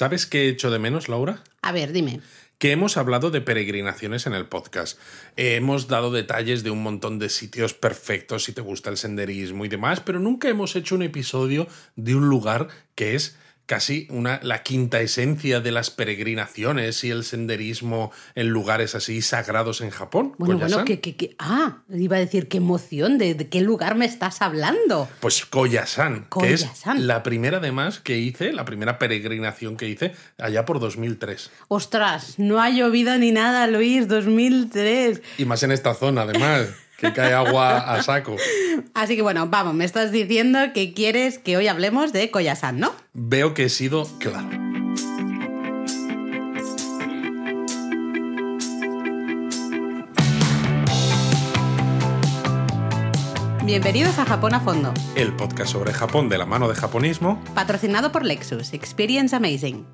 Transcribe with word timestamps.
¿Sabes 0.00 0.24
qué 0.24 0.44
he 0.44 0.48
hecho 0.48 0.70
de 0.70 0.78
menos, 0.78 1.10
Laura? 1.10 1.44
A 1.60 1.72
ver, 1.72 1.92
dime. 1.92 2.22
Que 2.56 2.72
hemos 2.72 2.96
hablado 2.96 3.30
de 3.30 3.42
peregrinaciones 3.42 4.26
en 4.26 4.32
el 4.32 4.46
podcast. 4.46 4.98
Eh, 5.36 5.56
hemos 5.56 5.88
dado 5.88 6.10
detalles 6.10 6.62
de 6.62 6.70
un 6.70 6.82
montón 6.82 7.18
de 7.18 7.28
sitios 7.28 7.74
perfectos 7.74 8.44
si 8.44 8.54
te 8.54 8.62
gusta 8.62 8.88
el 8.88 8.96
senderismo 8.96 9.66
y 9.66 9.68
demás, 9.68 10.00
pero 10.00 10.18
nunca 10.18 10.48
hemos 10.48 10.74
hecho 10.74 10.94
un 10.94 11.02
episodio 11.02 11.68
de 11.96 12.14
un 12.14 12.30
lugar 12.30 12.68
que 12.94 13.14
es 13.14 13.36
casi 13.70 14.08
una, 14.10 14.40
la 14.42 14.64
quinta 14.64 15.00
esencia 15.00 15.60
de 15.60 15.70
las 15.70 15.90
peregrinaciones 15.90 17.04
y 17.04 17.10
el 17.10 17.22
senderismo 17.22 18.10
en 18.34 18.48
lugares 18.48 18.96
así 18.96 19.22
sagrados 19.22 19.80
en 19.80 19.90
Japón. 19.90 20.34
Bueno, 20.38 20.54
Koyasan. 20.56 20.70
bueno, 20.72 20.84
que, 20.86 21.00
que, 21.00 21.14
que- 21.14 21.36
Ah, 21.38 21.78
iba 21.88 22.16
a 22.16 22.18
decir 22.18 22.48
qué 22.48 22.56
emoción, 22.56 23.16
¿de, 23.16 23.34
de 23.34 23.48
qué 23.48 23.60
lugar 23.60 23.94
me 23.94 24.06
estás 24.06 24.42
hablando? 24.42 25.08
Pues 25.20 25.46
Koyasan, 25.46 26.26
que 26.40 26.52
es 26.52 26.64
Koyasan. 26.64 27.06
la 27.06 27.22
primera 27.22 27.58
además 27.58 28.00
que 28.00 28.18
hice, 28.18 28.52
la 28.52 28.64
primera 28.64 28.98
peregrinación 28.98 29.76
que 29.76 29.88
hice 29.88 30.14
allá 30.36 30.64
por 30.64 30.80
2003. 30.80 31.50
Ostras, 31.68 32.40
no 32.40 32.60
ha 32.60 32.70
llovido 32.70 33.16
ni 33.18 33.30
nada, 33.30 33.68
Luis, 33.68 34.08
2003. 34.08 35.22
Y 35.38 35.44
más 35.44 35.62
en 35.62 35.70
esta 35.70 35.94
zona, 35.94 36.22
además, 36.22 36.70
que 37.00 37.12
cae 37.12 37.32
agua 37.32 37.78
a 37.78 38.02
saco. 38.02 38.36
Así 38.94 39.16
que 39.16 39.22
bueno, 39.22 39.46
vamos, 39.48 39.74
me 39.74 39.84
estás 39.84 40.12
diciendo 40.12 40.58
que 40.74 40.92
quieres 40.92 41.38
que 41.38 41.56
hoy 41.56 41.68
hablemos 41.68 42.12
de 42.12 42.30
Koyasan, 42.30 42.78
¿no? 42.78 42.92
Veo 43.14 43.54
que 43.54 43.64
he 43.64 43.68
sido 43.68 44.06
claro. 44.18 44.48
Bienvenidos 53.64 54.18
a 54.18 54.24
Japón 54.24 54.54
a 54.54 54.60
Fondo, 54.60 54.92
El 55.14 55.34
podcast 55.36 55.72
sobre 55.72 55.92
Japón 55.92 56.28
de 56.28 56.38
la 56.38 56.46
mano 56.46 56.68
de 56.68 56.74
japonismo. 56.74 57.42
patrocinado 57.54 58.10
por 58.10 58.24
Lexus, 58.24 58.72
Experience 58.72 59.34
Amazing. 59.36 59.86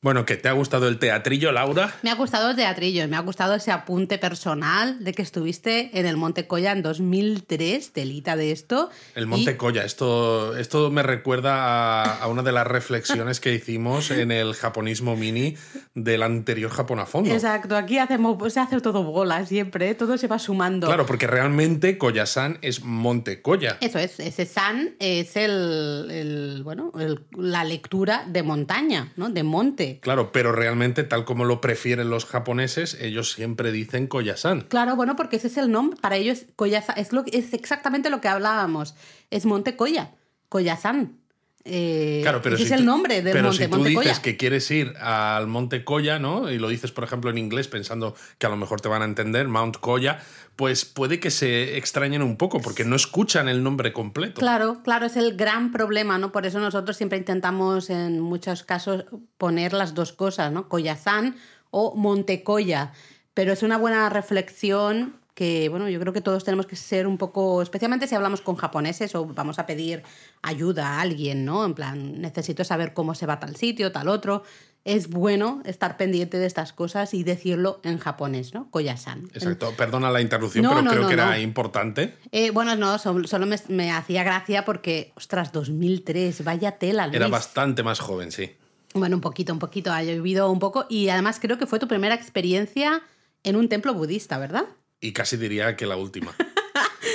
Bueno, 0.00 0.24
¿que 0.24 0.36
te 0.36 0.48
ha 0.48 0.52
gustado 0.52 0.86
el 0.86 1.00
teatrillo, 1.00 1.50
Laura? 1.50 1.92
Me 2.02 2.10
ha 2.10 2.14
gustado 2.14 2.50
el 2.50 2.56
teatrillo, 2.56 3.08
me 3.08 3.16
ha 3.16 3.20
gustado 3.20 3.56
ese 3.56 3.72
apunte 3.72 4.16
personal 4.16 5.02
de 5.02 5.12
que 5.12 5.22
estuviste 5.22 5.90
en 5.98 6.06
el 6.06 6.16
Monte 6.16 6.46
Koya 6.46 6.70
en 6.70 6.82
2003, 6.82 7.92
telita 7.92 8.36
de 8.36 8.52
esto. 8.52 8.90
El 9.16 9.26
Monte 9.26 9.50
y- 9.50 9.54
Koya. 9.56 9.84
Esto, 9.84 10.56
esto 10.56 10.92
me 10.92 11.02
recuerda 11.02 12.04
a, 12.04 12.18
a 12.22 12.28
una 12.28 12.44
de 12.44 12.52
las 12.52 12.64
reflexiones 12.68 13.40
que 13.40 13.52
hicimos 13.52 14.12
en 14.12 14.30
el 14.30 14.54
japonismo 14.54 15.16
mini 15.16 15.56
del 15.96 16.22
anterior 16.22 16.70
Japón 16.70 17.00
a 17.00 17.06
fondo. 17.06 17.34
Exacto, 17.34 17.76
aquí 17.76 17.98
hacemos, 17.98 18.52
se 18.52 18.60
hace 18.60 18.80
todo 18.80 19.02
bola 19.02 19.44
siempre, 19.46 19.90
¿eh? 19.90 19.94
todo 19.96 20.16
se 20.16 20.28
va 20.28 20.38
sumando. 20.38 20.86
Claro, 20.86 21.06
porque 21.06 21.26
realmente 21.26 21.98
Koyasan 21.98 22.58
es 22.62 22.84
Monte 22.84 23.42
Koya. 23.42 23.78
Eso 23.80 23.98
es, 23.98 24.20
ese 24.20 24.46
san 24.46 24.90
es 25.00 25.34
el, 25.34 26.06
el, 26.08 26.60
bueno, 26.62 26.92
el- 27.00 27.24
la 27.36 27.64
lectura 27.64 28.24
de 28.28 28.44
montaña, 28.44 29.12
¿no? 29.16 29.28
De 29.30 29.42
monte. 29.42 29.87
Claro, 29.96 30.32
pero 30.32 30.52
realmente, 30.52 31.04
tal 31.04 31.24
como 31.24 31.44
lo 31.44 31.60
prefieren 31.60 32.10
los 32.10 32.26
japoneses, 32.26 32.96
ellos 33.00 33.32
siempre 33.32 33.72
dicen 33.72 34.06
Koyasan. 34.06 34.62
Claro, 34.62 34.96
bueno, 34.96 35.16
porque 35.16 35.36
ese 35.36 35.48
es 35.48 35.56
el 35.56 35.70
nombre, 35.70 35.98
para 36.00 36.16
ellos 36.16 36.44
Koyasan, 36.56 36.98
es, 36.98 37.12
lo, 37.12 37.24
es 37.32 37.52
exactamente 37.54 38.10
lo 38.10 38.20
que 38.20 38.28
hablábamos, 38.28 38.94
es 39.30 39.46
Monte 39.46 39.76
Koya, 39.76 40.14
Koyasan. 40.48 41.18
Eh, 41.64 42.20
Claro, 42.22 42.40
pero 42.42 42.56
si 42.56 42.62
es 42.62 42.70
el 42.70 42.84
nombre 42.84 43.20
del 43.20 43.32
pero 43.32 43.48
monte, 43.48 43.64
si 43.64 43.70
tú 43.70 43.76
Monte 43.78 43.90
dices 43.90 44.20
que 44.20 44.36
quieres 44.36 44.70
ir 44.70 44.94
al 45.00 45.46
Monte 45.46 45.84
Koya, 45.84 46.18
¿no? 46.18 46.50
Y 46.50 46.58
lo 46.58 46.68
dices, 46.68 46.92
por 46.92 47.04
ejemplo, 47.04 47.30
en 47.30 47.38
inglés 47.38 47.68
pensando 47.68 48.14
que 48.38 48.46
a 48.46 48.48
lo 48.48 48.56
mejor 48.56 48.80
te 48.80 48.88
van 48.88 49.02
a 49.02 49.04
entender, 49.04 49.48
Mount 49.48 49.76
Koya, 49.78 50.20
pues 50.56 50.84
puede 50.84 51.20
que 51.20 51.30
se 51.30 51.76
extrañen 51.76 52.22
un 52.22 52.36
poco 52.36 52.60
porque 52.60 52.84
no 52.84 52.96
escuchan 52.96 53.48
el 53.48 53.62
nombre 53.62 53.92
completo. 53.92 54.40
Claro, 54.40 54.82
claro, 54.82 55.06
es 55.06 55.16
el 55.16 55.36
gran 55.36 55.70
problema, 55.70 56.18
¿no? 56.18 56.32
Por 56.32 56.46
eso 56.46 56.58
nosotros 56.58 56.96
siempre 56.96 57.18
intentamos 57.18 57.90
en 57.90 58.20
muchos 58.20 58.64
casos 58.64 59.04
poner 59.36 59.72
las 59.72 59.94
dos 59.94 60.12
cosas, 60.12 60.50
¿no? 60.52 60.68
Koyasan 60.68 61.36
o 61.70 61.94
Montecoya. 61.94 62.92
Pero 63.34 63.52
es 63.52 63.62
una 63.62 63.78
buena 63.78 64.08
reflexión 64.08 65.14
que, 65.38 65.68
bueno, 65.68 65.88
yo 65.88 66.00
creo 66.00 66.12
que 66.12 66.20
todos 66.20 66.42
tenemos 66.42 66.66
que 66.66 66.74
ser 66.74 67.06
un 67.06 67.16
poco, 67.16 67.62
especialmente 67.62 68.08
si 68.08 68.16
hablamos 68.16 68.40
con 68.40 68.56
japoneses 68.56 69.14
o 69.14 69.24
vamos 69.24 69.60
a 69.60 69.66
pedir 69.66 70.02
ayuda 70.42 70.94
a 70.96 71.00
alguien, 71.00 71.44
¿no? 71.44 71.64
En 71.64 71.74
plan, 71.74 72.20
necesito 72.20 72.64
saber 72.64 72.92
cómo 72.92 73.14
se 73.14 73.24
va 73.24 73.34
a 73.34 73.38
tal 73.40 73.54
sitio, 73.54 73.92
tal 73.92 74.08
otro. 74.08 74.42
Es 74.84 75.08
bueno 75.10 75.62
estar 75.64 75.96
pendiente 75.96 76.38
de 76.38 76.46
estas 76.46 76.72
cosas 76.72 77.14
y 77.14 77.22
decirlo 77.22 77.78
en 77.84 77.98
japonés, 77.98 78.52
¿no? 78.52 78.68
Koyasan. 78.72 79.28
Exacto, 79.32 79.72
perdona 79.76 80.10
la 80.10 80.20
interrupción, 80.20 80.64
No, 80.64 80.70
pero 80.70 80.82
no, 80.82 80.90
creo 80.90 81.02
no, 81.02 81.08
que 81.08 81.14
era 81.14 81.38
importante. 81.38 82.16
Eh, 82.32 82.50
bueno, 82.50 82.74
no, 82.74 82.98
sol- 82.98 83.28
solo 83.28 83.46
me, 83.46 83.56
me 83.68 83.92
hacía 83.92 84.24
gracia 84.24 84.64
porque, 84.64 85.12
ostras, 85.14 85.52
2003, 85.52 86.42
vaya 86.42 86.72
tela, 86.78 87.06
Luis. 87.06 87.14
Era 87.16 87.28
bastante 87.28 87.84
más 87.84 88.00
joven, 88.00 88.32
sí. 88.32 88.50
Bueno, 88.94 89.14
un 89.14 89.20
poquito, 89.22 89.52
un 89.52 89.60
poquito, 89.60 89.92
ha 89.92 90.02
llovido 90.02 90.50
un 90.50 90.58
poco 90.58 90.86
y 90.88 91.10
además 91.10 91.38
creo 91.40 91.58
que 91.58 91.66
fue 91.66 91.78
tu 91.78 91.86
primera 91.86 92.16
experiencia 92.16 93.02
en 93.44 93.54
un 93.54 93.68
templo 93.68 93.94
budista, 93.94 94.36
¿verdad? 94.38 94.64
Y 95.00 95.12
casi 95.12 95.36
diría 95.36 95.76
que 95.76 95.86
la 95.86 95.96
última. 95.96 96.34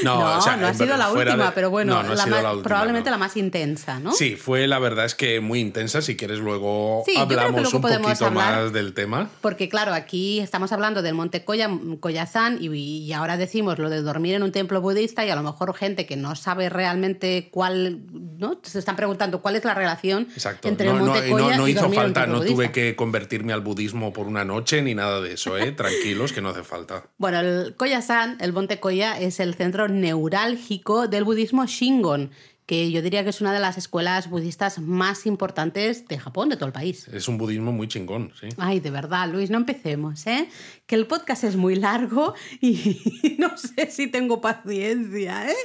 No, 0.03 0.37
o 0.37 0.41
sea, 0.41 0.57
no 0.57 0.67
ha 0.67 0.73
sido 0.73 0.97
la 0.97 1.11
última, 1.11 1.45
de- 1.47 1.51
pero 1.53 1.69
bueno, 1.69 1.93
No, 1.95 2.03
no 2.03 2.15
la 2.15 2.25
más- 2.25 2.43
la 2.43 2.51
última, 2.51 2.63
probablemente 2.63 3.09
no. 3.09 3.15
la 3.15 3.17
más 3.17 3.37
intensa, 3.37 3.99
¿no? 3.99 4.11
Sí, 4.13 4.35
fue 4.35 4.67
la 4.67 4.79
verdad 4.79 5.05
es 5.05 5.15
que 5.15 5.39
muy 5.39 5.59
intensa. 5.59 6.01
Si 6.01 6.15
quieres, 6.17 6.39
luego 6.39 7.03
Sí, 7.05 7.15
hablamos 7.17 7.61
luego 7.61 7.77
un 7.77 7.81
poquito 7.81 8.31
más 8.31 8.71
del 8.73 8.93
tema. 8.93 9.29
Porque 9.41 9.69
claro, 9.69 9.93
aquí 9.93 10.39
estamos 10.39 10.71
hablando 10.71 11.01
del 11.01 11.13
Monte 11.15 11.43
Koya, 11.43 11.69
Koyasan 11.99 12.57
y, 12.61 12.67
y 12.73 13.13
ahora 13.13 13.37
decimos 13.37 13.79
lo 13.79 13.89
de 13.89 14.01
dormir 14.01 14.35
en 14.35 14.43
un 14.43 14.51
templo 14.51 14.81
budista 14.81 15.25
y 15.25 15.29
a 15.29 15.35
lo 15.35 15.43
mejor 15.43 15.73
gente 15.75 16.05
que 16.05 16.15
no 16.17 16.35
sabe 16.35 16.69
realmente 16.69 17.49
cuál, 17.51 17.99
¿no? 18.37 18.59
Se 18.63 18.79
están 18.79 18.95
preguntando 18.95 19.41
cuál 19.41 19.55
es 19.55 19.63
la 19.65 19.73
relación 19.73 20.27
Exacto. 20.33 20.67
entre 20.67 20.87
no, 20.87 20.97
el 20.97 21.03
Monte 21.03 21.29
no- 21.29 21.31
Koya 21.37 21.51
no, 21.57 21.61
no 21.63 21.67
y 21.67 21.71
hizo 21.71 21.81
dormir 21.81 21.99
en 21.99 22.05
un 22.05 22.13
falta, 22.13 22.21
templo 22.21 22.39
no 22.39 22.45
tuve 22.45 22.71
que 22.71 22.95
convertirme 22.95 23.53
al 23.53 23.61
budismo 23.61 24.13
por 24.13 24.27
una 24.27 24.43
noche 24.45 24.81
ni 24.81 24.95
nada 24.95 25.21
de 25.21 25.33
eso, 25.33 25.57
¿eh? 25.57 25.71
Tranquilos, 25.77 26.33
que 26.33 26.41
no 26.41 26.49
hace 26.49 26.63
falta. 26.63 27.03
Bueno, 27.17 27.39
el 27.39 27.75
Koyasan, 27.75 28.37
el 28.41 28.53
Monte 28.53 28.79
Koya, 28.79 29.17
es 29.19 29.39
el 29.39 29.53
centro 29.55 29.87
neurálgico 29.93 31.07
del 31.07 31.23
budismo 31.23 31.65
Shingon, 31.65 32.31
que 32.65 32.91
yo 32.91 33.01
diría 33.01 33.23
que 33.23 33.29
es 33.29 33.41
una 33.41 33.53
de 33.53 33.59
las 33.59 33.77
escuelas 33.77 34.29
budistas 34.29 34.79
más 34.79 35.25
importantes 35.25 36.07
de 36.07 36.17
Japón, 36.17 36.47
de 36.47 36.55
todo 36.55 36.67
el 36.67 36.71
país. 36.71 37.09
Es 37.09 37.27
un 37.27 37.37
budismo 37.37 37.73
muy 37.73 37.89
chingón, 37.89 38.31
sí. 38.39 38.47
Ay, 38.57 38.79
de 38.79 38.89
verdad, 38.89 39.29
Luis, 39.29 39.49
no 39.49 39.57
empecemos, 39.57 40.25
¿eh? 40.27 40.47
Que 40.85 40.95
el 40.95 41.05
podcast 41.05 41.43
es 41.43 41.57
muy 41.57 41.75
largo 41.75 42.33
y 42.61 43.35
no 43.37 43.57
sé 43.57 43.91
si 43.91 44.07
tengo 44.07 44.39
paciencia, 44.39 45.49
¿eh? 45.49 45.55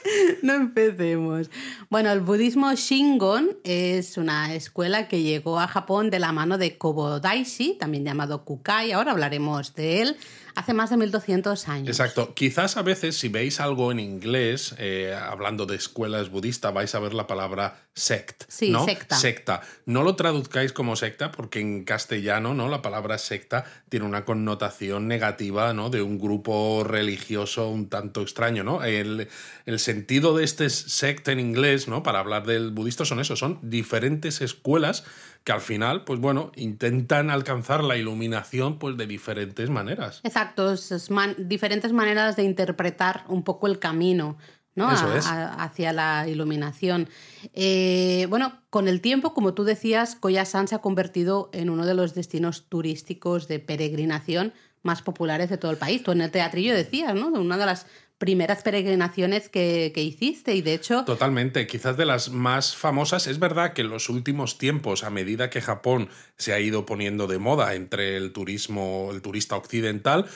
No 0.43 0.55
empecemos. 0.55 1.51
Bueno, 1.89 2.11
el 2.11 2.21
budismo 2.21 2.75
Shingon 2.75 3.57
es 3.63 4.17
una 4.17 4.55
escuela 4.55 5.07
que 5.07 5.23
llegó 5.23 5.61
a 5.61 5.69
Japón 5.69 6.11
de 6.11 6.19
la 6.19 6.33
mano 6.33 6.59
de 6.59 6.79
Kobodaishi, 6.79 7.75
también 7.79 8.05
llamado 8.05 8.45
Kukai, 8.45 8.91
ahora 8.91 9.13
hablaremos 9.13 9.75
de 9.77 10.03
él, 10.03 10.17
hace 10.59 10.75
más 10.75 10.91
de 10.91 10.97
1200 10.97 11.69
años. 11.69 11.89
Exacto. 11.89 12.35
Quizás 12.35 12.77
a 12.77 12.83
veces 12.83 13.17
si 13.17 13.29
veis 13.29 13.61
algo 13.61 13.93
en 13.93 14.01
inglés, 14.01 14.75
eh, 14.79 15.17
hablando 15.17 15.67
de 15.67 15.77
escuelas 15.77 16.31
budistas, 16.31 16.75
vais 16.75 16.93
a 16.97 16.99
ver 16.99 17.15
la 17.15 17.29
palabra 17.29 17.85
sect. 17.95 18.43
Sí, 18.49 18.71
¿no? 18.71 18.85
secta. 18.85 19.17
Secta. 19.17 19.61
No 19.87 20.03
lo 20.03 20.17
traduzcáis 20.17 20.73
como 20.73 20.97
secta 20.97 21.31
porque 21.31 21.61
en 21.61 21.85
castellano, 21.85 22.55
¿no? 22.55 22.69
La 22.69 22.83
palabra 22.83 23.19
secta 23.19 23.65
tiene 23.89 24.05
una 24.05 24.25
connotación 24.25 25.07
negativa, 25.07 25.73
¿no? 25.75 25.91
De 25.91 26.03
un 26.03 26.19
grupo 26.19 26.83
religioso 26.83 27.69
un 27.69 27.89
tanto 27.89 28.23
extraño, 28.23 28.65
¿no? 28.65 28.83
El, 28.83 29.29
el 29.65 29.79
sentido 29.79 30.37
de 30.37 30.45
este 30.45 30.71
sect 30.71 31.29
en 31.29 31.39
inglés, 31.39 31.87
¿no? 31.87 32.03
Para 32.03 32.19
hablar 32.19 32.47
del 32.47 32.73
budista 32.73 33.05
son 33.05 33.21
eso, 33.21 33.37
son 33.37 33.61
diferentes 33.63 34.41
escuelas 34.41 35.05
que 35.45 35.53
al 35.53 35.61
final, 35.61 36.05
pues 36.05 36.21
bueno, 36.21 36.53
intentan 36.57 37.31
alcanzar 37.31 37.83
la 37.83 37.97
iluminación 37.97 38.79
pues 38.79 38.97
de 38.97 39.07
diferentes 39.07 39.71
maneras. 39.71 40.21
Exacto, 40.25 40.73
es- 40.73 40.93
es 40.93 41.11
man- 41.11 41.35
diferentes 41.39 41.93
maneras 41.93 42.37
de 42.37 42.43
interpretar 42.45 43.25
un 43.29 43.43
poco 43.43 43.67
el 43.67 43.79
camino. 43.79 44.37
¿no? 44.75 44.93
Eso 44.93 45.13
es. 45.13 45.27
hacia 45.27 45.93
la 45.93 46.29
iluminación. 46.29 47.09
Eh, 47.53 48.27
bueno, 48.31 48.61
con 48.71 48.87
el 48.87 49.01
tiempo, 49.01 49.35
como 49.35 49.53
tú 49.53 49.65
decías, 49.65 50.15
Koyasan 50.15 50.69
se 50.69 50.77
ha 50.77 50.79
convertido 50.79 51.51
en 51.53 51.69
uno 51.69 51.85
de 51.85 51.95
los 51.95 52.15
destinos 52.15 52.67
turísticos 52.69 53.49
de 53.49 53.59
peregrinación 53.59 54.53
más 54.85 55.03
populares 55.03 55.51
de 55.51 55.59
todo 55.59 55.73
el 55.73 55.79
país. 55.79 56.05
Tú 56.05 56.13
en 56.13 56.21
el 56.21 56.31
teatrillo 56.31 56.75
decías, 56.75 57.13
¿no? 57.17 57.27
Una 57.27 57.57
de 57.57 57.67
las 57.67 57.87
primeras 58.19 58.63
peregrinaciones 58.63 59.49
que, 59.49 59.93
que 59.95 60.03
hiciste 60.03 60.55
y 60.55 60.63
de 60.63 60.75
hecho... 60.75 61.05
Totalmente, 61.05 61.67
quizás 61.67 61.97
de 61.97 62.05
las 62.05 62.31
más 62.31 62.77
famosas. 62.77 63.27
Es 63.27 63.39
verdad 63.39 63.73
que 63.73 63.83
en 63.83 63.91
los 63.91 64.09
últimos 64.09 64.59
tiempos, 64.59 65.05
a 65.05 65.11
medida 65.11 65.51
que 65.51 65.61
Japón 65.61 66.09
se 66.37 66.53
ha 66.53 66.61
ido 66.61 66.85
poniendo 66.85 67.29
de 67.29 67.39
moda 67.39 67.75
entre 67.75 68.17
el 68.17 68.33
turismo, 68.33 69.11
el 69.13 69.23
turista 69.23 69.57
occidental, 69.57 70.27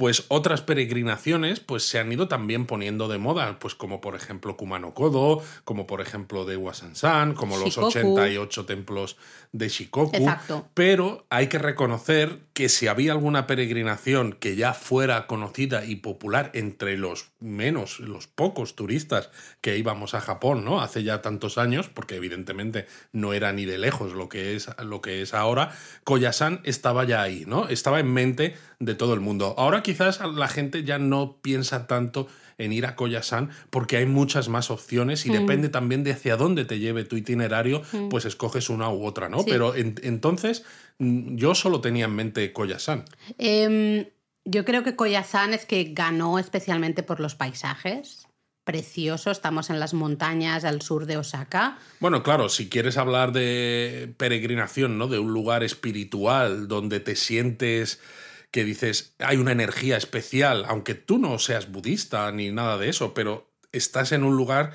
pues 0.00 0.24
otras 0.28 0.62
peregrinaciones 0.62 1.60
pues 1.60 1.82
se 1.82 1.98
han 1.98 2.10
ido 2.10 2.26
también 2.26 2.64
poniendo 2.64 3.06
de 3.06 3.18
moda, 3.18 3.58
pues 3.58 3.74
como 3.74 4.00
por 4.00 4.16
ejemplo 4.16 4.56
Kumano 4.56 4.94
Kodo, 4.94 5.42
como 5.64 5.86
por 5.86 6.00
ejemplo 6.00 6.46
de 6.46 6.56
Wasansan, 6.56 7.34
como 7.34 7.58
los 7.58 7.76
88 7.76 8.64
templos 8.64 9.18
de 9.52 9.68
Shikoku. 9.68 10.16
Exacto. 10.16 10.66
Pero 10.72 11.26
hay 11.28 11.48
que 11.48 11.58
reconocer 11.58 12.38
que 12.54 12.70
si 12.70 12.86
había 12.86 13.12
alguna 13.12 13.46
peregrinación 13.46 14.32
que 14.32 14.56
ya 14.56 14.72
fuera 14.72 15.26
conocida 15.26 15.84
y 15.84 15.96
popular 15.96 16.50
entre 16.54 16.96
los 16.96 17.32
menos, 17.38 18.00
los 18.00 18.26
pocos 18.26 18.76
turistas 18.76 19.30
que 19.60 19.76
íbamos 19.76 20.14
a 20.14 20.22
Japón, 20.22 20.64
¿no? 20.64 20.80
Hace 20.80 21.02
ya 21.02 21.20
tantos 21.20 21.58
años, 21.58 21.88
porque 21.88 22.16
evidentemente 22.16 22.86
no 23.12 23.34
era 23.34 23.52
ni 23.52 23.66
de 23.66 23.76
lejos 23.76 24.12
lo 24.12 24.30
que 24.30 24.56
es, 24.56 24.68
lo 24.82 25.02
que 25.02 25.20
es 25.20 25.34
ahora, 25.34 25.72
Koyasan 26.04 26.60
estaba 26.64 27.04
ya 27.04 27.20
ahí, 27.20 27.44
¿no? 27.46 27.68
Estaba 27.68 28.00
en 28.00 28.12
mente 28.12 28.54
de 28.78 28.94
todo 28.94 29.12
el 29.12 29.20
mundo. 29.20 29.54
Ahora 29.58 29.82
quizás 29.90 30.20
la 30.20 30.46
gente 30.46 30.84
ya 30.84 31.00
no 31.00 31.38
piensa 31.42 31.88
tanto 31.88 32.28
en 32.58 32.72
ir 32.72 32.86
a 32.86 32.94
Koyasan 32.94 33.50
porque 33.70 33.96
hay 33.96 34.06
muchas 34.06 34.48
más 34.48 34.70
opciones 34.70 35.26
y 35.26 35.30
mm. 35.30 35.32
depende 35.32 35.68
también 35.68 36.04
de 36.04 36.12
hacia 36.12 36.36
dónde 36.36 36.64
te 36.64 36.78
lleve 36.78 37.04
tu 37.04 37.16
itinerario, 37.16 37.82
mm. 37.90 38.08
pues 38.08 38.24
escoges 38.24 38.70
una 38.70 38.88
u 38.88 39.04
otra, 39.04 39.28
¿no? 39.28 39.44
Pero 39.44 39.74
entonces 39.74 40.64
mm, 40.98 41.34
yo 41.34 41.56
solo 41.56 41.80
tenía 41.80 42.04
en 42.04 42.14
mente 42.14 42.52
Koyasan. 42.52 43.04
Em, 43.38 44.06
yo 44.44 44.64
creo 44.64 44.84
que 44.84 44.94
Koyasan 44.94 45.54
es 45.54 45.66
que 45.66 45.90
ganó 45.92 46.38
especialmente 46.38 47.02
por 47.02 47.18
los 47.18 47.34
paisajes 47.34 48.28
precioso. 48.62 49.32
Estamos 49.32 49.70
en 49.70 49.80
las 49.80 49.92
montañas 49.92 50.64
al 50.64 50.82
sur 50.82 51.06
de 51.06 51.16
Osaka. 51.16 51.78
Bueno, 51.98 52.22
claro, 52.22 52.48
si 52.48 52.68
quieres 52.68 52.96
hablar 52.96 53.32
de 53.32 54.14
peregrinación, 54.18 54.98
¿no? 54.98 55.08
De 55.08 55.18
un 55.18 55.32
lugar 55.32 55.64
espiritual 55.64 56.68
donde 56.68 57.00
te 57.00 57.16
sientes 57.16 58.00
que 58.50 58.64
dices, 58.64 59.14
hay 59.18 59.36
una 59.36 59.52
energía 59.52 59.96
especial, 59.96 60.64
aunque 60.66 60.94
tú 60.94 61.18
no 61.18 61.38
seas 61.38 61.70
budista 61.70 62.30
ni 62.32 62.50
nada 62.50 62.78
de 62.78 62.88
eso, 62.88 63.14
pero 63.14 63.52
estás 63.72 64.12
en 64.12 64.24
un 64.24 64.36
lugar 64.36 64.72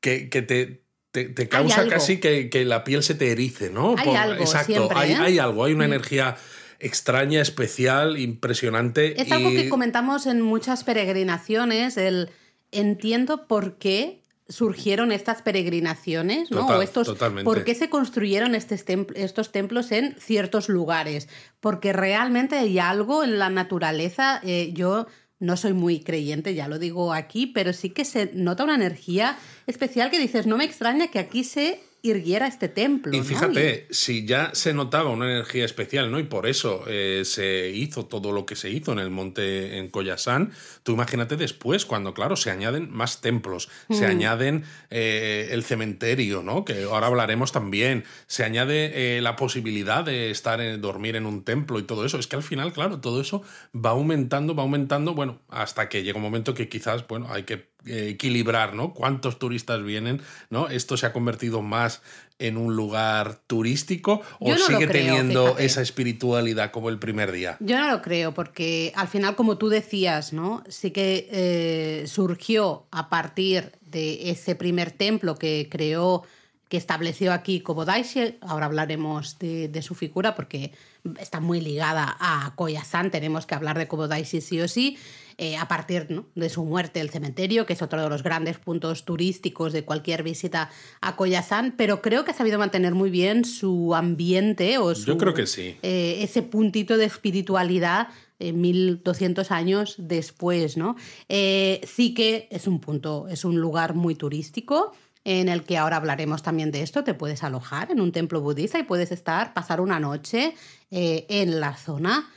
que, 0.00 0.26
te, 0.28 0.82
te, 1.10 1.48
causa 1.48 1.86
casi 1.88 2.18
que, 2.18 2.64
la 2.64 2.84
piel 2.84 3.02
se 3.02 3.14
te 3.14 3.30
erice, 3.30 3.70
¿no? 3.70 3.96
Hay 3.98 4.14
algo, 4.14 4.42
exacto, 4.42 4.88
hay, 4.94 5.12
¿eh? 5.12 5.16
hay, 5.16 5.38
algo, 5.38 5.64
hay 5.64 5.72
una 5.72 5.84
mm. 5.84 5.92
energía 5.92 6.36
extraña, 6.78 7.40
especial, 7.42 8.18
impresionante. 8.18 9.20
Es 9.20 9.30
algo 9.32 9.50
que 9.50 9.68
comentamos 9.68 10.26
en 10.26 10.40
muchas 10.40 10.84
peregrinaciones, 10.84 11.96
el 11.96 12.30
entiendo 12.70 13.46
por 13.46 13.78
qué 13.78 14.22
surgieron 14.48 15.12
estas 15.12 15.42
peregrinaciones, 15.42 16.50
¿no? 16.50 16.66
o 16.66 16.82
estos, 16.82 17.14
¿Por 17.44 17.64
qué 17.64 17.74
se 17.74 17.90
construyeron 17.90 18.54
estos, 18.54 18.84
estos, 19.14 19.52
templos 19.52 19.92
en 19.92 20.16
ciertos 20.18 20.68
lugares? 20.68 21.28
Porque 21.60 21.92
realmente 21.92 22.56
hay 22.56 22.78
algo 22.78 23.22
en 23.24 23.38
la 23.38 23.50
naturaleza. 23.50 24.40
Eh, 24.42 24.72
yo 24.72 25.06
no 25.38 25.56
soy 25.56 25.74
muy 25.74 26.00
creyente, 26.00 26.54
ya 26.54 26.66
lo 26.66 26.78
digo 26.78 27.12
aquí, 27.12 27.46
pero 27.46 27.72
sí 27.72 27.90
que 27.90 28.04
se 28.04 28.30
nota 28.34 28.64
una 28.64 28.74
energía 28.74 29.38
especial 29.66 30.10
que 30.10 30.18
dices, 30.18 30.46
no 30.46 30.56
me 30.56 30.64
extraña 30.64 31.08
que 31.08 31.18
aquí 31.18 31.44
se 31.44 31.80
irguiera 32.02 32.46
este 32.46 32.68
templo. 32.68 33.16
Y 33.16 33.22
fíjate, 33.22 33.86
si 33.90 34.24
ya 34.24 34.50
se 34.54 34.72
notaba 34.72 35.10
una 35.10 35.30
energía 35.30 35.64
especial, 35.64 36.10
¿no? 36.10 36.20
Y 36.20 36.24
por 36.24 36.46
eso 36.46 36.84
eh, 36.86 37.22
se 37.24 37.70
hizo 37.70 38.06
todo 38.06 38.30
lo 38.30 38.46
que 38.46 38.54
se 38.54 38.70
hizo 38.70 38.92
en 38.92 39.00
el 39.00 39.10
monte 39.10 39.78
en 39.78 39.88
Koyasan, 39.88 40.52
tú 40.84 40.92
imagínate 40.92 41.36
después, 41.36 41.84
cuando, 41.84 42.14
claro, 42.14 42.36
se 42.36 42.50
añaden 42.50 42.90
más 42.90 43.20
templos, 43.20 43.68
se 43.90 44.06
mm. 44.06 44.10
añaden 44.10 44.64
eh, 44.90 45.48
el 45.50 45.64
cementerio, 45.64 46.42
¿no? 46.42 46.64
Que 46.64 46.84
ahora 46.84 47.08
hablaremos 47.08 47.50
también, 47.50 48.04
se 48.26 48.44
añade 48.44 49.16
eh, 49.16 49.20
la 49.20 49.34
posibilidad 49.34 50.04
de 50.04 50.30
estar, 50.30 50.60
en, 50.60 50.80
dormir 50.80 51.16
en 51.16 51.26
un 51.26 51.42
templo 51.42 51.78
y 51.80 51.82
todo 51.82 52.04
eso. 52.04 52.18
Es 52.18 52.28
que 52.28 52.36
al 52.36 52.44
final, 52.44 52.72
claro, 52.72 53.00
todo 53.00 53.20
eso 53.20 53.42
va 53.74 53.90
aumentando, 53.90 54.54
va 54.54 54.62
aumentando, 54.62 55.14
bueno, 55.14 55.40
hasta 55.48 55.88
que 55.88 56.04
llega 56.04 56.16
un 56.16 56.22
momento 56.22 56.54
que 56.54 56.68
quizás, 56.68 57.06
bueno, 57.08 57.26
hay 57.30 57.42
que 57.42 57.68
equilibrar, 57.90 58.74
¿no? 58.74 58.94
¿Cuántos 58.94 59.38
turistas 59.38 59.82
vienen? 59.82 60.22
¿No? 60.50 60.68
¿Esto 60.68 60.96
se 60.96 61.06
ha 61.06 61.12
convertido 61.12 61.62
más 61.62 62.02
en 62.38 62.56
un 62.56 62.76
lugar 62.76 63.40
turístico 63.46 64.22
o 64.38 64.54
sigue 64.56 64.86
teniendo 64.86 65.58
esa 65.58 65.82
espiritualidad 65.82 66.70
como 66.70 66.88
el 66.88 66.98
primer 66.98 67.32
día? 67.32 67.56
Yo 67.60 67.78
no 67.78 67.90
lo 67.90 68.02
creo, 68.02 68.32
porque 68.32 68.92
al 68.94 69.08
final, 69.08 69.34
como 69.34 69.58
tú 69.58 69.68
decías, 69.68 70.32
¿no? 70.32 70.62
Sí 70.68 70.90
que 70.90 71.28
eh, 71.30 72.06
surgió 72.06 72.86
a 72.90 73.08
partir 73.08 73.72
de 73.80 74.30
ese 74.30 74.54
primer 74.54 74.92
templo 74.92 75.36
que 75.36 75.68
creó 75.70 76.24
que 76.68 76.76
estableció 76.76 77.32
aquí 77.32 77.60
Kobodaishi, 77.60 78.36
ahora 78.42 78.66
hablaremos 78.66 79.38
de, 79.38 79.68
de, 79.68 79.82
su 79.82 79.94
figura 79.94 80.34
porque 80.34 80.72
está 81.18 81.40
muy 81.40 81.62
ligada 81.62 82.16
a 82.20 82.52
Koyasan, 82.56 83.10
tenemos 83.10 83.46
que 83.46 83.54
hablar 83.54 83.78
de 83.78 83.88
Kobodaishi 83.88 84.42
sí 84.42 84.60
o 84.60 84.68
sí, 84.68 84.98
eh, 85.40 85.56
a 85.56 85.68
partir 85.68 86.24
de 86.34 86.48
su 86.48 86.64
muerte 86.64 87.00
el 87.00 87.10
cementerio, 87.10 87.64
que 87.64 87.74
es 87.74 87.80
otro 87.80 88.02
de 88.02 88.08
los 88.08 88.24
grandes 88.24 88.58
puntos 88.58 89.04
turísticos 89.04 89.72
de 89.72 89.84
cualquier 89.84 90.24
visita 90.24 90.68
a 91.00 91.14
Koyasan, 91.14 91.74
pero 91.76 92.02
creo 92.02 92.24
que 92.24 92.32
ha 92.32 92.34
sabido 92.34 92.58
mantener 92.58 92.96
muy 92.96 93.08
bien 93.08 93.44
su 93.44 93.94
ambiente 93.94 94.78
o 94.78 94.92
Yo 94.94 95.16
creo 95.16 95.34
que 95.34 95.46
sí. 95.46 95.76
Eh, 95.82 96.18
ese 96.22 96.42
puntito 96.42 96.96
de 96.96 97.04
espiritualidad 97.04 98.08
1200 98.40 99.52
años 99.52 99.94
después, 99.98 100.76
¿no? 100.76 100.96
Eh, 101.28 101.82
sí 101.86 102.14
que 102.14 102.48
es 102.50 102.66
un 102.66 102.80
punto, 102.80 103.28
es 103.28 103.44
un 103.44 103.60
lugar 103.60 103.94
muy 103.94 104.16
turístico 104.16 104.90
en 105.22 105.48
el 105.48 105.62
que 105.62 105.78
ahora 105.78 105.98
hablaremos 105.98 106.42
también 106.42 106.72
de 106.72 106.82
esto, 106.82 107.04
te 107.04 107.14
puedes 107.14 107.44
alojar 107.44 107.92
en 107.92 108.00
un 108.00 108.10
templo 108.10 108.40
budista 108.40 108.80
y 108.80 108.82
puedes 108.82 109.12
estar, 109.12 109.54
pasar 109.54 109.80
una 109.80 110.00
noche 110.00 110.54
en 110.90 111.60
la 111.60 111.76
zona 111.76 112.28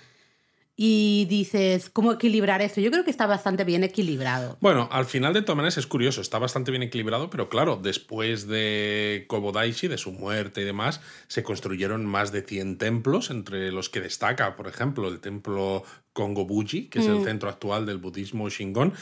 y 0.76 1.26
dices, 1.30 1.90
¿cómo 1.90 2.14
equilibrar 2.14 2.62
esto? 2.62 2.82
Yo 2.82 2.92
creo 2.92 3.04
que 3.04 3.12
está 3.12 3.28
bastante 3.28 3.64
bien 3.64 3.84
equilibrado. 3.84 4.58
Bueno, 4.62 4.88
al 4.92 5.06
final 5.06 5.34
de 5.34 5.42
todas 5.42 5.58
maneras 5.58 5.78
es 5.78 5.86
curioso, 5.86 6.22
está 6.22 6.40
bastante 6.40 6.72
bien 6.72 6.82
equilibrado, 6.82 7.30
pero 7.30 7.50
claro, 7.50 7.80
después 7.82 8.48
de 8.48 9.26
Kobodaishi, 9.28 9.88
de 9.88 9.98
su 9.98 10.12
muerte 10.12 10.62
y 10.62 10.64
demás, 10.64 11.02
se 11.28 11.44
construyeron 11.44 12.06
más 12.06 12.32
de 12.32 12.42
100 12.42 12.78
templos, 12.78 13.30
entre 13.30 13.72
los 13.72 13.90
que 13.90 14.02
destaca, 14.02 14.56
por 14.56 14.68
ejemplo, 14.68 15.08
el 15.08 15.20
templo 15.20 15.84
Kongobuji, 16.14 16.88
que 16.88 17.00
es 17.00 17.06
el 17.06 17.20
mm. 17.20 17.24
centro 17.26 17.50
actual 17.50 17.86
del 17.86 17.98
budismo 17.98 18.50
Shingon. 18.50 18.94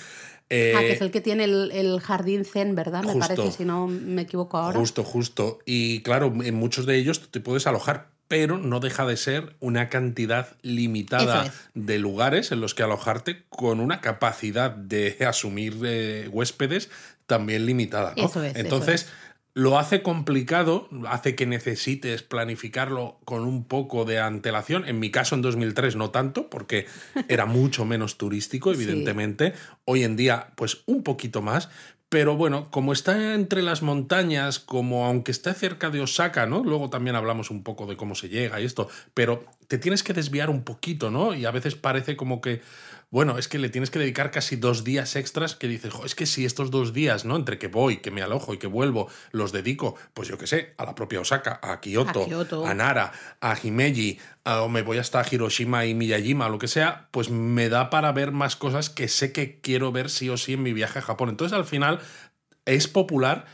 Eh, 0.49 0.73
ah, 0.75 0.79
que 0.79 0.93
es 0.93 1.01
el 1.01 1.11
que 1.11 1.21
tiene 1.21 1.43
el, 1.43 1.99
jardín 2.01 2.43
zen, 2.43 2.73
¿verdad? 2.73 3.03
Me 3.03 3.15
parece, 3.15 3.51
si 3.51 3.65
no 3.65 3.87
me 3.87 4.23
equivoco 4.23 4.57
ahora. 4.57 4.79
Justo, 4.79 5.03
justo. 5.03 5.59
Y 5.65 6.01
claro, 6.01 6.33
en 6.43 6.55
muchos 6.55 6.87
de 6.87 6.97
ellos 6.97 7.19
tú 7.21 7.27
te 7.27 7.39
puedes 7.39 7.67
alojar, 7.67 8.09
pero 8.29 8.59
no 8.59 8.79
deja 8.79 9.05
de 9.05 9.17
ser 9.17 9.55
una 9.59 9.89
cantidad 9.89 10.55
limitada 10.61 11.51
de 11.73 11.99
lugares 11.99 12.53
en 12.53 12.61
los 12.61 12.75
que 12.75 12.83
alojarte 12.83 13.43
con 13.49 13.81
una 13.81 13.99
capacidad 13.99 14.69
de 14.71 15.17
asumir 15.27 15.77
eh, 15.83 16.29
huéspedes 16.31 16.89
también 17.25 17.65
limitada. 17.65 18.13
Entonces, 18.53 19.09
lo 19.55 19.79
hace 19.79 20.03
complicado, 20.03 20.87
hace 21.07 21.33
que 21.33 21.47
necesites 21.47 22.21
planificarlo 22.21 23.19
con 23.25 23.45
un 23.45 23.65
poco 23.65 24.05
de 24.05 24.19
antelación. 24.19 24.87
En 24.87 24.99
mi 24.99 25.09
caso, 25.09 25.33
en 25.33 25.41
2003 25.41 25.95
no 25.95 26.11
tanto, 26.11 26.51
porque 26.51 26.85
era 27.27 27.47
mucho 27.47 27.83
menos 27.83 28.19
turístico, 28.19 28.71
evidentemente. 28.71 29.53
Hoy 29.85 30.03
en 30.03 30.15
día, 30.15 30.51
pues 30.55 30.83
un 30.85 31.01
poquito 31.01 31.41
más, 31.41 31.69
pero 32.09 32.35
bueno, 32.35 32.71
como 32.71 32.91
está 32.91 33.35
entre 33.35 33.61
las 33.61 33.83
montañas, 33.83 34.59
como 34.59 35.05
aunque 35.05 35.31
esté 35.31 35.53
cerca 35.53 35.91
de 35.91 36.01
Osaka, 36.01 36.47
¿no? 36.47 36.63
Luego 36.63 36.89
también 36.89 37.15
hablamos 37.15 37.51
un 37.51 37.63
poco 37.63 37.85
de 37.85 37.97
cómo 37.97 38.15
se 38.15 38.29
llega 38.29 38.59
y 38.59 38.65
esto, 38.65 38.89
pero 39.13 39.45
te 39.67 39.77
tienes 39.77 40.01
que 40.01 40.13
desviar 40.13 40.49
un 40.49 40.63
poquito, 40.63 41.11
¿no? 41.11 41.35
Y 41.35 41.45
a 41.45 41.51
veces 41.51 41.75
parece 41.75 42.17
como 42.17 42.41
que 42.41 42.61
bueno, 43.11 43.39
es 43.39 43.47
que 43.47 43.57
le 43.57 43.69
tienes 43.69 43.89
que 43.89 43.97
dedicar 43.97 44.29
casi 44.29 44.55
dos 44.55 44.83
días 44.83 45.15
extras 45.15 45.55
que 45.55 45.67
dices, 45.67 45.93
es 46.05 46.13
que 46.13 46.27
si 46.27 46.45
estos 46.45 46.69
dos 46.69 46.93
días, 46.93 47.25
¿no? 47.25 47.35
Entre 47.35 47.57
que 47.57 47.67
voy, 47.67 47.97
que 47.97 48.11
me 48.11 48.21
alojo 48.21 48.53
y 48.53 48.57
que 48.57 48.67
vuelvo, 48.67 49.07
los 49.31 49.51
dedico, 49.51 49.95
pues 50.13 50.27
yo 50.27 50.37
qué 50.37 50.45
sé, 50.45 50.73
a 50.77 50.85
la 50.85 50.93
propia 50.93 51.19
Osaka, 51.19 51.59
a 51.63 51.79
Kioto, 51.81 52.27
a, 52.65 52.73
Nara, 52.75 53.11
a 53.41 53.57
Himeji, 53.61 54.19
o 54.45 54.69
me 54.69 54.83
voy 54.83 54.99
hasta 54.99 55.25
Hiroshima 55.29 55.85
y 55.85 55.95
Miyajima, 55.95 56.45
o 56.45 56.49
lo 56.49 56.59
que 56.59 56.67
sea, 56.67 57.07
pues 57.09 57.31
me 57.31 57.69
da 57.69 57.89
para 57.89 58.11
ver 58.11 58.31
más 58.31 58.55
cosas 58.55 58.91
que 58.91 59.07
sé 59.07 59.31
que 59.31 59.59
quiero 59.59 59.91
ver 59.91 60.11
sí 60.11 60.29
o 60.29 60.37
sí 60.37 60.53
en 60.53 60.61
mi 60.61 60.73
viaje 60.73 60.99
a 60.99 61.01
Japón. 61.01 61.29
Entonces 61.29 61.57
al 61.57 61.65
final 61.65 61.99
es 62.65 62.87
popular, 62.87 63.45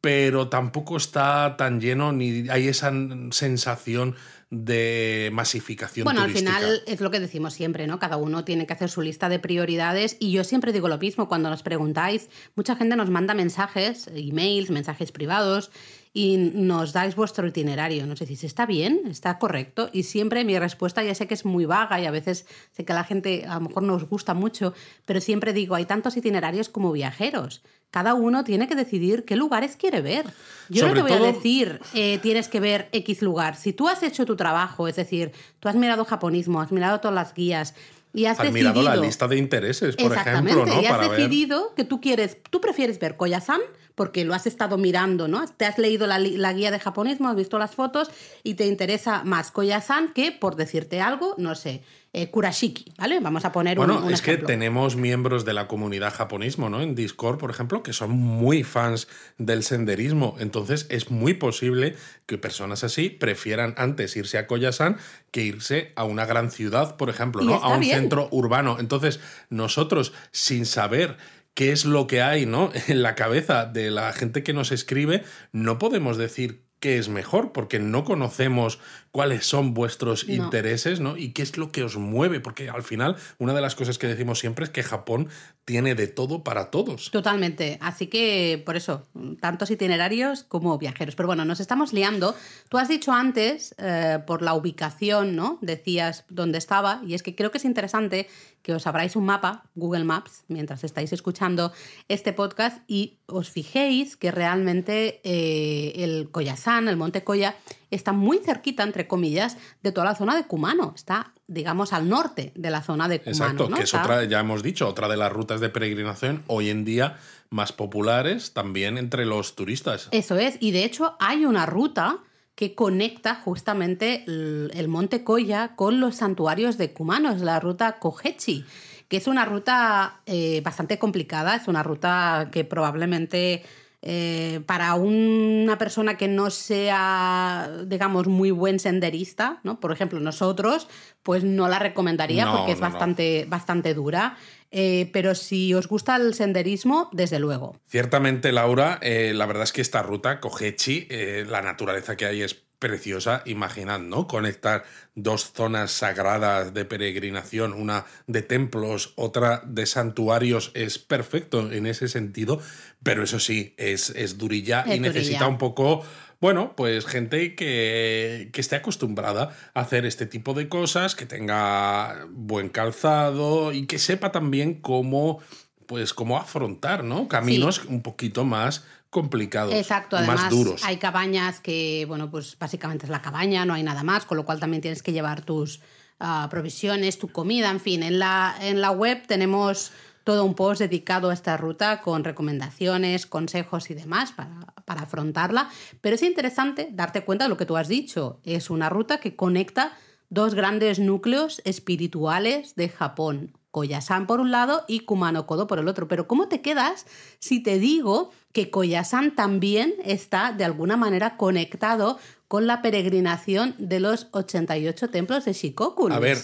pero 0.00 0.48
tampoco 0.48 0.96
está 0.96 1.56
tan 1.58 1.80
lleno 1.80 2.12
ni 2.12 2.48
hay 2.48 2.68
esa 2.68 2.92
sensación 3.30 4.16
de 4.52 5.30
masificación 5.32 6.04
bueno, 6.04 6.20
al 6.20 6.30
final 6.30 6.82
es 6.86 7.00
lo 7.00 7.10
que 7.10 7.20
decimos 7.20 7.54
siempre, 7.54 7.86
¿no? 7.86 7.98
Cada 7.98 8.18
uno 8.18 8.44
tiene 8.44 8.66
que 8.66 8.74
hacer 8.74 8.90
su 8.90 9.00
lista 9.00 9.30
de 9.30 9.38
prioridades 9.38 10.18
y 10.20 10.30
yo 10.30 10.44
siempre 10.44 10.74
digo 10.74 10.88
lo 10.88 10.98
mismo 10.98 11.26
cuando 11.26 11.48
nos 11.48 11.62
preguntáis, 11.62 12.28
mucha 12.54 12.76
gente 12.76 12.94
nos 12.94 13.08
manda 13.08 13.32
mensajes, 13.32 14.10
emails, 14.14 14.68
mensajes 14.68 15.10
privados 15.10 15.70
y 16.12 16.36
nos 16.36 16.92
dais 16.92 17.16
vuestro 17.16 17.46
itinerario, 17.46 18.06
nos 18.06 18.18
decís, 18.18 18.44
¿está 18.44 18.66
bien? 18.66 19.00
¿Está 19.06 19.38
correcto? 19.38 19.88
Y 19.90 20.02
siempre 20.02 20.44
mi 20.44 20.58
respuesta 20.58 21.02
ya 21.02 21.14
sé 21.14 21.26
que 21.26 21.32
es 21.32 21.46
muy 21.46 21.64
vaga 21.64 21.98
y 21.98 22.04
a 22.04 22.10
veces 22.10 22.44
sé 22.72 22.84
que 22.84 22.92
a 22.92 22.96
la 22.96 23.04
gente 23.04 23.46
a 23.46 23.54
lo 23.54 23.62
mejor 23.62 23.84
nos 23.84 24.06
gusta 24.06 24.34
mucho, 24.34 24.74
pero 25.06 25.22
siempre 25.22 25.54
digo, 25.54 25.76
hay 25.76 25.86
tantos 25.86 26.14
itinerarios 26.18 26.68
como 26.68 26.92
viajeros 26.92 27.62
cada 27.92 28.14
uno 28.14 28.42
tiene 28.42 28.66
que 28.66 28.74
decidir 28.74 29.24
qué 29.24 29.36
lugares 29.36 29.76
quiere 29.76 30.00
ver. 30.00 30.26
Yo 30.68 30.88
no 30.88 30.94
te 30.94 31.02
voy 31.02 31.12
a 31.12 31.20
decir, 31.20 31.78
eh, 31.94 32.18
tienes 32.22 32.48
que 32.48 32.58
ver 32.58 32.88
X 32.90 33.22
lugar. 33.22 33.54
Si 33.54 33.72
tú 33.72 33.86
has 33.86 34.02
hecho 34.02 34.24
tu 34.24 34.34
trabajo, 34.34 34.88
es 34.88 34.96
decir, 34.96 35.30
tú 35.60 35.68
has 35.68 35.76
mirado 35.76 36.04
japonismo, 36.04 36.60
has 36.60 36.72
mirado 36.72 36.98
todas 36.98 37.14
las 37.14 37.34
guías, 37.34 37.74
Y 38.14 38.24
has, 38.24 38.40
has 38.40 38.50
mirado 38.50 38.82
la 38.82 38.96
lista 38.96 39.28
de 39.28 39.36
intereses, 39.36 39.94
por 39.96 40.06
Exactamente, 40.06 40.52
ejemplo, 40.52 40.74
¿no? 40.74 40.82
y 40.82 40.86
has 40.86 40.92
Para 40.92 41.08
ver. 41.08 41.18
decidido 41.18 41.74
que 41.74 41.84
tú 41.84 42.00
quieres, 42.00 42.38
tú 42.50 42.60
prefieres 42.60 42.98
ver 42.98 43.16
Koyasan 43.16 43.60
porque 43.94 44.24
lo 44.24 44.32
has 44.32 44.46
estado 44.46 44.78
mirando, 44.78 45.28
¿no? 45.28 45.46
Te 45.46 45.66
has 45.66 45.76
leído 45.78 46.06
la, 46.06 46.18
la 46.18 46.52
guía 46.54 46.70
de 46.70 46.78
japonismo, 46.78 47.28
has 47.28 47.36
visto 47.36 47.58
las 47.58 47.74
fotos 47.74 48.10
y 48.42 48.54
te 48.54 48.66
interesa 48.66 49.22
más 49.24 49.50
Koyasan 49.50 50.12
que, 50.14 50.32
por 50.32 50.56
decirte 50.56 51.00
algo, 51.02 51.34
no 51.36 51.54
sé, 51.54 51.82
eh, 52.14 52.30
Kurashiki, 52.30 52.92
¿vale? 52.98 53.20
Vamos 53.20 53.44
a 53.46 53.52
poner 53.52 53.78
un- 53.78 53.86
Bueno, 53.86 54.04
un, 54.06 54.12
es 54.12 54.20
que 54.20 54.36
tenemos 54.36 54.96
miembros 54.96 55.44
de 55.46 55.54
la 55.54 55.66
comunidad 55.66 56.12
japonismo, 56.12 56.68
¿no? 56.68 56.82
En 56.82 56.94
Discord, 56.94 57.38
por 57.38 57.50
ejemplo, 57.50 57.82
que 57.82 57.92
son 57.94 58.10
muy 58.10 58.64
fans 58.64 59.08
del 59.38 59.62
senderismo. 59.62 60.36
Entonces, 60.38 60.86
es 60.90 61.10
muy 61.10 61.32
posible 61.34 61.96
que 62.26 62.36
personas 62.36 62.84
así 62.84 63.08
prefieran 63.08 63.74
antes 63.78 64.14
irse 64.16 64.36
a 64.36 64.46
Koyasan 64.46 64.98
que 65.30 65.42
irse 65.42 65.92
a 65.96 66.04
una 66.04 66.26
gran 66.26 66.50
ciudad, 66.50 66.96
por 66.96 67.08
ejemplo, 67.08 67.42
¿no? 67.42 67.54
A 67.54 67.68
un 67.74 67.80
bien. 67.80 67.98
centro 68.00 68.28
urbano. 68.30 68.76
Entonces, 68.78 69.18
nosotros, 69.48 70.12
sin 70.32 70.66
saber 70.66 71.16
qué 71.54 71.72
es 71.72 71.84
lo 71.86 72.06
que 72.06 72.20
hay, 72.20 72.44
¿no? 72.44 72.70
En 72.88 73.02
la 73.02 73.14
cabeza 73.14 73.64
de 73.64 73.90
la 73.90 74.12
gente 74.12 74.42
que 74.42 74.52
nos 74.52 74.70
escribe, 74.70 75.22
no 75.52 75.78
podemos 75.78 76.18
decir 76.18 76.62
qué 76.78 76.98
es 76.98 77.08
mejor, 77.08 77.52
porque 77.52 77.78
no 77.78 78.02
conocemos 78.04 78.80
cuáles 79.12 79.46
son 79.46 79.74
vuestros 79.74 80.26
No. 80.26 80.34
intereses, 80.34 80.98
¿no? 81.00 81.16
Y 81.18 81.32
qué 81.32 81.42
es 81.42 81.56
lo 81.58 81.70
que 81.70 81.84
os 81.84 81.96
mueve, 81.96 82.40
porque 82.40 82.68
al 82.70 82.82
final 82.82 83.16
una 83.38 83.52
de 83.52 83.60
las 83.60 83.74
cosas 83.74 83.98
que 83.98 84.06
decimos 84.06 84.38
siempre 84.38 84.64
es 84.64 84.70
que 84.70 84.82
Japón 84.82 85.28
tiene 85.66 85.94
de 85.94 86.06
todo 86.08 86.42
para 86.42 86.70
todos. 86.70 87.10
Totalmente. 87.10 87.78
Así 87.82 88.06
que, 88.08 88.60
por 88.64 88.74
eso, 88.76 89.06
tantos 89.40 89.70
itinerarios 89.70 90.42
como 90.44 90.76
viajeros. 90.78 91.14
Pero 91.14 91.26
bueno, 91.28 91.44
nos 91.44 91.60
estamos 91.60 91.92
liando. 91.92 92.34
Tú 92.70 92.78
has 92.78 92.88
dicho 92.88 93.12
antes, 93.12 93.74
eh, 93.78 94.18
por 94.26 94.40
la 94.42 94.54
ubicación, 94.54 95.36
¿no? 95.36 95.58
Decías 95.60 96.24
dónde 96.30 96.56
estaba. 96.58 97.02
Y 97.06 97.12
es 97.14 97.22
que 97.22 97.34
creo 97.36 97.50
que 97.50 97.58
es 97.58 97.64
interesante 97.66 98.28
que 98.62 98.72
os 98.72 98.86
abráis 98.86 99.14
un 99.14 99.26
mapa, 99.26 99.64
Google 99.74 100.04
Maps, 100.04 100.44
mientras 100.48 100.84
estáis 100.84 101.12
escuchando 101.12 101.72
este 102.08 102.32
podcast 102.32 102.78
y 102.88 103.18
os 103.26 103.50
fijéis 103.50 104.16
que 104.16 104.30
realmente 104.30 105.20
eh, 105.22 105.92
el 106.02 106.30
Koyasan, 106.30 106.88
el 106.88 106.96
Monte 106.96 107.22
Koya, 107.24 107.56
está 107.92 108.12
muy 108.12 108.38
cerquita, 108.38 108.82
entre 108.82 109.06
comillas, 109.06 109.56
de 109.82 109.92
toda 109.92 110.06
la 110.06 110.14
zona 110.14 110.34
de 110.36 110.44
Kumano. 110.44 110.92
Está, 110.96 111.32
digamos, 111.46 111.92
al 111.92 112.08
norte 112.08 112.52
de 112.56 112.70
la 112.70 112.82
zona 112.82 113.08
de 113.08 113.20
Kumano. 113.20 113.44
Exacto, 113.44 113.68
¿no? 113.68 113.76
que 113.76 113.84
es 113.84 113.94
otra, 113.94 114.24
ya 114.24 114.40
hemos 114.40 114.62
dicho, 114.62 114.88
otra 114.88 115.08
de 115.08 115.16
las 115.16 115.32
rutas 115.32 115.60
de 115.60 115.68
peregrinación 115.68 116.42
hoy 116.46 116.70
en 116.70 116.84
día 116.84 117.18
más 117.50 117.72
populares 117.72 118.52
también 118.52 118.98
entre 118.98 119.26
los 119.26 119.54
turistas. 119.54 120.08
Eso 120.10 120.36
es, 120.38 120.56
y 120.58 120.72
de 120.72 120.84
hecho 120.84 121.16
hay 121.20 121.44
una 121.44 121.66
ruta 121.66 122.18
que 122.54 122.74
conecta 122.74 123.34
justamente 123.34 124.24
el, 124.26 124.70
el 124.74 124.88
Monte 124.88 125.24
Koya 125.24 125.74
con 125.76 126.00
los 126.00 126.16
santuarios 126.16 126.78
de 126.78 126.92
Kumano, 126.92 127.30
es 127.30 127.42
la 127.42 127.60
ruta 127.60 127.98
Kohechi, 127.98 128.64
que 129.08 129.18
es 129.18 129.26
una 129.26 129.44
ruta 129.44 130.22
eh, 130.24 130.62
bastante 130.64 130.98
complicada, 130.98 131.56
es 131.56 131.68
una 131.68 131.82
ruta 131.82 132.48
que 132.50 132.64
probablemente 132.64 133.62
eh, 134.02 134.60
para 134.66 134.94
una 134.94 135.78
persona 135.78 136.16
que 136.16 136.26
no 136.28 136.50
sea, 136.50 137.70
digamos, 137.86 138.26
muy 138.26 138.50
buen 138.50 138.78
senderista, 138.80 139.60
¿no? 139.62 139.78
Por 139.78 139.92
ejemplo, 139.92 140.18
nosotros, 140.20 140.88
pues 141.22 141.44
no 141.44 141.68
la 141.68 141.78
recomendaría 141.78 142.44
No, 142.44 142.56
porque 142.56 142.72
es 142.72 142.80
no, 142.80 142.86
no. 142.88 142.92
bastante, 142.92 143.46
bastante 143.48 143.94
dura. 143.94 144.36
Eh, 144.72 145.10
pero 145.12 145.34
si 145.34 145.74
os 145.74 145.86
gusta 145.86 146.16
el 146.16 146.34
senderismo, 146.34 147.10
desde 147.12 147.38
luego. 147.38 147.76
Ciertamente, 147.86 148.52
Laura, 148.52 148.98
eh, 149.02 149.32
la 149.34 149.46
verdad 149.46 149.64
es 149.64 149.72
que 149.72 149.82
esta 149.82 150.02
ruta, 150.02 150.40
Kohechi, 150.40 151.06
eh, 151.10 151.44
la 151.46 151.60
naturaleza 151.60 152.16
que 152.16 152.24
hay 152.24 152.42
es 152.42 152.64
preciosa. 152.82 153.42
Imaginad, 153.46 154.00
¿no? 154.00 154.26
Conectar 154.26 154.82
dos 155.14 155.52
zonas 155.52 155.92
sagradas 155.92 156.74
de 156.74 156.84
peregrinación, 156.84 157.72
una 157.72 158.06
de 158.26 158.42
templos, 158.42 159.12
otra 159.14 159.62
de 159.64 159.86
santuarios, 159.86 160.72
es 160.74 160.98
perfecto 160.98 161.72
en 161.72 161.86
ese 161.86 162.08
sentido, 162.08 162.60
pero 163.04 163.22
eso 163.22 163.38
sí, 163.38 163.74
es, 163.78 164.10
es 164.10 164.36
durilla 164.36 164.80
Es 164.82 164.96
y 164.96 165.00
necesita 165.00 165.46
un 165.46 165.58
poco... 165.58 166.04
Bueno, 166.40 166.74
pues 166.74 167.06
gente 167.06 167.54
que, 167.54 168.50
que 168.52 168.60
esté 168.60 168.74
acostumbrada 168.74 169.56
a 169.74 169.80
hacer 169.80 170.04
este 170.04 170.26
tipo 170.26 170.54
de 170.54 170.68
cosas, 170.68 171.14
que 171.14 171.24
tenga 171.24 172.26
buen 172.30 172.68
calzado 172.68 173.72
y 173.72 173.86
que 173.86 174.00
sepa 174.00 174.32
también 174.32 174.74
cómo, 174.74 175.38
pues, 175.86 176.12
cómo 176.12 176.38
afrontar, 176.38 177.04
¿no? 177.04 177.28
Caminos 177.28 177.84
un 177.84 178.02
poquito 178.02 178.44
más 178.44 178.84
complicados, 179.12 179.74
Exacto, 179.74 180.16
además 180.16 180.40
más 180.40 180.50
duros. 180.50 180.82
hay 180.84 180.96
cabañas 180.96 181.60
que, 181.60 182.06
bueno, 182.08 182.30
pues 182.30 182.56
básicamente 182.58 183.04
es 183.04 183.10
la 183.10 183.20
cabaña, 183.20 183.66
no 183.66 183.74
hay 183.74 183.82
nada 183.82 184.02
más, 184.02 184.24
con 184.24 184.38
lo 184.38 184.46
cual 184.46 184.58
también 184.58 184.80
tienes 184.80 185.02
que 185.02 185.12
llevar 185.12 185.42
tus 185.42 185.80
ah, 186.18 186.48
provisiones, 186.50 187.18
tu 187.18 187.28
comida, 187.28 187.70
en 187.70 187.78
fin. 187.78 188.02
En 188.02 188.18
la, 188.18 188.56
en 188.62 188.80
la 188.80 188.90
web 188.90 189.26
tenemos 189.26 189.92
todo 190.24 190.46
un 190.46 190.54
post 190.54 190.80
dedicado 190.80 191.28
a 191.28 191.34
esta 191.34 191.58
ruta 191.58 192.00
con 192.00 192.24
recomendaciones, 192.24 193.26
consejos 193.26 193.90
y 193.90 193.94
demás 193.94 194.32
para, 194.32 194.60
para 194.86 195.02
afrontarla. 195.02 195.68
Pero 196.00 196.14
es 196.14 196.22
interesante 196.22 196.88
darte 196.90 197.22
cuenta 197.22 197.44
de 197.44 197.50
lo 197.50 197.58
que 197.58 197.66
tú 197.66 197.76
has 197.76 197.88
dicho. 197.88 198.40
Es 198.44 198.70
una 198.70 198.88
ruta 198.88 199.20
que 199.20 199.36
conecta 199.36 199.92
dos 200.30 200.54
grandes 200.54 200.98
núcleos 200.98 201.60
espirituales 201.66 202.76
de 202.76 202.88
Japón. 202.88 203.58
Koyasan 203.72 204.26
por 204.26 204.38
un 204.38 204.52
lado 204.52 204.84
y 204.86 205.00
Kumano 205.00 205.46
Kodo 205.46 205.66
por 205.66 205.80
el 205.80 205.88
otro. 205.88 206.06
Pero 206.06 206.28
¿cómo 206.28 206.46
te 206.46 206.60
quedas 206.60 207.06
si 207.40 207.60
te 207.60 207.78
digo 207.80 208.30
que 208.52 208.70
Koyasan 208.70 209.34
también 209.34 209.94
está 210.04 210.52
de 210.52 210.64
alguna 210.64 210.96
manera 210.96 211.36
conectado 211.36 212.18
con 212.46 212.66
la 212.66 212.82
peregrinación 212.82 213.74
de 213.78 213.98
los 213.98 214.28
88 214.32 215.08
templos 215.08 215.46
de 215.46 215.54
Shikoku? 215.54 216.12
A 216.12 216.18
ver, 216.18 216.38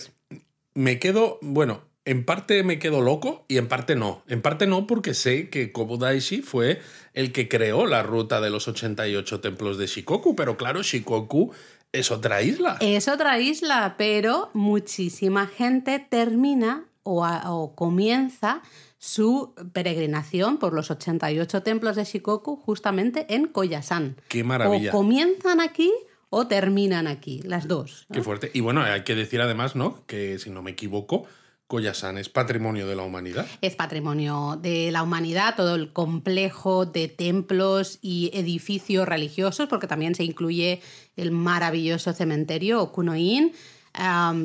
me 0.75 0.99
quedo, 0.99 1.39
bueno, 1.43 1.83
en 2.07 2.25
parte 2.25 2.63
me 2.63 2.79
quedo 2.79 3.03
loco 3.03 3.45
y 3.47 3.59
en 3.59 3.69
parte 3.69 3.95
no. 3.95 4.23
En 4.27 4.41
parte 4.41 4.67
no 4.67 4.87
porque 4.87 5.13
sé 5.13 5.51
que 5.51 5.71
Kobodaishi 5.71 6.41
fue 6.41 6.81
el 7.13 7.33
que 7.33 7.47
creó 7.47 7.87
la 7.87 8.03
ruta 8.03 8.41
de 8.41 8.49
los 8.49 8.69
88 8.69 9.41
templos 9.41 9.77
de 9.77 9.87
Shikoku, 9.87 10.35
pero 10.35 10.57
claro, 10.57 10.83
Shikoku 10.83 11.53
es 11.93 12.11
otra 12.11 12.41
isla. 12.41 12.79
Es 12.81 13.09
otra 13.09 13.39
isla, 13.39 13.97
pero 13.99 14.51
muchísima 14.55 15.47
gente 15.47 15.99
termina 15.99 16.88
o, 17.11 17.25
a- 17.25 17.53
o 17.55 17.75
comienza 17.75 18.61
su 18.99 19.55
peregrinación 19.73 20.59
por 20.59 20.73
los 20.75 20.91
88 20.91 21.63
templos 21.63 21.97
de 21.97 22.05
Shikoku 22.05 22.57
justamente 22.57 23.27
en 23.35 23.47
Koyasan. 23.47 24.17
Qué 24.29 24.45
maravilla. 24.45 24.91
O 24.91 24.93
comienzan 24.93 25.61
aquí 25.61 25.91
o 26.31 26.47
terminan 26.47 27.07
aquí, 27.07 27.41
las 27.45 27.69
dos. 27.69 28.07
¿no? 28.09 28.15
Qué 28.15 28.23
fuerte. 28.23 28.51
Y 28.53 28.61
bueno, 28.61 28.83
hay 28.83 29.05
que 29.05 29.15
decir 29.15 29.41
además, 29.41 29.75
¿no? 29.77 30.05
Que 30.07 30.39
si 30.39 30.51
no 30.51 30.63
me 30.63 30.73
equivoco, 30.73 31.25
Koyasan 31.69 32.19
es 32.19 32.29
patrimonio 32.29 32.87
de 32.87 32.97
la 32.97 33.03
humanidad. 33.03 33.47
Es 33.63 33.77
patrimonio 33.77 34.59
de 34.61 34.91
la 34.91 35.03
humanidad, 35.03 35.55
todo 35.57 35.75
el 35.75 35.93
complejo 35.93 36.85
de 36.87 37.09
templos 37.09 37.99
y 38.03 38.31
edificios 38.35 39.07
religiosos, 39.09 39.69
porque 39.69 39.87
también 39.87 40.15
se 40.15 40.25
incluye 40.25 40.81
el 41.17 41.31
maravilloso 41.31 42.13
cementerio 42.13 42.83
Okunoin. 42.83 43.53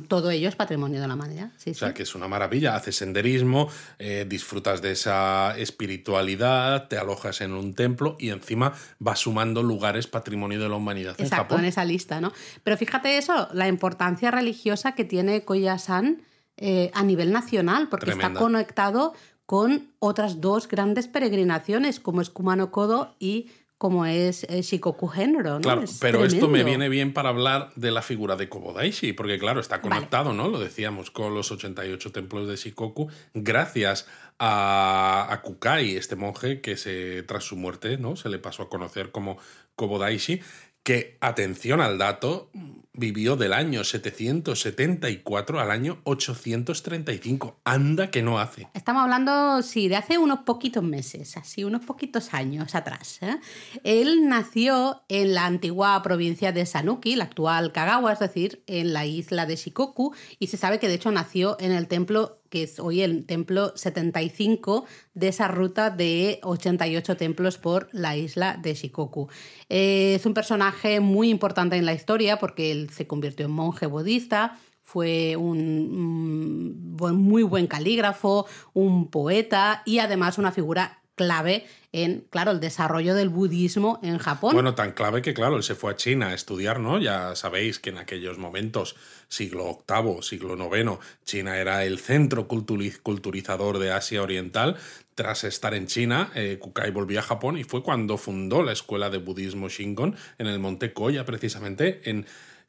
Todo 0.07 0.31
ello 0.31 0.50
es 0.50 0.55
patrimonio 0.55 1.00
de 1.00 1.07
la 1.07 1.13
humanidad. 1.13 1.51
Sí, 1.57 1.72
O 1.72 1.74
sea, 1.74 1.89
sí. 1.89 1.93
que 1.93 2.03
es 2.03 2.15
una 2.15 2.27
maravilla. 2.27 2.75
Haces 2.75 2.95
senderismo, 2.95 3.69
eh, 4.00 4.25
disfrutas 4.27 4.81
de 4.81 4.91
esa 4.91 5.57
espiritualidad, 5.57 6.88
te 6.88 6.98
alojas 6.98 7.41
en 7.41 7.53
un 7.53 7.74
templo 7.74 8.15
y 8.19 8.29
encima 8.29 8.74
vas 9.00 9.19
sumando 9.19 9.63
lugares 9.63 10.07
patrimonio 10.07 10.60
de 10.60 10.69
la 10.69 10.75
humanidad 10.75 11.15
en 11.17 11.25
Exacto, 11.25 11.43
Japón. 11.45 11.60
en 11.62 11.65
esa 11.65 11.86
lista, 11.86 12.19
¿no? 12.22 12.33
Pero 12.63 12.77
fíjate 12.77 13.17
eso, 13.17 13.50
la 13.53 13.67
importancia 13.67 14.31
religiosa 14.31 14.93
que 14.93 15.05
tiene 15.05 15.43
Koyasan 15.43 16.24
eh, 16.57 16.91
a 16.93 17.03
nivel 17.03 17.31
nacional, 17.31 17.89
porque 17.89 18.12
está 18.12 18.33
conectado 18.33 19.13
con 19.45 19.91
otras 20.00 20.39
dos 20.39 20.67
grandes 20.67 21.07
peregrinaciones, 21.07 22.00
como 22.00 22.22
es 22.22 22.29
Kumano 22.29 22.72
Kodo 22.72 23.15
y 23.19 23.51
como 23.84 24.06
es 24.06 24.46
eh, 24.46 24.62
Shikoku 24.62 25.12
Henro, 25.13 25.56
¿no? 25.56 25.60
Claro, 25.60 25.82
Es 25.82 25.98
pero 26.00 26.24
esto 26.24 26.48
me 26.48 26.63
viene 26.63 26.88
bien 26.88 27.12
para 27.12 27.28
hablar 27.28 27.74
de 27.75 27.92
la 27.92 28.02
figura 28.02 28.38
de 28.38 28.48
Kobodaishi, 28.48 29.12
porque 29.12 29.38
claro, 29.38 29.60
está 29.60 29.82
conectado, 29.82 30.32
¿no? 30.32 30.48
Lo 30.48 30.58
decíamos 30.58 31.12
con 31.12 31.36
los 31.36 31.52
88 31.52 32.13
templos 32.13 32.48
de 32.48 32.56
Shikoku, 32.56 33.10
gracias 33.34 34.08
a, 34.40 35.28
a 35.30 35.42
Kukai, 35.42 35.98
este 35.98 36.16
monje 36.16 36.62
que 36.62 36.78
se, 36.78 37.24
tras 37.24 37.44
su 37.44 37.58
muerte, 37.58 37.98
¿no? 37.98 38.16
Se 38.16 38.30
le 38.30 38.40
pasó 38.40 38.63
a 38.63 38.70
conocer 38.70 39.12
como 39.12 39.38
Kobodaishi, 39.75 40.40
que, 40.84 41.18
atención 41.20 41.82
al 41.82 41.98
dato, 41.98 42.52
vivió 42.94 43.36
del 43.36 43.54
año 43.54 43.84
774 43.84 45.60
al 45.60 45.72
año 45.72 46.00
835. 46.04 47.60
Anda 47.64 48.12
que 48.12 48.22
no 48.22 48.40
hace. 48.40 48.68
Estamos 48.74 49.04
hablando, 49.04 49.62
sí, 49.64 49.88
de 49.88 49.96
hace 49.96 50.18
unos 50.18 50.40
poquitos 50.40 50.84
meses, 50.84 51.36
así, 51.38 51.64
unos 51.64 51.84
poquitos 51.86 52.34
años 52.34 52.76
atrás. 52.76 53.20
¿eh? 53.22 53.38
Él 53.84 54.28
nació 54.28 55.02
en 55.10 55.34
la 55.34 55.46
antigua 55.46 56.02
provincia 56.04 56.52
de 56.52 56.66
Sanuki, 56.66 57.16
la 57.16 57.26
actual 57.26 57.72
Kagawa, 57.72 58.14
es 58.14 58.20
decir, 58.20 58.64
en 58.68 58.94
la 58.94 59.06
isla 59.06 59.46
de 59.46 59.56
Shikoku, 59.56 60.14
y 60.40 60.48
se 60.48 60.58
sabe 60.58 60.80
que 60.80 60.88
de 60.88 60.96
hecho 60.96 61.12
nació 61.12 61.58
en 61.60 61.72
el 61.72 61.88
templo 61.88 62.40
que 62.54 62.62
es 62.62 62.80
hoy 62.80 63.02
el 63.02 63.26
templo 63.26 63.76
75 63.76 64.86
de 65.16 65.30
esa 65.30 65.48
ruta 65.48 65.90
de 65.90 66.40
88 66.44 67.18
templos 67.18 67.58
por 67.58 67.90
la 67.94 68.16
isla 68.16 68.60
de 68.62 68.76
Shikoku. 68.76 69.28
Eh, 69.70 70.14
es 70.14 70.28
un 70.28 70.36
personaje 70.36 71.00
muy 71.00 71.32
importante 71.32 71.78
en 71.78 71.88
la 71.88 71.96
historia 71.96 72.38
porque 72.38 72.83
se 72.90 73.08
convirtió 73.08 73.46
en 73.46 73.52
monje 73.52 73.86
budista, 73.86 74.58
fue 74.84 75.36
un, 75.36 76.96
muy 76.98 77.44
buen 77.44 77.68
calígrafo, 77.68 78.46
un 78.74 79.10
poeta 79.10 79.82
y 79.86 80.00
además 80.00 80.38
una 80.38 80.52
figura 80.52 81.00
clave 81.16 81.66
en, 81.92 82.25
claro, 82.30 82.52
el 82.52 82.60
desarrollo 82.60 83.13
del 83.16 83.30
budismo 83.30 84.00
en 84.04 84.18
Japón. 84.18 84.54
Bueno, 84.54 84.74
tan 84.75 84.92
clave 84.92 85.22
que, 85.22 85.34
claro, 85.34 85.58
él 85.58 85.63
se 85.63 85.75
fue 85.75 85.92
a 85.92 85.96
China 85.96 86.30
a 86.30 86.34
estudiar, 86.34 86.80
¿no? 86.80 87.00
Ya 87.00 87.36
sabéis 87.36 87.80
que 87.80 87.92
en 87.92 88.00
aquellos 88.00 88.38
momentos, 88.38 88.96
siglo 89.28 89.84
VIII, 89.88 90.22
siglo 90.22 90.56
IX, 90.56 90.98
China 91.24 91.58
era 91.58 91.86
el 91.86 92.00
centro 92.00 92.48
culturizador 92.48 93.78
de 93.78 93.92
Asia 93.92 94.24
Oriental. 94.24 94.75
Tras 95.16 95.44
estar 95.44 95.75
en 95.75 95.86
China, 95.86 96.32
eh, 96.34 96.58
Kukai 96.60 96.90
volvió 96.90 97.20
a 97.20 97.24
Japón 97.24 97.58
y 97.58 97.63
fue 97.63 97.84
cuando 97.84 98.18
fundó 98.18 98.63
la 98.63 98.72
escuela 98.72 99.12
de 99.12 99.20
budismo 99.20 99.70
Shingon 99.70 100.16
en 100.40 100.48
el 100.48 100.58
monte 100.58 100.94
Koya, 100.94 101.25
precisamente 101.25 102.10
en 102.10 102.25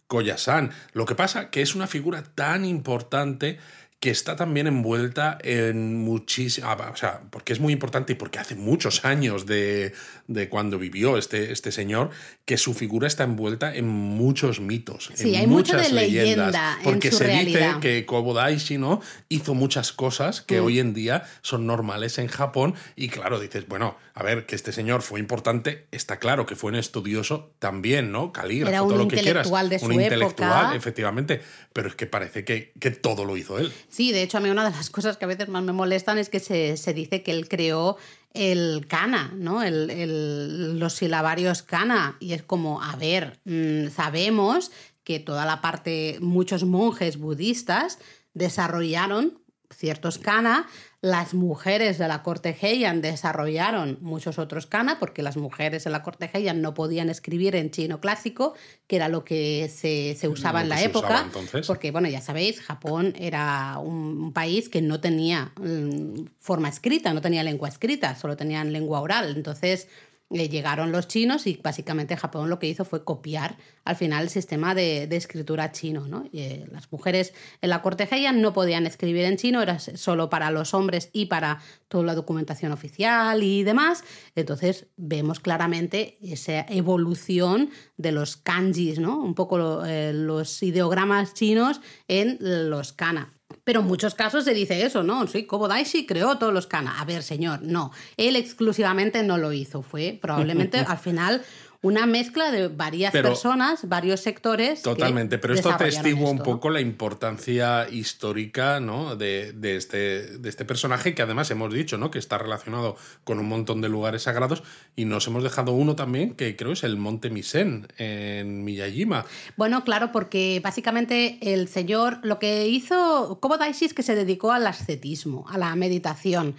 Koyasan. 0.06 0.70
Lo 0.92 1.06
que 1.06 1.14
pasa 1.14 1.50
que 1.50 1.62
es 1.62 1.74
una 1.74 1.86
figura 1.86 2.22
tan 2.22 2.64
importante 2.64 3.58
que 4.04 4.10
está 4.10 4.36
también 4.36 4.66
envuelta 4.66 5.38
en 5.42 5.96
muchísimo, 5.96 6.66
ah, 6.68 6.90
o 6.92 6.96
sea, 6.96 7.22
porque 7.30 7.54
es 7.54 7.58
muy 7.58 7.72
importante 7.72 8.12
y 8.12 8.16
porque 8.16 8.38
hace 8.38 8.54
muchos 8.54 9.06
años 9.06 9.46
de, 9.46 9.94
de, 10.28 10.50
cuando 10.50 10.78
vivió 10.78 11.16
este, 11.16 11.52
este 11.52 11.72
señor, 11.72 12.10
que 12.44 12.58
su 12.58 12.74
figura 12.74 13.06
está 13.06 13.24
envuelta 13.24 13.74
en 13.74 13.88
muchos 13.88 14.60
mitos, 14.60 15.10
sí, 15.14 15.30
en 15.34 15.40
hay 15.40 15.46
muchas 15.46 15.76
mucho 15.78 15.88
de 15.88 15.94
leyendas, 16.02 16.52
leyenda 16.52 16.78
porque 16.84 17.08
en 17.08 17.12
su 17.12 17.18
se 17.18 17.24
realidad. 17.28 17.76
dice 17.76 17.80
que 17.80 18.04
Kobodaishi 18.04 18.76
¿no? 18.76 19.00
hizo 19.30 19.54
muchas 19.54 19.92
cosas 19.92 20.42
que 20.42 20.60
Mm. 20.60 20.64
hoy 20.66 20.80
en 20.80 20.92
día 20.92 21.24
son 21.40 21.66
normales 21.66 22.18
en 22.18 22.26
Japón 22.28 22.74
y 22.96 23.08
claro, 23.08 23.40
dices, 23.40 23.66
bueno, 23.68 23.96
a 24.12 24.22
ver, 24.22 24.44
que 24.44 24.54
este 24.54 24.72
señor 24.72 25.00
fue 25.00 25.18
importante, 25.18 25.86
está 25.92 26.18
claro 26.18 26.44
que 26.44 26.56
fue 26.56 26.70
un 26.72 26.76
estudioso 26.76 27.52
también, 27.58 28.12
¿no? 28.12 28.32
Calígrafo, 28.32 28.84
un 28.84 28.90
todo 28.90 28.98
lo 28.98 29.08
que 29.08 29.16
quieras, 29.16 29.46
intelectual 29.46 29.68
de 29.70 29.76
un 29.76 29.80
su 29.80 29.92
intelectual, 29.92 30.60
época. 30.66 30.76
efectivamente, 30.76 31.40
pero 31.72 31.88
es 31.88 31.94
que 31.96 32.06
parece 32.06 32.44
que, 32.44 32.72
que 32.78 32.90
todo 32.90 33.24
lo 33.24 33.36
hizo 33.38 33.58
él. 33.58 33.72
Sí, 33.94 34.10
de 34.10 34.24
hecho 34.24 34.38
a 34.38 34.40
mí 34.40 34.50
una 34.50 34.64
de 34.64 34.76
las 34.76 34.90
cosas 34.96 35.16
que 35.16 35.24
a 35.24 35.28
veces 35.28 35.48
más 35.48 35.62
me 35.62 35.72
molestan 35.72 36.18
es 36.18 36.28
que 36.28 36.40
se, 36.40 36.76
se 36.76 36.92
dice 36.92 37.22
que 37.22 37.30
él 37.30 37.48
creó 37.48 37.96
el 38.32 38.86
kana, 38.88 39.32
¿no? 39.36 39.62
El, 39.62 40.80
los 40.80 40.94
silabarios 40.94 41.62
kana. 41.62 42.16
Y 42.18 42.32
es 42.32 42.42
como, 42.42 42.82
a 42.82 42.96
ver, 42.96 43.38
mm, 43.44 43.90
sabemos 43.90 44.72
que 45.04 45.20
toda 45.20 45.46
la 45.46 45.60
parte, 45.60 46.18
muchos 46.20 46.64
monjes 46.64 47.18
budistas 47.18 48.00
desarrollaron 48.32 49.38
ciertos 49.70 50.18
kana, 50.18 50.66
las 51.04 51.34
mujeres 51.34 51.98
de 51.98 52.08
la 52.08 52.22
corte 52.22 52.56
Heian 52.58 53.02
desarrollaron 53.02 53.98
muchos 54.00 54.38
otros 54.38 54.64
kana, 54.66 54.98
porque 54.98 55.22
las 55.22 55.36
mujeres 55.36 55.84
de 55.84 55.90
la 55.90 56.02
corte 56.02 56.30
Heian 56.32 56.62
no 56.62 56.72
podían 56.72 57.10
escribir 57.10 57.56
en 57.56 57.70
chino 57.70 58.00
clásico, 58.00 58.54
que 58.86 58.96
era 58.96 59.08
lo 59.08 59.22
que 59.22 59.68
se, 59.68 60.16
se 60.18 60.28
usaba 60.28 60.62
en 60.62 60.70
la 60.70 60.82
época, 60.82 61.28
usaba 61.30 61.62
porque 61.66 61.90
bueno, 61.90 62.08
ya 62.08 62.22
sabéis, 62.22 62.62
Japón 62.62 63.12
era 63.18 63.76
un, 63.80 64.18
un 64.18 64.32
país 64.32 64.70
que 64.70 64.80
no 64.80 64.98
tenía 65.00 65.52
mm, 65.60 66.24
forma 66.38 66.70
escrita, 66.70 67.12
no 67.12 67.20
tenía 67.20 67.42
lengua 67.42 67.68
escrita, 67.68 68.16
solo 68.16 68.34
tenían 68.34 68.72
lengua 68.72 69.02
oral. 69.02 69.34
Entonces 69.36 69.88
llegaron 70.30 70.90
los 70.92 71.06
chinos 71.06 71.46
y 71.46 71.60
básicamente 71.62 72.16
Japón 72.16 72.50
lo 72.50 72.58
que 72.58 72.66
hizo 72.66 72.84
fue 72.84 73.04
copiar 73.04 73.56
al 73.84 73.96
final 73.96 74.24
el 74.24 74.30
sistema 74.30 74.74
de, 74.74 75.06
de 75.06 75.16
escritura 75.16 75.72
chino. 75.72 76.06
¿no? 76.08 76.24
Y, 76.32 76.40
eh, 76.40 76.66
las 76.72 76.90
mujeres 76.90 77.34
en 77.60 77.70
la 77.70 77.82
corte 77.82 78.08
Heian 78.10 78.40
no 78.40 78.52
podían 78.52 78.86
escribir 78.86 79.24
en 79.24 79.36
chino, 79.36 79.62
era 79.62 79.78
solo 79.78 80.30
para 80.30 80.50
los 80.50 80.74
hombres 80.74 81.10
y 81.12 81.26
para 81.26 81.60
toda 81.88 82.04
la 82.04 82.14
documentación 82.14 82.72
oficial 82.72 83.42
y 83.42 83.62
demás. 83.62 84.04
Entonces 84.34 84.86
vemos 84.96 85.40
claramente 85.40 86.18
esa 86.22 86.60
evolución 86.68 87.70
de 87.96 88.12
los 88.12 88.36
kanjis, 88.36 88.98
¿no? 88.98 89.22
un 89.22 89.34
poco 89.34 89.84
eh, 89.84 90.12
los 90.12 90.62
ideogramas 90.62 91.34
chinos 91.34 91.80
en 92.08 92.38
los 92.40 92.92
kana. 92.92 93.33
Pero 93.64 93.80
en 93.80 93.86
muchos 93.86 94.14
casos 94.14 94.44
se 94.44 94.52
dice 94.54 94.84
eso, 94.84 95.02
¿no? 95.02 95.26
Sí, 95.26 95.44
Kobodaishi 95.44 96.06
creó 96.06 96.36
todos 96.36 96.52
los 96.52 96.66
kana. 96.66 97.00
A 97.00 97.04
ver, 97.04 97.22
señor, 97.22 97.62
no. 97.62 97.92
Él 98.18 98.36
exclusivamente 98.36 99.22
no 99.22 99.38
lo 99.38 99.52
hizo. 99.52 99.82
Fue 99.82 100.18
probablemente 100.20 100.78
al 100.86 100.98
final 100.98 101.42
una 101.84 102.06
mezcla 102.06 102.50
de 102.50 102.68
varias 102.68 103.12
Pero- 103.12 103.28
personas, 103.28 103.86
varios 103.86 104.20
sectores. 104.20 104.80
Totalmente, 104.80 105.36
pero 105.36 105.52
esto 105.52 105.70
atestigua 105.70 106.30
un 106.30 106.38
poco 106.38 106.70
la 106.70 106.80
importancia 106.80 107.86
histórica 107.90 108.80
¿no? 108.80 109.16
de, 109.16 109.52
de 109.52 109.76
este, 109.76 110.38
de 110.38 110.48
este 110.48 110.64
personaje 110.64 111.14
que 111.14 111.20
además 111.20 111.50
hemos 111.50 111.72
dicho 111.72 111.98
¿no? 111.98 112.10
que 112.10 112.18
está 112.18 112.38
relacionado 112.38 112.96
con 113.22 113.38
un 113.38 113.46
montón 113.48 113.82
de 113.82 113.90
lugares 113.90 114.22
sagrados 114.22 114.62
y 114.96 115.04
nos 115.04 115.26
hemos 115.26 115.42
dejado 115.42 115.72
uno 115.72 115.94
también 115.94 116.34
que 116.34 116.56
creo 116.56 116.72
es 116.72 116.84
el 116.84 116.96
Monte 116.96 117.28
Misen 117.28 117.86
en 117.98 118.64
Miyajima. 118.64 119.26
Bueno, 119.58 119.84
claro, 119.84 120.10
porque 120.10 120.60
básicamente 120.64 121.38
el 121.42 121.68
señor 121.68 122.18
lo 122.22 122.38
que 122.38 122.66
hizo 122.66 123.38
Kobodaishi 123.40 123.84
es 123.84 123.92
que 123.92 124.02
se 124.02 124.14
dedicó 124.14 124.52
al 124.52 124.66
ascetismo, 124.66 125.44
a 125.50 125.58
la 125.58 125.76
meditación. 125.76 126.54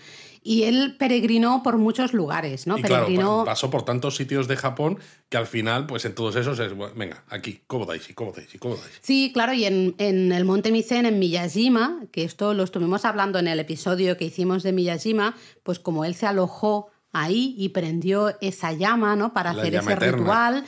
Y 0.47 0.65
él 0.65 0.95
peregrinó 0.99 1.63
por 1.63 1.79
muchos 1.79 2.13
lugares, 2.13 2.67
¿no? 2.67 2.77
y 2.77 2.83
peregrinó. 2.83 3.39
pa- 3.39 3.51
pasó 3.53 3.71
por 3.71 3.81
tantos 3.81 4.15
sitios 4.15 4.47
de 4.47 4.55
Japón 4.55 4.99
que 5.27 5.37
al 5.37 5.47
final, 5.47 5.87
pues 5.87 6.05
en 6.05 6.13
todos 6.13 6.35
esos 6.35 6.59
es, 6.59 6.71
bueno, 6.75 6.93
venga, 6.95 7.23
aquí, 7.29 7.61
Kobodaishi, 7.65 8.13
Kobodaishi, 8.13 8.59
Kobodaishi. 8.59 8.99
Sí, 9.01 9.31
claro, 9.33 9.53
y 9.53 9.65
en, 9.65 9.95
en 9.97 10.31
el 10.31 10.45
Monte 10.45 10.71
Misen, 10.71 11.07
en 11.07 11.17
Miyajima, 11.17 12.03
que 12.11 12.23
esto 12.23 12.53
lo 12.53 12.63
estuvimos 12.63 13.05
hablando 13.05 13.39
en 13.39 13.47
el 13.47 13.59
episodio 13.59 14.17
que 14.17 14.25
hicimos 14.25 14.61
de 14.61 14.71
Miyajima, 14.71 15.35
pues 15.63 15.79
como 15.79 16.05
él 16.05 16.13
se 16.13 16.27
alojó 16.27 16.91
ahí 17.11 17.55
y 17.57 17.69
prendió 17.69 18.35
esa 18.39 18.71
llama, 18.71 19.15
¿no? 19.15 19.33
Para 19.33 19.51
La 19.51 19.61
hacer 19.63 19.73
ese 19.73 19.93
eterna. 19.93 20.17
ritual, 20.17 20.65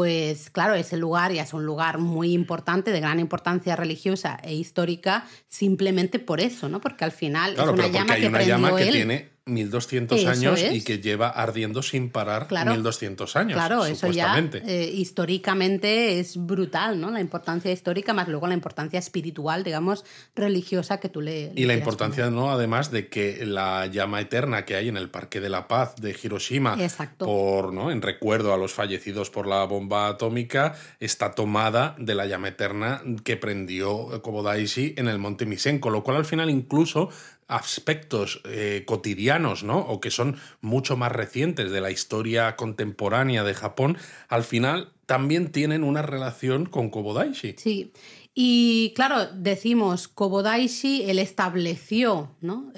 pues 0.00 0.48
claro, 0.48 0.72
ese 0.72 0.96
lugar 0.96 1.30
ya 1.30 1.42
es 1.42 1.52
un 1.52 1.66
lugar 1.66 1.98
muy 1.98 2.32
importante, 2.32 2.90
de 2.90 3.00
gran 3.00 3.20
importancia 3.20 3.76
religiosa 3.76 4.40
e 4.42 4.54
histórica, 4.54 5.26
simplemente 5.50 6.18
por 6.18 6.40
eso, 6.40 6.70
¿no? 6.70 6.80
Porque 6.80 7.04
al 7.04 7.12
final 7.12 7.52
Claro, 7.52 7.72
es 7.72 7.74
una 7.74 7.82
pero 7.82 7.92
porque 7.92 7.98
llama 7.98 8.14
hay 8.14 8.20
que 8.22 8.28
una 8.28 8.38
prendió 8.38 8.56
llama 8.56 8.76
que 8.78 8.88
él. 8.88 8.92
tiene 8.94 9.28
1200 9.50 10.18
Eso 10.20 10.30
años 10.30 10.60
es. 10.60 10.72
y 10.74 10.82
que 10.82 10.98
lleva 10.98 11.28
ardiendo 11.28 11.82
sin 11.82 12.10
parar 12.10 12.46
Claro. 12.48 12.70
1200 12.72 13.36
años. 13.36 13.54
Claro, 13.54 13.84
eso 13.84 14.06
ya 14.08 14.34
supuestamente. 14.34 14.62
eh, 14.66 14.90
históricamente 14.94 16.18
es 16.20 16.36
brutal, 16.36 17.00
¿no? 17.00 17.10
La 17.10 17.20
importancia 17.20 17.70
histórica, 17.72 18.12
más 18.12 18.28
luego 18.28 18.46
la 18.46 18.54
importancia 18.54 18.98
espiritual, 18.98 19.64
digamos, 19.64 20.04
religiosa 20.34 20.98
que 21.00 21.08
tú 21.08 21.20
le. 21.20 21.52
le 21.52 21.60
Y 21.60 21.66
la 21.66 21.74
importancia, 21.74 22.30
¿no? 22.30 22.50
Además 22.50 22.90
de 22.90 23.08
que 23.08 23.44
la 23.46 23.86
llama 23.86 24.20
eterna 24.20 24.64
que 24.64 24.76
hay 24.76 24.88
en 24.88 24.96
el 24.96 25.08
Parque 25.10 25.40
de 25.40 25.48
la 25.48 25.68
Paz 25.68 25.96
de 25.96 26.16
Hiroshima, 26.22 26.76
Exacto. 26.82 27.26
por, 27.26 27.72
¿no? 27.72 27.90
en 27.90 28.02
recuerdo 28.02 28.52
a 28.52 28.56
los 28.58 28.72
fallecidos 28.72 29.30
por 29.30 29.46
la 29.46 29.64
bomba 29.64 30.08
atómica, 30.08 30.74
está 31.00 31.32
tomada 31.32 31.94
de 31.98 32.14
la 32.14 32.26
llama 32.26 32.48
eterna 32.48 33.02
que 33.24 33.36
prendió 33.36 34.20
Kobodaishi 34.22 34.94
en 34.96 35.08
el 35.08 35.18
Monte 35.18 35.46
Misen, 35.46 35.78
con 35.78 35.92
lo 35.92 36.02
cual 36.02 36.16
al 36.18 36.24
final 36.24 36.50
incluso 36.50 37.08
aspectos 37.50 38.40
eh, 38.44 38.84
cotidianos, 38.86 39.64
¿no? 39.64 39.78
O 39.80 40.00
que 40.00 40.10
son 40.10 40.36
mucho 40.60 40.96
más 40.96 41.12
recientes 41.12 41.70
de 41.70 41.80
la 41.80 41.90
historia 41.90 42.56
contemporánea 42.56 43.44
de 43.44 43.54
Japón, 43.54 43.98
al 44.28 44.44
final 44.44 44.92
también 45.06 45.50
tienen 45.50 45.84
una 45.84 46.02
relación 46.02 46.66
con 46.66 46.88
Kobodaishi. 46.90 47.56
Sí. 47.58 47.92
Y 48.32 48.92
claro, 48.94 49.26
decimos, 49.34 50.06
Kobodaishi, 50.06 51.02
él 51.10 51.18
estableció, 51.18 52.36
¿no? 52.40 52.72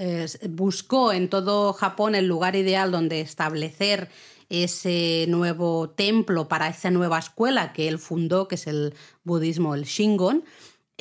Buscó 0.49 1.13
en 1.13 1.29
todo 1.29 1.75
Japón 1.75 2.15
el 2.15 2.27
lugar 2.27 2.57
ideal 2.57 2.91
donde 2.91 3.21
establecer 3.21 4.09
ese 4.53 5.25
nuevo 5.29 5.89
templo 5.89 6.47
para 6.47 6.69
esa 6.69 6.91
nueva 6.91 7.19
escuela 7.19 7.73
que 7.73 7.89
él 7.89 7.99
fundó, 7.99 8.49
que 8.49 8.57
es 8.57 8.67
el 8.67 8.95
budismo, 9.25 9.75
el 9.75 9.85
Shingon. 9.85 10.45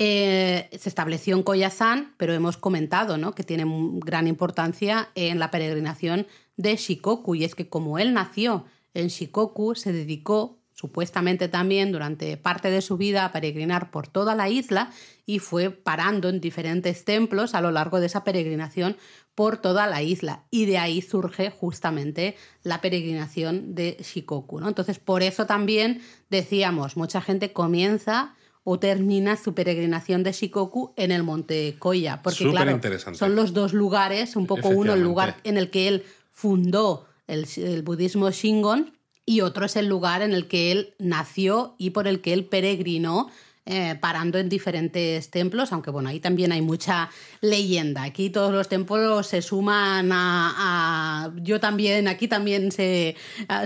Eh, 0.04 0.68
se 0.80 0.90
estableció 0.90 1.36
en 1.36 1.44
Koyasan, 1.44 2.16
pero 2.18 2.34
hemos 2.34 2.58
comentado 2.58 3.20
¿no? 3.20 3.36
que 3.36 3.44
tiene 3.44 3.66
gran 4.04 4.26
importancia 4.26 5.10
en 5.14 5.38
la 5.38 5.52
peregrinación 5.52 6.26
de 6.58 6.76
Shikoku. 6.76 7.36
Y 7.36 7.44
es 7.44 7.54
que 7.54 7.70
como 7.70 8.00
él 8.00 8.12
nació 8.12 8.66
en 8.96 9.10
Shikoku, 9.10 9.76
se 9.76 9.94
dedicó 9.94 10.58
supuestamente 10.74 11.50
también 11.50 11.92
durante 11.92 12.36
parte 12.36 12.72
de 12.72 12.82
su 12.82 12.98
vida 12.98 13.26
a 13.26 13.32
peregrinar 13.32 13.92
por 13.92 14.08
toda 14.08 14.34
la 14.34 14.50
isla 14.50 14.92
y 15.28 15.38
fue 15.38 15.70
parando 15.70 16.30
en 16.30 16.42
diferentes 16.42 17.06
templos 17.06 17.54
a 17.54 17.62
lo 17.62 17.70
largo 17.70 18.00
de 18.00 18.08
esa 18.08 18.24
peregrinación 18.24 18.98
por 19.36 19.58
toda 19.58 19.86
la 19.86 20.02
isla. 20.02 20.46
Y 20.50 20.66
de 20.66 20.80
ahí 20.80 21.04
surge 21.04 21.52
justamente 21.52 22.36
la 22.64 22.82
peregrinación 22.82 23.76
de 23.76 23.98
Shikoku. 24.00 24.68
Entonces, 24.68 24.98
por 24.98 25.22
eso 25.22 25.46
también 25.46 26.02
decíamos, 26.32 26.98
mucha 26.98 27.22
gente 27.22 27.54
comienza 27.54 28.34
o 28.64 28.80
termina 28.80 29.38
su 29.38 29.54
peregrinación 29.54 30.24
de 30.24 30.32
Shikoku 30.32 30.94
en 30.96 31.12
el 31.12 31.24
monte 31.24 31.76
Koya. 31.80 32.22
Porque, 32.22 32.50
claro, 32.50 32.80
son 33.14 33.36
los 33.36 33.54
dos 33.54 33.74
lugares, 33.74 34.36
un 34.36 34.46
poco 34.46 34.70
uno 34.70 34.94
el 34.94 35.02
lugar 35.02 35.38
en 35.44 35.58
el 35.58 35.70
que 35.70 35.88
él 35.88 36.04
fundó 36.32 37.08
el, 37.28 37.48
el 37.58 37.82
budismo 37.82 38.30
Shingon 38.30 38.94
y 39.26 39.42
otro 39.42 39.66
es 39.66 39.76
el 39.76 39.88
lugar 39.88 40.22
en 40.22 40.34
el 40.34 40.48
que 40.48 40.72
él 40.72 40.94
nació 41.00 41.76
y 41.78 41.92
por 41.92 42.08
el 42.08 42.22
que 42.22 42.34
él 42.34 42.46
peregrinó 42.46 43.30
eh, 43.68 43.96
parando 44.02 44.40
en 44.40 44.50
diferentes 44.50 45.30
templos, 45.30 45.72
aunque 45.72 45.92
bueno, 45.92 46.10
ahí 46.10 46.20
también 46.20 46.52
hay 46.52 46.62
mucha 46.62 47.12
leyenda. 47.42 48.02
Aquí 48.02 48.32
todos 48.32 48.52
los 48.52 48.68
templos 48.68 49.28
se 49.28 49.44
suman 49.44 50.10
a... 50.12 51.32
yo 51.38 51.60
también, 51.60 52.08
aquí 52.08 52.28
también 52.28 52.72
se, 52.72 53.16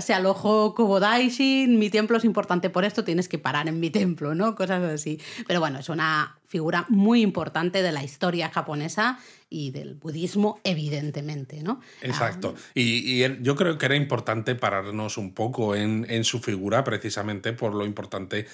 se 0.00 0.12
alojó 0.12 0.74
Kobodaishi, 0.74 1.66
mi 1.68 1.88
templo 1.88 2.18
es 2.18 2.24
importante 2.24 2.68
por 2.68 2.84
esto, 2.84 3.04
tienes 3.04 3.26
que 3.26 3.38
parar 3.38 3.68
en 3.68 3.80
mi 3.80 3.88
templo, 3.88 4.34
¿no? 4.34 4.54
Cosas 4.54 4.82
así. 4.82 5.18
Pero 5.46 5.60
bueno, 5.60 5.78
es 5.78 5.88
una 5.88 6.38
figura 6.46 6.84
muy 6.88 7.22
importante 7.22 7.82
de 7.82 7.90
la 7.90 8.04
historia 8.04 8.50
japonesa 8.50 9.18
y 9.48 9.70
del 9.70 9.94
budismo, 9.94 10.60
evidentemente, 10.64 11.62
¿no? 11.62 11.80
Exacto. 12.02 12.54
y, 12.74 13.22
yo 13.42 13.56
creo 13.56 13.78
que 13.78 13.86
era 13.86 13.96
importante 13.96 14.54
pararnos 14.54 15.16
un 15.16 15.32
poco 15.32 15.74
en, 15.74 16.06
en 16.08 16.24
su 16.24 16.40
figura 16.40 16.84
precisamente 16.84 17.52
por 17.52 17.74
lo 17.74 17.86
importante 17.86 18.46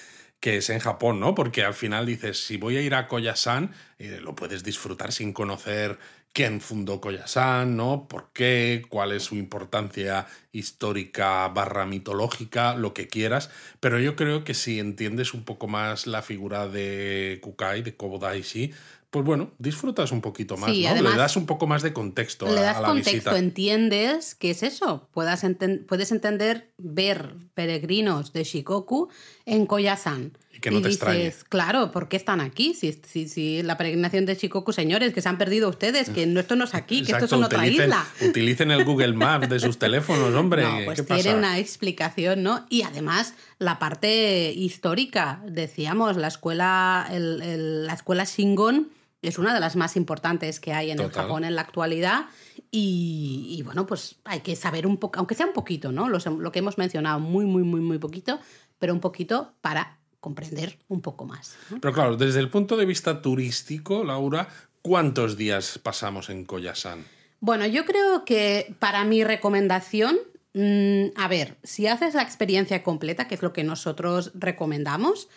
que 0.43 0.57
es 0.57 0.69
en 0.69 0.79
Japón, 0.79 1.21
¿no? 1.21 1.35
Porque 1.35 1.63
al 1.63 1.73
final 1.73 2.05
dices, 2.05 2.45
si 2.45 2.57
voy 2.57 2.75
a 2.75 2.81
ir 2.81 2.95
a 2.95 3.07
Koyasan, 3.07 3.71
eh, 3.97 4.19
lo 4.21 4.35
puedes 4.35 4.61
disfrutar 4.61 5.13
sin 5.13 5.31
conocer 5.31 5.97
quién 6.33 6.59
fundó 6.59 6.99
Koyasan, 6.99 7.77
¿no? 7.77 8.09
¿Por 8.09 8.33
qué? 8.33 8.83
¿Cuál 8.89 9.13
es 9.13 9.23
su 9.23 9.37
importancia 9.37 10.27
histórica 10.51 11.47
barra 11.47 11.85
mitológica? 11.85 12.75
Lo 12.75 12.93
que 12.93 13.07
quieras. 13.07 13.51
Pero 13.79 13.99
yo 13.99 14.17
creo 14.17 14.43
que 14.43 14.53
si 14.53 14.81
entiendes 14.81 15.33
un 15.33 15.45
poco 15.45 15.69
más 15.69 16.07
la 16.07 16.21
figura 16.21 16.67
de 16.67 17.39
Kukai, 17.41 17.81
de 17.81 17.95
Kobodaishi, 17.95 18.73
pues 19.13 19.27
bueno, 19.27 19.51
disfrutas 19.59 20.11
un 20.11 20.21
poquito 20.21 20.57
más, 20.57 20.71
¿no? 20.71 20.75
le 20.75 21.15
das 21.15 21.37
un 21.37 21.45
poco 21.45 21.67
más 21.67 21.83
de 21.83 21.93
contexto 21.93 22.47
le 22.47 22.61
das 22.61 22.77
a, 22.77 22.81
la 22.81 22.87
contexto, 22.87 23.35
entiendes 23.35 24.33
qué 24.33 24.49
es 24.49 24.63
eso. 24.63 25.07
puedes 25.13 25.43
entender, 25.43 26.71
ver 26.79 27.35
peregrinos 27.53 28.33
de 28.33 28.43
Shikoku 28.43 29.09
en 29.45 29.67
Koyasan. 29.67 30.35
Y 30.51 30.59
que 30.59 30.71
no 30.71 30.81
te 30.81 30.89
dices, 30.89 31.43
claro, 31.43 31.91
¿por 31.91 32.07
qué 32.07 32.17
están 32.17 32.41
aquí? 32.41 32.73
Si, 32.73 32.99
si, 33.07 33.27
si, 33.27 33.61
la 33.61 33.77
peregrinación 33.77 34.25
de 34.25 34.33
Shikoku, 34.33 34.73
señores, 34.73 35.13
que 35.13 35.21
se 35.21 35.29
han 35.29 35.37
perdido 35.37 35.69
ustedes, 35.69 36.09
que 36.09 36.23
esto 36.23 36.55
no 36.55 36.63
es 36.63 36.73
aquí, 36.73 37.03
que 37.03 37.11
esto 37.11 37.25
es 37.25 37.31
en 37.33 37.43
otra 37.43 37.67
isla. 37.67 38.03
Utilicen 38.19 38.71
el 38.71 38.83
Google 38.83 39.13
Maps 39.13 39.47
de 39.47 39.59
sus 39.59 39.77
teléfonos, 39.77 40.33
hombre. 40.33 40.63
No, 40.63 40.85
pues 40.85 41.05
tiene 41.05 41.35
una 41.35 41.59
explicación, 41.59 42.41
¿no? 42.41 42.65
Y 42.69 42.81
además, 42.81 43.35
la 43.59 43.77
parte 43.77 44.51
histórica, 44.53 45.39
decíamos, 45.45 46.17
la 46.17 46.29
escuela, 46.29 47.07
la 47.11 47.93
escuela 47.93 48.23
Shingon 48.23 48.89
es 49.23 49.37
una 49.39 49.53
de 49.53 49.59
las 49.59 49.75
más 49.75 49.95
importantes 49.95 50.59
que 50.59 50.73
hay 50.73 50.91
en 50.91 50.99
el 50.99 51.11
Japón 51.11 51.43
en 51.43 51.55
la 51.55 51.61
actualidad. 51.61 52.25
Y, 52.71 53.61
bueno, 53.65 53.85
pues 53.85 54.17
hay 54.25 54.41
que 54.41 54.55
saber 54.55 54.85
un 54.85 54.97
poco, 54.97 55.19
aunque 55.19 55.35
sea 55.35 55.45
un 55.45 55.53
poquito, 55.53 55.91
¿no? 55.91 56.09
Lo, 56.09 56.51
que 56.51 56.59
hemos 56.59 56.77
mencionado, 56.77 57.19
muy, 57.19 57.45
muy, 57.45 57.63
muy, 57.63 57.81
muy 57.81 57.99
poquito, 57.99 58.39
pero 58.79 58.93
un 58.93 58.99
poquito 58.99 59.53
para 59.61 59.99
comprender 60.19 60.77
un 60.87 61.01
poco 61.01 61.25
más. 61.25 61.55
Pero 61.81 61.93
claro, 61.93 62.17
desde 62.17 62.39
el 62.39 62.49
punto 62.49 62.77
de 62.77 62.85
vista 62.85 63.21
turístico, 63.21 64.03
Laura, 64.03 64.47
¿cuántos 64.81 65.37
días 65.37 65.79
pasamos 65.81 66.29
en 66.29 66.45
Koyasan? 66.45 67.05
Bueno, 67.39 67.65
yo 67.65 67.85
creo 67.85 68.25
que 68.25 68.73
para 68.79 69.03
mi 69.03 69.23
recomendación, 69.23 70.17
mm, 70.53 71.07
a 71.15 71.27
ver, 71.27 71.57
si 71.63 71.87
haces 71.87 72.13
la 72.13 72.21
experiencia 72.21 72.83
completa, 72.83 73.27
que 73.27 73.35
es 73.35 73.41
lo 73.41 73.53
que 73.53 73.63
nosotros 73.63 74.31
recomendamos, 74.33 75.27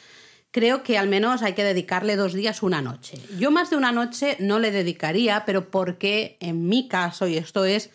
creo 0.57 0.83
que 0.83 0.97
al 0.97 1.07
menos 1.07 1.43
hay 1.43 1.53
que 1.53 1.63
dedicarle 1.63 2.17
dos 2.17 2.33
días, 2.33 2.63
una 2.63 2.81
noche. 2.81 3.19
Yo 3.39 3.51
más 3.51 3.69
de 3.69 3.77
una 3.77 3.93
noche 3.93 4.39
no 4.41 4.59
le 4.59 4.71
dedicaría, 4.71 5.45
pero 5.45 5.71
porque 5.71 6.39
en 6.41 6.67
mi 6.67 6.89
caso, 6.89 7.27
y 7.29 7.37
esto 7.37 7.67
es 7.67 7.91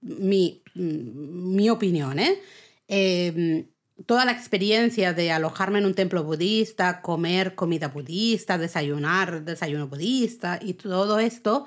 mi, 0.00 0.62
mi 0.74 1.68
opinión, 1.68 2.20
¿eh? 2.20 2.40
Em, 2.86 3.66
toda 4.06 4.24
la 4.24 4.30
experiencia 4.30 5.14
de 5.14 5.32
alojarme 5.32 5.80
en 5.80 5.86
un 5.86 5.94
templo 5.94 6.22
budista, 6.22 7.02
comer 7.02 7.56
comida 7.56 7.88
budista, 7.88 8.56
desayunar 8.56 9.44
desayuno 9.44 9.88
budista 9.88 10.60
y 10.62 10.74
todo 10.74 11.18
esto, 11.18 11.66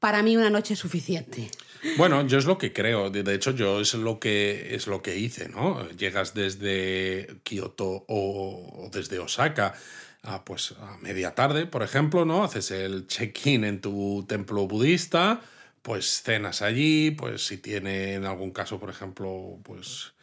para 0.00 0.20
mí 0.24 0.36
una 0.36 0.50
noche 0.50 0.74
es 0.74 0.80
suficiente. 0.80 1.48
Bueno, 1.96 2.26
yo 2.26 2.38
es 2.38 2.44
lo 2.44 2.58
que 2.58 2.72
creo. 2.72 3.10
De 3.10 3.34
hecho, 3.34 3.52
yo 3.52 3.80
es 3.80 3.94
lo 3.94 4.18
que 4.18 4.74
es 4.74 4.86
lo 4.86 5.02
que 5.02 5.16
hice, 5.18 5.48
¿no? 5.48 5.88
Llegas 5.90 6.34
desde 6.34 7.38
Kioto 7.42 8.04
o, 8.08 8.90
desde 8.92 9.18
Osaka 9.18 9.74
a, 10.22 10.44
pues, 10.44 10.72
a 10.80 10.98
media 10.98 11.34
tarde, 11.34 11.66
por 11.66 11.82
ejemplo, 11.82 12.24
¿no? 12.24 12.44
Haces 12.44 12.70
el 12.70 13.06
check-in 13.06 13.64
en 13.64 13.80
tu 13.80 14.24
templo 14.28 14.66
budista, 14.66 15.40
pues 15.82 16.22
cenas 16.22 16.62
allí, 16.62 17.12
pues 17.12 17.46
si 17.46 17.58
tiene 17.58 18.14
en 18.14 18.24
algún 18.24 18.50
caso, 18.50 18.80
por 18.80 18.90
ejemplo, 18.90 19.58
pues 19.62 20.15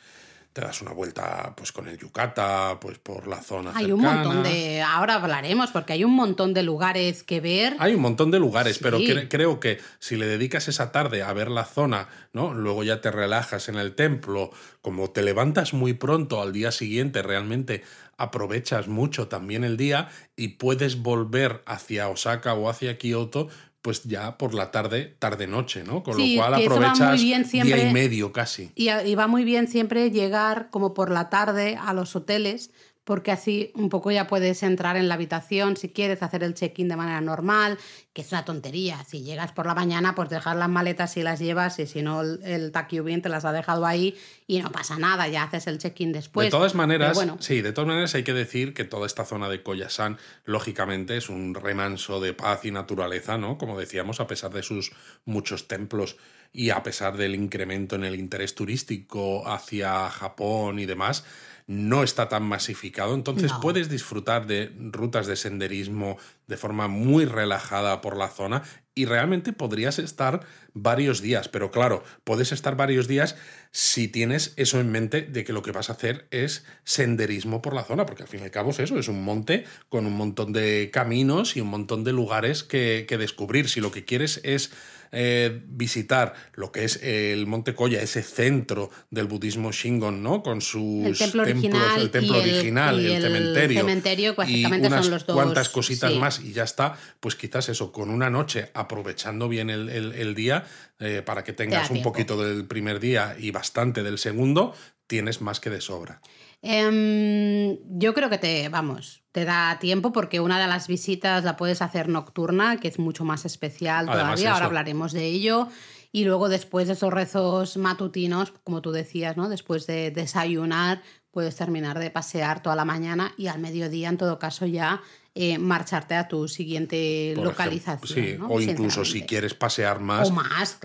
te 0.54 0.62
das 0.62 0.82
una 0.84 0.94
vuelta 0.94 1.54
pues 1.58 1.72
con 1.72 1.88
el 1.88 1.98
Yucata, 1.98 2.78
pues 2.80 3.00
por 3.00 3.28
la 3.28 3.42
zona 3.42 3.72
Hay 3.74 3.92
un 3.92 4.02
montón 4.02 4.44
de 4.44 4.84
ahora 4.84 5.16
hablaremos 5.16 5.72
porque 5.72 5.94
hay 5.94 6.04
un 6.04 6.14
montón 6.14 6.54
de 6.54 6.62
lugares 6.62 7.24
que 7.24 7.42
ver. 7.42 7.76
Hay 7.80 7.96
un 7.96 8.02
montón 8.02 8.30
de 8.30 8.40
lugares, 8.40 8.78
pero 8.78 9.00
creo 9.30 9.60
que 9.60 9.80
si 9.98 10.16
le 10.16 10.28
dedicas 10.28 10.68
esa 10.68 10.92
tarde 10.92 11.24
a 11.24 11.34
ver 11.34 11.50
la 11.50 11.66
zona, 11.66 12.08
¿no? 12.34 12.54
Luego 12.54 12.84
ya 12.84 13.02
te 13.02 13.10
relajas 13.10 13.68
en 13.68 13.76
el 13.76 13.96
templo, 13.96 14.52
como 14.82 15.10
te 15.10 15.24
levantas 15.24 15.74
muy 15.74 15.94
pronto 15.94 16.42
al 16.42 16.54
día 16.54 16.72
siguiente, 16.72 17.24
realmente 17.24 17.84
aprovechas 18.18 18.88
mucho 18.88 19.28
también 19.28 19.64
el 19.64 19.76
día 19.76 20.10
y 20.36 20.50
puedes 20.50 21.02
volver 21.02 21.64
hacia 21.66 22.10
Osaka 22.10 22.54
o 22.54 22.70
hacia 22.70 22.98
Kioto 23.00 23.50
pues 23.84 24.04
ya 24.04 24.38
por 24.38 24.54
la 24.54 24.72
tarde, 24.72 25.18
tarde-noche, 25.20 25.84
¿no? 25.84 26.04
Con 26.04 26.18
lo 26.18 26.24
cual 26.38 26.54
aprovechas 26.54 27.20
día 27.20 27.90
y 27.90 27.94
medio 27.94 28.32
casi. 28.32 28.72
Y, 28.76 28.90
y, 28.90 29.16
va 29.16 29.28
muy 29.28 29.44
bien 29.44 29.68
siempre 29.68 30.10
llegar 30.10 30.70
como 30.70 30.94
por 30.94 31.12
la 31.12 31.30
tarde 31.30 31.78
a 31.80 31.94
los 31.94 32.16
hoteles 32.16 32.72
porque 33.04 33.32
así 33.32 33.72
un 33.76 33.90
poco 33.90 34.12
ya 34.12 34.28
puedes 34.28 34.64
entrar 34.64 34.96
en 34.96 35.08
la 35.08 35.16
habitación 35.16 35.76
si 35.76 35.90
quieres 35.90 36.24
hacer 36.24 36.44
el 36.44 36.54
check-in 36.54 36.88
de 36.88 36.96
manera 36.96 37.22
normal, 37.22 37.78
que 38.14 38.22
es 38.22 38.32
una 38.32 38.46
tontería. 38.46 39.04
Si 39.04 39.24
llegas 39.24 39.52
por 39.52 39.66
la 39.66 39.76
mañana, 39.76 40.16
pues 40.16 40.30
dejar 40.30 40.56
las 40.56 40.70
maletas 40.70 41.18
y 41.18 41.24
las 41.24 41.40
llevas 41.40 41.80
y 41.80 41.88
si 41.88 42.02
no 42.02 42.22
el, 42.22 42.40
el 42.44 42.72
bien 43.04 43.22
te 43.22 43.30
las 43.30 43.46
ha 43.46 43.52
dejado 43.52 43.86
ahí 43.86 44.16
y 44.48 44.62
no 44.62 44.72
pasa 44.72 44.98
nada, 44.98 45.28
ya 45.28 45.44
haces 45.44 45.68
el 45.68 45.80
check-in 45.80 46.14
después. 46.14 46.48
De 46.48 46.52
todas 46.52 46.76
maneras, 46.76 47.20
sí, 47.40 47.62
de 47.62 47.74
todas 47.74 47.88
maneras 47.88 48.16
hay 48.16 48.24
que 48.24 48.34
decir 48.34 48.74
que 48.74 48.86
toda 48.86 49.06
esta 49.06 49.26
zona 49.26 49.50
de 49.50 49.64
Koyasan, 49.64 50.18
lógicamente, 50.46 51.18
es 51.18 51.30
un 51.30 51.56
remanso 51.56 52.22
de 52.22 52.34
paz 52.34 52.64
y 52.66 52.72
naturaleza, 52.72 53.38
¿no? 53.38 53.58
Como 53.58 53.78
decíamos, 53.78 54.20
a 54.20 54.28
pesar 54.28 54.52
de 54.52 54.64
sus 54.64 54.92
muchos 55.26 55.68
templos 55.68 56.18
y 56.54 56.70
a 56.70 56.84
pesar 56.84 57.18
del 57.18 57.36
incremento 57.36 57.96
en 57.96 58.04
el 58.04 58.16
interés 58.16 58.54
turístico 58.54 59.48
hacia 59.48 60.10
Japón 60.10 60.78
y 60.80 60.86
demás, 60.86 61.26
no 61.68 62.04
está 62.04 62.30
tan 62.30 62.44
masificado, 62.44 63.14
entonces 63.14 63.52
puedes 63.62 63.90
disfrutar 63.90 64.48
de 64.48 64.72
rutas 64.92 65.28
de 65.28 65.36
senderismo 65.36 66.18
de 66.48 66.58
forma 66.58 66.88
muy 66.88 67.26
relajada 67.26 68.02
por 68.02 68.18
la 68.18 68.28
zona 68.28 68.64
y 68.96 69.06
realmente 69.06 69.54
podrías 69.54 69.98
estar 69.98 70.42
varios 70.74 71.22
días, 71.22 71.50
pero 71.50 71.72
claro, 71.72 72.04
puedes 72.24 72.52
estar 72.52 72.76
varios 72.76 73.08
días 73.08 73.36
si 73.72 74.08
tienes 74.08 74.54
eso 74.56 74.80
en 74.80 74.92
mente 74.92 75.22
de 75.22 75.44
que 75.44 75.54
lo 75.54 75.64
que 75.64 75.72
vas 75.72 75.90
a 75.90 75.94
hacer 75.94 76.28
es 76.32 76.66
senderismo 76.84 77.62
por 77.62 77.74
la 77.74 77.84
zona, 77.84 78.06
porque 78.06 78.24
al 78.24 78.30
fin 78.30 78.42
y 78.42 78.44
al 78.44 78.52
cabo 78.52 78.70
es 78.70 78.80
eso, 78.80 79.00
es 79.00 79.08
un 79.08 79.24
monte 79.24 79.66
con 79.90 80.06
un 80.06 80.14
montón 80.14 80.54
de 80.54 80.92
caminos 80.94 81.56
y 81.58 81.62
un 81.62 81.70
montón 81.70 82.04
de 82.04 82.14
lugares 82.14 82.64
que, 82.64 83.06
que 83.08 83.18
descubrir. 83.18 83.68
Si 83.68 83.82
lo 83.82 83.92
que 83.92 84.06
quieres 84.06 84.42
es 84.44 84.72
eh, 85.16 85.62
visitar 85.68 86.34
lo 86.56 86.72
que 86.72 86.86
es 86.86 87.00
el 87.04 87.46
Monte 87.46 87.76
Koya, 87.76 88.02
ese 88.02 88.24
centro 88.24 88.90
del 89.12 89.28
budismo 89.28 89.72
Shingon, 89.72 90.24
¿no? 90.24 90.42
Con 90.42 90.60
sus 90.60 91.06
el 91.06 91.18
templo 91.18 91.44
templos, 91.44 91.82
original 91.82 92.02
el 92.02 92.10
templo 92.10 92.38
original, 92.40 93.00
y 93.00 93.12
el, 93.12 93.22
cementerio. 93.22 93.80
cementerio 93.80 94.36
y 94.48 94.66
unas 94.66 95.06
son 95.06 95.14
los 95.14 95.26
dos. 95.28 95.36
cuantas 95.36 95.70
cositas 95.70 96.12
más 96.16 96.40
y 96.40 96.52
ya 96.54 96.64
está. 96.64 96.98
Pues 97.20 97.36
quizás 97.36 97.70
eso, 97.70 97.92
con 97.92 98.10
una 98.10 98.32
noche 98.32 98.72
aprovechando 98.74 99.48
bien 99.48 99.70
el, 99.70 100.36
día, 100.36 100.66
eh, 101.00 101.22
para 101.24 101.44
que 101.44 101.54
tengas 101.54 101.92
un 101.92 102.02
poquito 102.02 102.44
del 102.44 102.66
primer 102.66 103.00
día 103.00 103.36
y 103.38 103.52
bastante 103.52 104.02
del 104.02 104.18
segundo, 104.18 104.74
tienes 105.06 105.42
más 105.42 105.60
que 105.60 105.70
de 105.70 105.80
sobra. 105.80 106.22
Em, 106.66 107.78
yo 108.00 108.14
creo 108.14 108.30
que 108.30 108.38
te, 108.38 108.70
vamos, 108.70 109.26
te 109.34 109.44
da 109.44 109.78
tiempo 109.80 110.14
porque 110.14 110.40
una 110.40 110.62
de 110.62 110.68
las 110.68 110.88
visitas 110.88 111.44
la 111.44 111.58
puedes 111.58 111.82
hacer 111.82 112.08
nocturna, 112.08 112.78
que 112.78 112.88
es 112.88 113.00
mucho 113.00 113.26
más 113.26 113.44
especial 113.44 114.06
todavía, 114.06 114.54
ahora 114.54 114.68
hablaremos 114.68 115.12
de 115.12 115.26
ello. 115.26 115.68
Y 116.14 116.24
luego 116.24 116.48
después 116.48 116.88
de 116.88 116.94
esos 116.94 117.12
rezos 117.12 117.76
matutinos, 117.76 118.54
como 118.64 118.82
tú 118.82 118.92
decías, 118.92 119.36
¿no? 119.36 119.50
Después 119.50 119.88
de 119.88 120.12
desayunar, 120.12 121.02
puedes 121.32 121.56
terminar 121.58 122.00
de 122.00 122.12
pasear 122.12 122.62
toda 122.62 122.78
la 122.78 122.86
mañana 122.86 123.34
y 123.38 123.48
al 123.48 123.60
mediodía, 123.60 124.08
en 124.08 124.18
todo 124.18 124.40
caso, 124.40 124.66
ya 124.66 125.02
eh, 125.36 125.58
marcharte 125.58 126.14
a 126.14 126.28
tu 126.28 126.48
siguiente 126.48 127.34
localización. 127.36 128.46
O 128.50 128.62
incluso 128.62 129.04
si 129.04 129.24
quieres 129.24 129.56
pasear 129.56 130.00
más, 130.00 130.32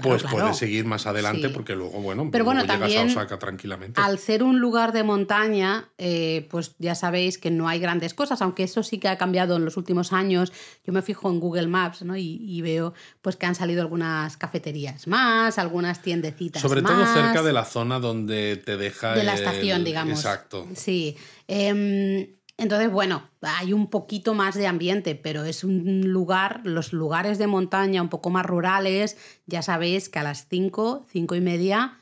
pues 0.02 0.22
puedes 0.22 0.56
seguir 0.56 0.87
más 0.87 1.06
adelante 1.06 1.50
porque 1.50 1.74
luego, 1.74 2.00
bueno, 2.00 2.30
Pero 2.32 2.46
bueno 2.46 2.62
llegas 2.62 2.96
a 2.96 3.02
Osaka 3.02 3.38
tranquilamente. 3.38 4.00
Al 4.00 4.18
ser 4.18 4.42
un 4.42 4.58
lugar 4.58 4.92
de 4.92 5.02
montaña, 5.02 5.90
eh, 5.98 6.46
pues 6.50 6.76
ya 6.78 6.94
sabéis 6.94 7.37
que 7.37 7.50
no 7.50 7.68
hay 7.68 7.78
grandes 7.78 8.14
cosas, 8.14 8.40
aunque 8.40 8.62
eso 8.62 8.82
sí 8.82 8.96
que 8.98 9.08
ha 9.08 9.18
cambiado 9.18 9.56
en 9.56 9.66
los 9.66 9.76
últimos 9.76 10.14
años. 10.14 10.50
Yo 10.87 10.94
me 10.94 11.02
fijo 11.02 11.28
en 11.28 11.40
Google 11.40 11.66
Maps 11.66 12.00
¿no? 12.00 12.16
y, 12.16 12.62
veo 12.62 12.94
pues 13.20 13.37
que 13.37 13.44
han 13.44 13.54
salido 13.54 13.82
algunas 13.82 14.38
cafeterías 14.38 15.06
más, 15.06 15.58
algunas 15.58 16.00
tiendecitas 16.00 16.62
Sobre 16.62 16.80
todo 16.80 17.04
cerca 17.12 17.42
de 17.42 17.52
la 17.52 17.66
zona 17.66 18.00
donde 18.00 18.56
te 18.56 18.78
deja... 18.78 19.14
De 19.14 19.24
la 19.24 19.34
estación, 19.34 19.84
digamos. 19.84 20.18
Exacto. 20.18 20.66
Sí. 20.74 21.16
Em, 21.46 22.38
Entonces, 22.59 22.90
bueno, 22.90 23.23
hay 23.40 23.73
un 23.73 23.88
poquito 23.88 24.35
más 24.35 24.57
de 24.57 24.66
ambiente, 24.66 25.14
pero 25.14 25.44
es 25.44 25.62
un 25.62 26.11
lugar, 26.11 26.61
los 26.64 26.92
lugares 26.92 27.38
de 27.38 27.47
montaña 27.47 28.03
un 28.03 28.09
poco 28.09 28.31
más 28.31 28.44
rurales, 28.44 29.16
ya 29.47 29.62
sabéis 29.62 30.09
que 30.09 30.18
a 30.18 30.25
las 30.25 30.49
5, 30.49 31.07
5 31.09 31.35
y 31.37 31.40
media, 31.40 31.99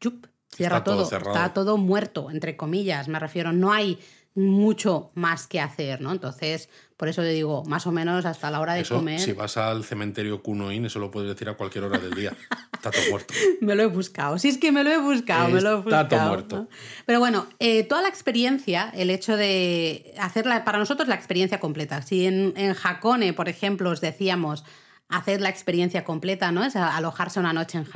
chup, 0.00 0.26
cierra 0.48 0.78
Está 0.78 0.90
todo 0.90 1.08
todo, 1.08 1.16
está 1.18 1.54
todo 1.54 1.76
muerto, 1.76 2.32
entre 2.32 2.56
comillas, 2.56 3.06
me 3.06 3.20
refiero, 3.20 3.52
no 3.52 3.72
hay 3.72 4.00
mucho 4.36 5.10
más 5.14 5.46
que 5.46 5.60
hacer, 5.60 6.00
¿no? 6.00 6.12
Entonces, 6.12 6.68
por 6.96 7.08
eso 7.08 7.22
te 7.22 7.28
digo, 7.30 7.64
más 7.64 7.86
o 7.86 7.92
menos 7.92 8.24
hasta 8.24 8.50
la 8.50 8.60
hora 8.60 8.74
de 8.74 8.82
Eso, 8.82 8.96
comer. 8.96 9.18
si 9.18 9.32
vas 9.32 9.56
al 9.56 9.82
cementerio 9.84 10.42
Kunoin, 10.42 10.84
eso 10.86 10.98
lo 10.98 11.10
puedes 11.10 11.28
decir 11.30 11.48
a 11.48 11.54
cualquier 11.54 11.84
hora 11.84 11.98
del 11.98 12.14
día. 12.14 12.32
Está 12.72 12.90
todo 12.90 13.02
muerto. 13.10 13.34
Me 13.62 13.74
lo 13.74 13.82
he 13.82 13.86
buscado. 13.86 14.38
Si 14.38 14.48
es 14.48 14.58
que 14.58 14.70
me 14.70 14.84
lo 14.84 14.90
he 14.90 14.98
buscado, 14.98 15.48
me 15.48 15.60
lo 15.60 15.76
he 15.76 15.78
Está 15.78 16.02
buscado. 16.02 16.08
todo 16.08 16.28
muerto. 16.28 16.56
¿no? 16.56 16.68
Pero 17.06 17.18
bueno, 17.18 17.46
eh, 17.58 17.82
toda 17.84 18.02
la 18.02 18.08
experiencia, 18.08 18.92
el 18.94 19.10
hecho 19.10 19.36
de 19.36 20.14
hacerla, 20.18 20.64
para 20.64 20.78
nosotros 20.78 21.08
la 21.08 21.14
experiencia 21.16 21.58
completa. 21.58 22.02
Si 22.02 22.26
en, 22.26 22.52
en 22.56 22.76
Hakone, 22.80 23.32
por 23.32 23.48
ejemplo, 23.48 23.90
os 23.90 24.00
decíamos 24.00 24.64
hacer 25.08 25.40
la 25.40 25.48
experiencia 25.48 26.04
completa, 26.04 26.50
¿no? 26.50 26.64
Es 26.64 26.74
alojarse 26.76 27.38
una 27.38 27.52
noche 27.52 27.78
en, 27.78 27.86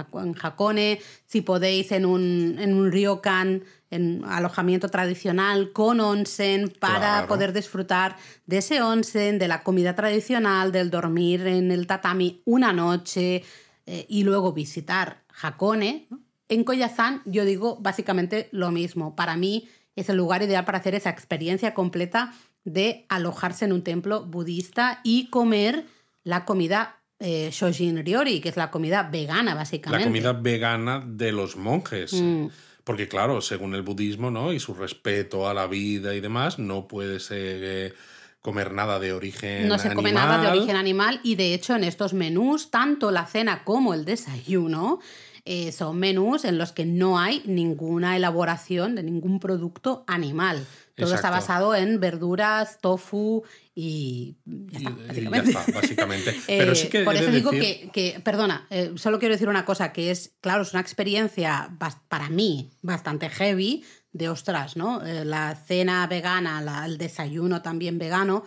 Hakone, 0.40 1.00
si 1.26 1.40
podéis 1.40 1.90
en 1.92 2.06
un, 2.06 2.56
en 2.58 2.74
un 2.74 2.92
ryokan, 2.92 3.64
en 3.90 4.24
alojamiento 4.24 4.88
tradicional 4.88 5.72
con 5.72 5.98
onsen 6.00 6.72
para 6.78 6.98
Claro. 6.98 7.26
poder 7.26 7.52
disfrutar 7.52 8.16
de 8.46 8.58
ese 8.58 8.80
onsen, 8.82 9.38
de 9.40 9.48
la 9.48 9.64
comida 9.64 9.96
tradicional, 9.96 10.70
del 10.70 10.90
dormir 10.90 11.46
en 11.48 11.72
el 11.72 11.88
tatami 11.88 12.42
una 12.44 12.72
noche 12.72 13.42
eh, 13.86 14.06
y 14.08 14.22
luego 14.22 14.52
visitar 14.52 15.24
Hakone. 15.42 16.06
¿no? 16.10 16.20
En 16.48 16.62
Koyazan 16.62 17.22
yo 17.24 17.44
digo 17.44 17.78
básicamente 17.80 18.48
lo 18.52 18.70
mismo. 18.70 19.16
Para 19.16 19.36
mí 19.36 19.68
es 19.96 20.08
el 20.08 20.16
lugar 20.16 20.42
ideal 20.42 20.64
para 20.64 20.78
hacer 20.78 20.94
esa 20.94 21.10
experiencia 21.10 21.74
completa 21.74 22.32
de 22.62 23.06
alojarse 23.08 23.64
en 23.64 23.72
un 23.72 23.82
templo 23.82 24.24
budista 24.24 25.00
y 25.02 25.26
comer 25.30 25.86
la 26.22 26.44
comida 26.44 26.99
eh, 27.20 27.50
Shojin 27.52 28.04
Ryori, 28.04 28.40
que 28.40 28.48
es 28.48 28.56
la 28.56 28.70
comida 28.70 29.04
vegana 29.04 29.54
básicamente. 29.54 30.04
La 30.04 30.10
comida 30.10 30.32
vegana 30.32 31.04
de 31.06 31.32
los 31.32 31.56
monjes. 31.56 32.14
Mm. 32.14 32.46
Porque 32.82 33.06
claro, 33.06 33.40
según 33.42 33.74
el 33.74 33.82
budismo, 33.82 34.30
¿no? 34.30 34.52
Y 34.52 34.58
su 34.58 34.74
respeto 34.74 35.48
a 35.48 35.54
la 35.54 35.66
vida 35.66 36.14
y 36.14 36.20
demás, 36.20 36.58
no 36.58 36.88
puedes 36.88 37.28
eh, 37.30 37.92
comer 38.40 38.72
nada 38.72 38.98
de 38.98 39.12
origen 39.12 39.68
No 39.68 39.78
se 39.78 39.88
animal. 39.88 39.96
come 39.96 40.12
nada 40.12 40.40
de 40.40 40.48
origen 40.48 40.76
animal 40.76 41.20
y 41.22 41.34
de 41.34 41.54
hecho 41.54 41.76
en 41.76 41.84
estos 41.84 42.14
menús, 42.14 42.70
tanto 42.70 43.10
la 43.10 43.26
cena 43.26 43.64
como 43.64 43.92
el 43.92 44.04
desayuno, 44.04 44.98
eh, 45.44 45.72
son 45.72 45.98
menús 45.98 46.44
en 46.44 46.58
los 46.58 46.72
que 46.72 46.84
no 46.84 47.18
hay 47.18 47.42
ninguna 47.46 48.16
elaboración 48.16 48.94
de 48.94 49.02
ningún 49.02 49.40
producto 49.40 50.04
animal. 50.06 50.66
Todo 51.04 51.14
está 51.14 51.30
basado 51.30 51.74
en 51.74 52.00
verduras, 52.00 52.78
tofu 52.80 53.42
y 53.74 54.36
ya 54.44 54.78
está, 54.78 54.90
y 54.90 54.94
ya 54.94 55.06
básicamente. 55.06 55.50
está, 55.50 55.72
básicamente. 55.72 56.30
Eh, 56.30 56.42
Pero 56.58 56.74
sí 56.74 56.88
que 56.88 57.02
por 57.04 57.16
eso 57.16 57.26
de 57.26 57.32
digo 57.32 57.50
decir- 57.50 57.90
que, 57.92 58.12
que- 58.12 58.20
perdona, 58.20 58.66
eh, 58.70 58.92
solo 58.96 59.18
quiero 59.18 59.34
decir 59.34 59.48
una 59.48 59.64
cosa, 59.64 59.92
que 59.92 60.10
es, 60.10 60.32
claro, 60.40 60.62
es 60.62 60.72
una 60.72 60.80
experiencia 60.82 61.70
para 62.08 62.28
mí 62.28 62.70
bastante 62.82 63.28
heavy 63.30 63.84
de 64.12 64.28
ostras, 64.28 64.76
¿no? 64.76 65.04
Eh, 65.06 65.24
la 65.24 65.54
cena 65.54 66.06
vegana, 66.06 66.60
la- 66.60 66.84
el 66.86 66.98
desayuno 66.98 67.62
también 67.62 67.98
vegano, 67.98 68.44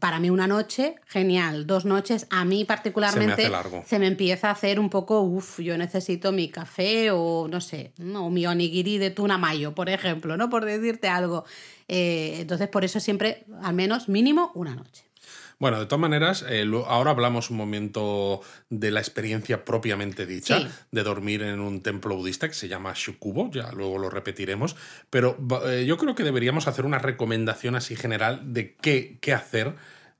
para 0.00 0.18
mí 0.18 0.28
una 0.28 0.46
noche, 0.46 0.96
genial, 1.06 1.66
dos 1.66 1.84
noches, 1.84 2.26
a 2.30 2.44
mí 2.44 2.64
particularmente 2.64 3.42
hace 3.42 3.48
largo. 3.48 3.84
se 3.86 3.98
me 3.98 4.08
empieza 4.08 4.48
a 4.48 4.52
hacer 4.52 4.80
un 4.80 4.90
poco, 4.90 5.20
uff, 5.20 5.60
yo 5.60 5.78
necesito 5.78 6.32
mi 6.32 6.48
café 6.48 7.10
o 7.12 7.46
no 7.48 7.60
sé, 7.60 7.92
¿no? 7.98 8.26
o 8.26 8.30
mi 8.30 8.46
onigiri 8.46 8.98
de 8.98 9.10
tuna 9.10 9.38
mayo, 9.38 9.74
por 9.74 9.88
ejemplo, 9.88 10.36
¿no? 10.36 10.50
Por 10.50 10.64
decirte 10.64 11.08
algo. 11.08 11.44
Eh, 11.86 12.38
entonces, 12.40 12.68
por 12.68 12.84
eso 12.84 12.98
siempre, 12.98 13.44
al 13.62 13.74
menos 13.74 14.08
mínimo, 14.08 14.50
una 14.54 14.74
noche. 14.74 15.07
Bueno, 15.58 15.80
de 15.80 15.86
todas 15.86 16.00
maneras, 16.00 16.44
eh, 16.48 16.64
lo- 16.64 16.86
ahora 16.86 17.10
hablamos 17.10 17.50
un 17.50 17.56
momento 17.56 18.40
de 18.70 18.90
la 18.92 19.00
experiencia 19.00 19.64
propiamente 19.64 20.24
dicha, 20.24 20.60
Sí. 20.60 20.68
de 20.92 21.02
dormir 21.02 21.42
en 21.42 21.58
un 21.60 21.82
templo 21.82 22.14
budista 22.14 22.46
que 22.48 22.54
se 22.54 22.68
llama 22.68 22.92
Shukubo, 22.94 23.50
ya 23.50 23.72
luego 23.72 23.98
lo 23.98 24.08
repetiremos, 24.08 24.76
pero 25.10 25.36
eh, 25.66 25.84
yo 25.86 25.96
creo 25.98 26.14
que 26.14 26.22
deberíamos 26.22 26.68
hacer 26.68 26.84
una 26.86 26.98
recomendación 27.00 27.74
así 27.74 27.96
general 27.96 28.52
de 28.54 28.76
qué, 28.76 29.18
qué 29.20 29.32
hacer 29.32 29.74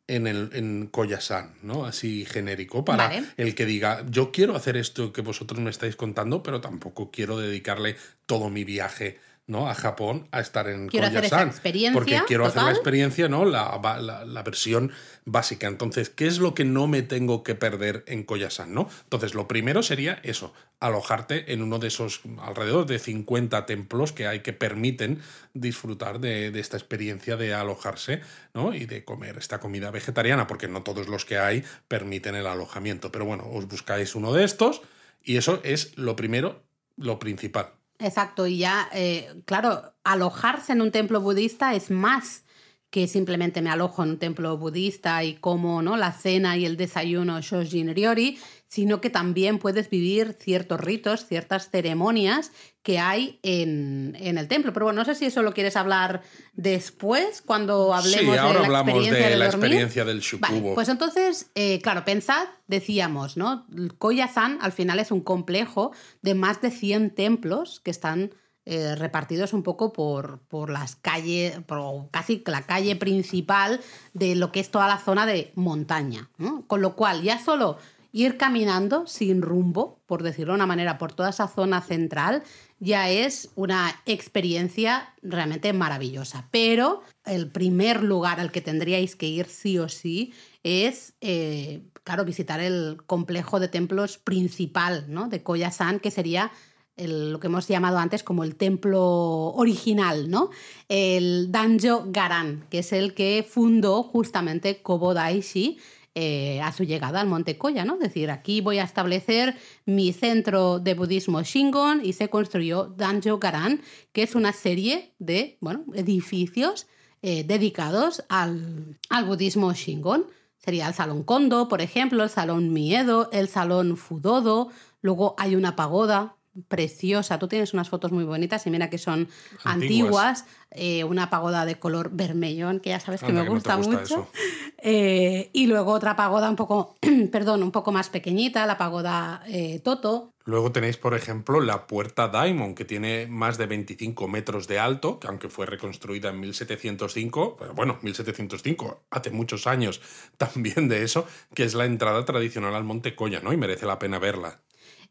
en, 0.09 0.27
el, 0.27 0.51
en 0.55 0.87
Koyasan, 0.88 1.55
¿no? 1.62 1.85
Así 1.85 2.24
genérico, 2.24 2.85
para 2.85 3.09
Vale. 3.09 3.24
el 3.37 3.55
que 3.55 3.64
diga, 3.66 4.05
yo 4.09 4.33
quiero 4.33 4.57
hacer 4.57 4.77
esto 4.77 5.12
que 5.12 5.20
vosotros 5.20 5.61
me 5.61 5.70
estáis 5.70 5.94
contando, 5.96 6.42
pero 6.42 6.61
tampoco 6.61 7.11
quiero 7.12 7.38
dedicarle 7.38 7.96
todo 8.27 8.48
mi 8.51 8.64
viaje. 8.64 9.20
¿No? 9.48 9.68
a 9.68 9.74
Japón 9.74 10.28
a 10.30 10.38
estar 10.40 10.68
en 10.68 10.87
Quiero 10.88 11.06
hacer 11.06 11.24
esa 11.24 11.37
Koyasan, 11.37 11.48
experiencia 11.48 11.92
porque 11.94 12.22
quiero 12.28 12.44
hacer 12.46 12.62
la 12.62 12.70
experiencia, 12.70 13.28
¿no? 13.28 13.44
La, 13.44 13.80
la- 14.00 14.24
la 14.24 14.42
versión 14.44 14.92
básica. 15.24 15.66
Entonces, 15.66 16.11
¿qué 16.11 16.26
es 16.28 16.38
lo 16.38 16.54
que 16.54 16.64
no 16.64 16.87
me 16.87 17.02
tengo 17.02 17.42
que 17.42 17.54
perder 17.56 18.04
en 18.06 18.22
Koyasan, 18.22 18.72
no? 18.72 18.88
Entonces, 19.04 19.34
lo 19.34 19.48
primero 19.48 19.82
sería 19.82 20.20
eso, 20.22 20.52
alojarte 20.80 21.52
en 21.52 21.62
uno 21.62 21.78
de 21.78 21.88
esos 21.88 22.20
alrededor 22.40 22.87
de 22.87 22.98
50 22.98 23.66
templos 23.66 24.12
que 24.12 24.26
hay 24.26 24.40
que 24.40 24.52
permiten 24.52 25.20
disfrutar 25.54 26.20
de, 26.20 26.50
de 26.50 26.61
esta 26.61 26.76
experiencia 26.76 27.37
de 27.37 27.54
alojarse, 27.54 28.20
¿no? 28.54 28.74
Y 28.74 28.84
de 28.87 29.02
comer 29.04 29.38
esta 29.38 29.58
comida 29.61 29.90
vegetariana, 29.90 30.46
porque 30.46 30.68
no 30.68 30.82
todos 30.82 31.08
los 31.08 31.24
que 31.24 31.38
hay 31.38 31.64
permiten 31.88 32.34
el 32.34 32.46
alojamiento. 32.46 33.11
Pero 33.11 33.24
bueno, 33.24 33.48
os 33.50 33.66
buscáis 33.66 34.14
uno 34.14 34.32
de 34.32 34.44
estos 34.44 34.82
y 35.24 35.37
eso 35.38 35.61
es 35.64 35.96
lo 35.96 36.16
primero, 36.16 36.62
lo 36.96 37.18
principal. 37.18 37.70
Exacto, 38.00 38.46
y 38.46 38.58
ya, 38.58 38.88
eh, 38.92 39.42
claro, 39.44 39.92
alojarse 40.04 40.72
en 40.72 40.82
un 40.82 40.92
templo 40.92 41.20
budista 41.20 41.74
es 41.74 41.90
más 41.90 42.44
que 42.90 43.06
simplemente 43.08 43.61
me 43.61 43.70
alojo 43.70 44.02
en 44.02 44.11
un 44.11 44.18
templo 44.18 44.56
budista 44.56 45.22
y 45.24 45.34
como 45.34 45.82
¿no? 45.82 45.96
la 45.96 46.12
cena 46.12 46.56
y 46.56 46.64
el 46.64 46.76
desayuno 46.76 47.40
Shojin 47.40 47.94
Ryori, 47.94 48.38
sino 48.68 49.00
que 49.00 49.09
también 49.09 49.59
puedes 49.59 49.88
vivir 49.88 50.37
ciertos 50.38 50.78
ritos, 50.78 51.26
ciertas 51.26 51.70
ceremonias 51.70 52.52
que 52.83 52.98
hay 52.98 53.40
en, 53.42 54.16
en 54.20 54.38
el 54.38 54.46
templo. 54.46 54.72
Pero 54.74 54.87
bueno, 54.87 55.00
no 55.00 55.04
sé 55.07 55.14
si 55.14 55.24
eso 55.24 55.42
lo 55.42 55.54
quieres 55.54 55.74
hablar 55.74 56.22
después, 56.52 57.42
cuando 57.42 57.94
hablemos 57.94 58.35
sí, 58.35 58.38
ahora 58.38 58.61
de 58.61 58.68
la 58.68 58.78
hablamos 58.81 58.88
experiencia 58.90 59.28
de 59.28 59.37
la 59.37 59.44
dormir. 59.46 59.64
experiencia 59.64 60.04
del 60.04 60.20
Shukubo. 60.20 60.52
Vale, 60.52 60.74
pues 60.74 60.88
entonces, 60.90 61.50
eh, 61.54 61.81
claro, 61.83 62.04
pensad, 62.04 62.46
decíamos, 62.66 63.38
¿no? 63.38 63.66
Koyasan 63.96 64.59
al 64.61 64.72
final 64.72 64.98
es 64.98 65.11
un 65.11 65.22
complejo 65.22 65.92
de 66.22 66.35
más 66.35 66.61
de 66.61 66.70
100 66.70 67.14
templos 67.14 67.81
que 67.81 67.90
están 67.90 68.33
eh, 68.66 68.94
repartidos 68.96 69.54
un 69.54 69.62
poco 69.62 69.94
por, 69.94 70.40
por 70.40 70.68
las 70.68 70.94
calles, 70.94 71.59
por 71.66 72.11
casi 72.11 72.42
la 72.44 72.66
calle 72.66 72.96
principal 72.96 73.81
de 74.12 74.35
lo 74.35 74.52
que 74.52 74.61
es 74.61 74.70
toda 74.70 74.87
la 74.88 74.98
zona 74.98 75.24
de 75.24 75.52
montaña. 75.54 76.28
¿no? 76.37 76.66
Con 76.66 76.83
lo 76.83 76.94
cual, 76.94 77.22
ya 77.22 77.42
solo 77.42 77.78
ir 78.12 78.37
caminando 78.37 79.07
sin 79.07 79.42
rumbo, 79.42 80.01
por 80.07 80.23
decirlo 80.23 80.53
de 80.53 80.57
una 80.57 80.66
manera, 80.66 80.99
por 80.99 81.12
toda 81.12 81.31
esa 81.31 81.49
zona 81.49 81.83
central, 81.83 82.42
ya 82.81 83.11
es 83.11 83.51
una 83.55 84.01
experiencia 84.07 85.14
realmente 85.23 85.73
maravillosa. 85.73 86.49
Pero 86.51 87.03
el 87.25 87.51
primer 87.51 88.03
lugar 88.03 88.40
al 88.40 88.51
que 88.51 88.61
tendríais 88.61 89.16
que 89.16 89.27
ir 89.27 89.47
sí 89.47 89.79
o 89.79 89.88
sí 89.88 90.33
es, 90.62 91.14
eh, 91.21 91.83
claro, 92.05 92.25
visitar 92.25 92.61
el 92.61 92.99
complejo 93.07 93.61
de 93.61 93.68
templos 93.68 94.18
principal 94.18 95.05
¿no? 95.09 95.29
de 95.29 95.42
Koyasan, 95.42 96.01
que 96.01 96.11
sería 96.11 96.51
lo 96.97 97.38
que 97.38 97.47
hemos 97.47 97.68
llamado 97.68 97.99
antes 97.99 98.23
como 98.25 98.42
el 98.42 98.57
templo 98.57 99.53
original, 99.55 100.29
¿no? 100.31 100.51
El 100.88 101.53
Danjo 101.53 102.05
Garan, 102.09 102.64
que 102.71 102.81
es 102.81 102.92
el 102.92 103.14
que 103.14 103.47
fundó 103.49 104.03
justamente 104.03 104.83
Kobo 104.83 105.14
Daishi 105.14 105.79
eh, 106.20 106.61
a 106.62 106.72
su 106.72 106.83
llegada 106.83 107.20
al 107.20 107.28
Monte 107.28 107.57
Koya, 107.57 107.85
¿no? 107.85 107.94
Es 107.94 108.00
decir, 108.00 108.33
aquí 108.33 108.61
voy 108.61 108.78
a 108.78 108.83
establecer 108.83 109.57
mi 109.85 110.12
centro 110.12 110.81
de 110.81 110.94
budismo 110.94 111.42
Shingon 111.42 112.04
y 112.04 112.12
se 112.12 112.28
construyó 112.28 112.87
Danjo 112.87 113.38
Garan, 113.38 113.83
que 114.11 114.24
es 114.24 114.35
una 114.35 114.52
serie 114.52 115.14
de, 115.20 115.59
bueno, 115.61 115.85
edificios 115.94 116.88
eh, 117.22 117.44
dedicados 117.44 118.24
al, 118.28 118.98
al 119.11 119.26
budismo 119.26 119.72
Shingon. 119.72 120.26
Sería 120.57 120.88
el 120.88 120.94
Salón 120.94 121.22
Kondo, 121.22 121.68
por 121.68 121.83
ejemplo, 121.83 122.24
el 122.24 122.31
Salón 122.31 122.72
Miedo, 122.72 123.28
el 123.31 123.46
Salón 123.46 123.96
Fudodo, 123.96 124.70
luego 125.02 125.37
hay 125.38 125.54
una 125.54 125.76
pagoda 125.76 126.38
preciosa. 126.68 127.38
Tú 127.38 127.49
tienes 127.49 127.73
unas 127.75 127.88
fotos 127.88 128.12
muy 128.12 128.25
bonitas 128.25 128.66
y 128.66 128.71
mira 128.71 128.90
que 128.90 128.99
son 128.99 129.29
antiguas. 129.64 130.44
Antiguas. 130.44 130.44
eh, 130.71 131.05
una 131.05 131.31
pagoda 131.31 131.64
de 131.64 131.79
color 131.79 132.11
vermellón, 132.12 132.81
que 132.81 132.90
ya 132.90 133.01
sabes 133.01 133.21
que 133.21 133.27
Anda, 133.27 133.42
me 133.42 133.49
que 133.49 133.55
no 133.55 133.61
te 133.61 133.75
gusta, 133.75 133.77
gusta 133.77 134.16
mucho. 134.16 134.29
Eh, 134.81 135.51
y 135.53 135.66
luego 135.66 135.90
otra 135.90 136.14
pagoda 136.14 136.49
un 136.49 136.55
poco, 136.55 136.94
perdón, 137.33 137.64
un 137.64 137.73
poco 137.73 137.90
más 137.90 138.11
pequeñita, 138.11 138.64
la 138.64 138.79
pagoda 138.79 139.42
eh, 139.49 139.81
Toto. 139.83 140.33
Luego 140.44 140.71
tenéis, 140.71 140.97
por 140.97 141.14
ejemplo, 141.14 141.61
la 141.61 141.87
puerta 141.87 142.29
Diamond, 142.29 142.77
que 142.77 142.85
tiene 142.85 143.27
más 143.27 143.59
de 143.59 143.66
25 143.66 144.29
metros 144.29 144.68
de 144.68 144.79
alto, 144.79 145.18
que 145.18 145.27
aunque 145.27 145.49
fue 145.49 145.66
reconstruida 145.66 146.31
en 146.31 146.40
1705, 146.40 147.57
pero 147.59 147.75
bueno, 147.75 147.99
1705, 148.01 149.03
hace 149.11 149.31
muchos 149.31 149.66
años 149.66 150.01
también 150.38 150.88
de 150.88 151.03
eso, 151.03 151.27
que 151.55 151.64
es 151.64 151.75
la 151.75 151.85
entrada 151.85 152.25
tradicional 152.25 152.75
al 152.75 152.85
Monte 152.85 153.16
Colla, 153.16 153.40
¿no? 153.40 153.53
Y 153.53 153.57
merece 153.57 153.85
la 153.85 153.99
pena 153.99 154.18
verla. 154.18 154.61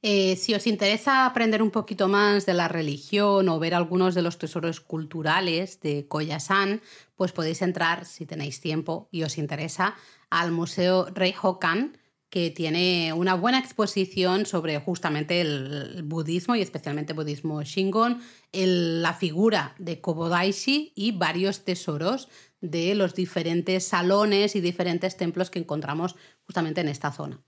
Eh, 0.04 0.36
si 0.36 0.54
os 0.54 0.68
interesa 0.68 1.26
aprender 1.26 1.64
un 1.64 1.72
poquito 1.72 2.08
más 2.08 2.46
de 2.46 2.54
la 2.54 2.68
religión 2.68 3.50
o 3.50 3.60
ver 3.60 3.74
algunos 3.74 4.14
de 4.14 4.22
los 4.22 4.38
tesoros 4.38 4.80
culturales 4.80 5.80
de 5.82 6.08
Koyasan, 6.08 6.82
pues 7.16 7.32
podéis 7.32 7.64
entrar, 7.64 8.06
si 8.06 8.28
tenéis 8.28 8.62
tiempo 8.62 9.10
y 9.12 9.24
os 9.24 9.40
interesa, 9.40 9.96
al 10.30 10.52
Museo 10.52 11.08
Reihokan, 11.14 11.98
que 12.30 12.52
tiene 12.52 13.14
una 13.14 13.36
buena 13.36 13.58
exposición 13.58 14.46
sobre 14.46 14.80
justamente 14.80 15.42
el 15.42 16.04
budismo 16.04 16.56
y 16.56 16.62
especialmente 16.62 17.14
budismo 17.14 17.64
Shingon, 17.64 18.22
la 18.52 19.14
figura 19.14 19.74
de 19.80 20.02
Kobodaishi 20.02 20.92
y 20.94 21.14
varios 21.14 21.64
tesoros 21.64 22.28
de 22.60 22.96
los 22.96 23.16
diferentes 23.16 23.88
salones 23.88 24.56
y 24.56 24.62
diferentes 24.62 25.16
templos 25.16 25.50
que 25.50 25.60
encontramos 25.60 26.16
justamente 26.46 26.82
en 26.82 26.90
esta 26.90 27.12
zona. 27.12 27.42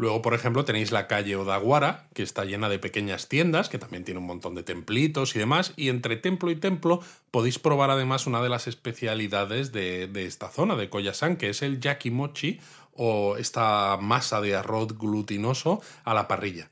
Luego, 0.00 0.22
por 0.22 0.32
ejemplo, 0.32 0.64
tenéis 0.64 0.92
la 0.92 1.08
calle 1.08 1.34
Odawara, 1.34 2.06
que 2.14 2.22
está 2.22 2.44
llena 2.44 2.68
de 2.68 2.78
pequeñas 2.78 3.26
tiendas, 3.26 3.68
que 3.68 3.80
también 3.80 4.04
tiene 4.04 4.20
un 4.20 4.26
montón 4.26 4.54
de 4.54 4.62
templitos 4.62 5.34
y 5.34 5.40
demás. 5.40 5.72
Y 5.74 5.88
entre 5.88 6.16
templo 6.16 6.52
y 6.52 6.56
templo 6.56 7.00
podéis 7.32 7.58
probar 7.58 7.90
además 7.90 8.28
una 8.28 8.40
de 8.40 8.48
las 8.48 8.68
especialidades 8.68 9.72
de, 9.72 10.08
esta 10.14 10.50
zona, 10.50 10.76
de 10.76 10.88
Koyasan, 10.88 11.36
que 11.36 11.48
es 11.48 11.62
el 11.62 11.80
yakimochi 11.80 12.60
o 12.92 13.36
esta 13.38 13.98
masa 14.00 14.40
de 14.40 14.54
arroz 14.54 14.96
glutinoso 14.96 15.82
a 16.04 16.14
la 16.14 16.28
parrilla. 16.28 16.70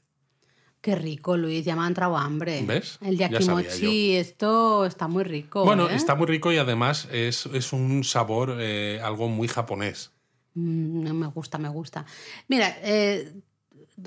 Qué 0.81 0.95
rico, 0.95 1.37
Luis, 1.37 1.65
ya 1.65 1.75
me 1.75 1.83
ha 1.83 1.89
entrado 1.89 2.17
hambre. 2.17 2.63
¿Ves? 2.65 3.01
El 3.05 3.19
yakimochi, 3.19 4.15
esto 4.15 4.87
está 4.87 5.09
muy 5.09 5.25
rico. 5.25 5.65
Bueno, 5.65 5.91
¿eh? 5.91 5.97
está 5.97 6.15
muy 6.15 6.29
rico 6.29 6.53
y 6.53 6.59
además 6.59 7.09
es, 7.11 7.45
un 7.73 8.05
sabor 8.05 8.59
eh, 8.61 9.01
algo 9.03 9.27
muy 9.27 9.49
japonés. 9.49 10.13
Mm, 10.57 11.13
me 11.13 11.27
gusta, 11.29 11.59
me 11.59 11.69
gusta. 11.69 12.07
Mira, 12.49 12.79
eh, 12.83 13.43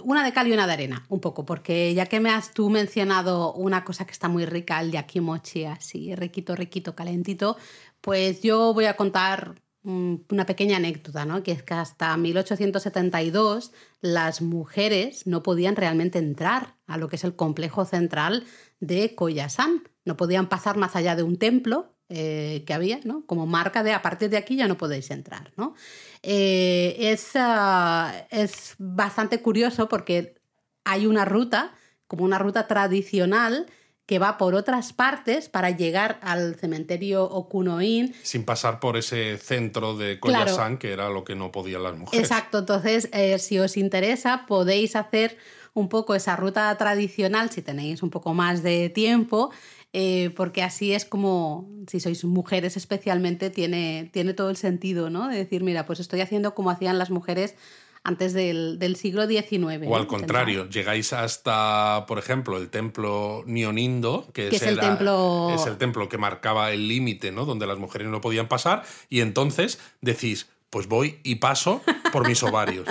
una 0.04 0.24
de 0.24 0.34
cal 0.34 0.48
y 0.48 0.52
una 0.52 0.66
de 0.68 0.74
arena, 0.74 1.06
un 1.10 1.20
poco, 1.20 1.46
porque 1.46 1.94
ya 1.94 2.08
que 2.08 2.20
me 2.20 2.32
has 2.32 2.54
tú 2.54 2.70
mencionado 2.70 3.54
una 3.54 3.84
cosa 3.84 4.06
que 4.06 4.12
está 4.12 4.28
muy 4.30 4.46
rica, 4.46 4.82
el 4.82 4.92
yakimochi, 4.92 5.66
así, 5.66 6.16
riquito, 6.16 6.56
riquito, 6.56 6.96
calentito, 6.96 7.56
pues 8.02 8.42
yo 8.42 8.74
voy 8.74 8.86
a 8.86 8.96
contar 8.98 9.62
mm, 9.84 10.16
una 10.32 10.46
pequeña 10.48 10.78
anécdota, 10.78 11.24
¿no? 11.26 11.44
Que 11.44 11.52
es 11.52 11.62
que 11.64 11.76
hasta 11.76 12.18
1872 12.18 13.72
las 14.02 14.42
mujeres 14.42 15.28
no 15.28 15.44
podían 15.44 15.76
realmente 15.76 16.18
entrar 16.18 16.78
a 16.88 16.98
lo 16.98 17.10
que 17.10 17.18
es 17.18 17.24
el 17.24 17.36
complejo 17.36 17.86
central 17.86 18.46
de 18.80 19.14
Koyasan. 19.16 19.84
No 20.06 20.18
podían 20.18 20.50
pasar 20.50 20.78
más 20.78 20.96
allá 20.96 21.16
de 21.16 21.24
un 21.24 21.38
templo 21.38 21.94
eh, 22.10 22.64
que 22.66 22.74
había, 22.74 23.00
¿no? 23.04 23.24
Como 23.28 23.46
marca 23.46 23.84
de 23.84 23.94
a 23.94 24.02
partir 24.02 24.30
de 24.30 24.38
aquí 24.38 24.56
ya 24.56 24.68
no 24.68 24.78
podéis 24.78 25.12
entrar, 25.12 25.52
¿no? 25.58 25.76
Eh, 26.24 26.96
es, 26.98 27.32
ah, 27.36 28.26
es 28.32 28.76
bastante 28.80 29.42
curioso 29.42 29.88
porque 29.88 30.36
hay 30.84 31.06
una 31.06 31.26
ruta, 31.26 31.74
como 32.08 32.26
una 32.26 32.40
ruta 32.40 32.68
tradicional, 32.68 33.68
que 34.08 34.18
va 34.18 34.40
por 34.40 34.56
otras 34.56 34.92
partes 34.92 35.50
para 35.50 35.70
llegar 35.70 36.20
al 36.24 36.56
cementerio 36.56 37.26
Okunoin. 37.26 38.16
Sin 38.24 38.44
pasar 38.44 38.80
por 38.80 38.98
ese 38.98 39.38
centro 39.38 39.96
de 39.96 40.20
Koyasan, 40.20 40.80
que 40.80 40.92
era 40.92 41.10
lo 41.10 41.24
que 41.24 41.36
no 41.36 41.52
podían 41.52 41.84
las 41.84 41.96
mujeres. 41.96 42.28
Exacto, 42.28 42.58
entonces 42.58 43.08
eh, 43.14 43.38
si 43.38 43.60
os 43.60 43.78
interesa 43.78 44.48
podéis 44.48 44.96
hacer 44.96 45.38
un 45.76 45.90
poco 45.90 46.16
esa 46.16 46.36
ruta 46.36 46.76
tradicional 46.78 47.52
si 47.52 47.62
tenéis 47.62 48.02
un 48.02 48.10
poco 48.10 48.34
más 48.34 48.64
de 48.64 48.90
tiempo 48.90 49.52
eh, 49.94 50.32
porque 50.36 50.62
así 50.62 50.94
es 50.94 51.06
como, 51.06 51.68
si 51.88 52.00
sois 52.00 52.24
mujeres 52.24 52.78
especialmente, 52.78 53.50
tiene, 53.50 54.10
tiene 54.14 54.34
todo 54.34 54.50
el 54.50 54.58
sentido, 54.58 55.10
¿no? 55.10 55.28
De 55.28 55.38
decir, 55.38 55.64
mira, 55.64 55.86
pues 55.86 56.00
estoy 56.00 56.22
haciendo 56.22 56.54
como 56.54 56.70
hacían 56.70 57.00
las 57.00 57.10
mujeres 57.10 57.56
antes 58.04 58.34
del, 58.34 58.96
siglo 58.96 59.28
XIX. 59.28 59.86
O 59.88 59.96
al 59.96 60.08
contrario, 60.08 60.70
llegáis 60.70 61.14
hasta, 61.14 62.06
por 62.08 62.20
ejemplo, 62.20 62.58
el 62.58 62.70
templo 62.70 63.44
Nionindo, 63.46 64.28
que, 64.34 64.48
es, 64.50 64.62
el, 64.62 64.80
templo... 64.80 65.52
es 65.54 65.66
el 65.66 65.78
templo 65.78 66.08
que 66.08 66.18
marcaba 66.18 66.72
el 66.72 66.88
límite, 66.88 67.32
¿no? 67.32 67.46
Donde 67.46 67.68
las 67.68 67.78
mujeres 67.78 68.08
no 68.08 68.22
podían 68.22 68.48
pasar, 68.48 68.84
y 69.10 69.22
entonces 69.22 69.80
decís, 70.02 70.48
pues 70.70 70.88
voy 70.88 71.20
y 71.24 71.36
paso 71.36 71.82
por 72.12 72.28
mis 72.28 72.42
ovarios, 72.44 72.88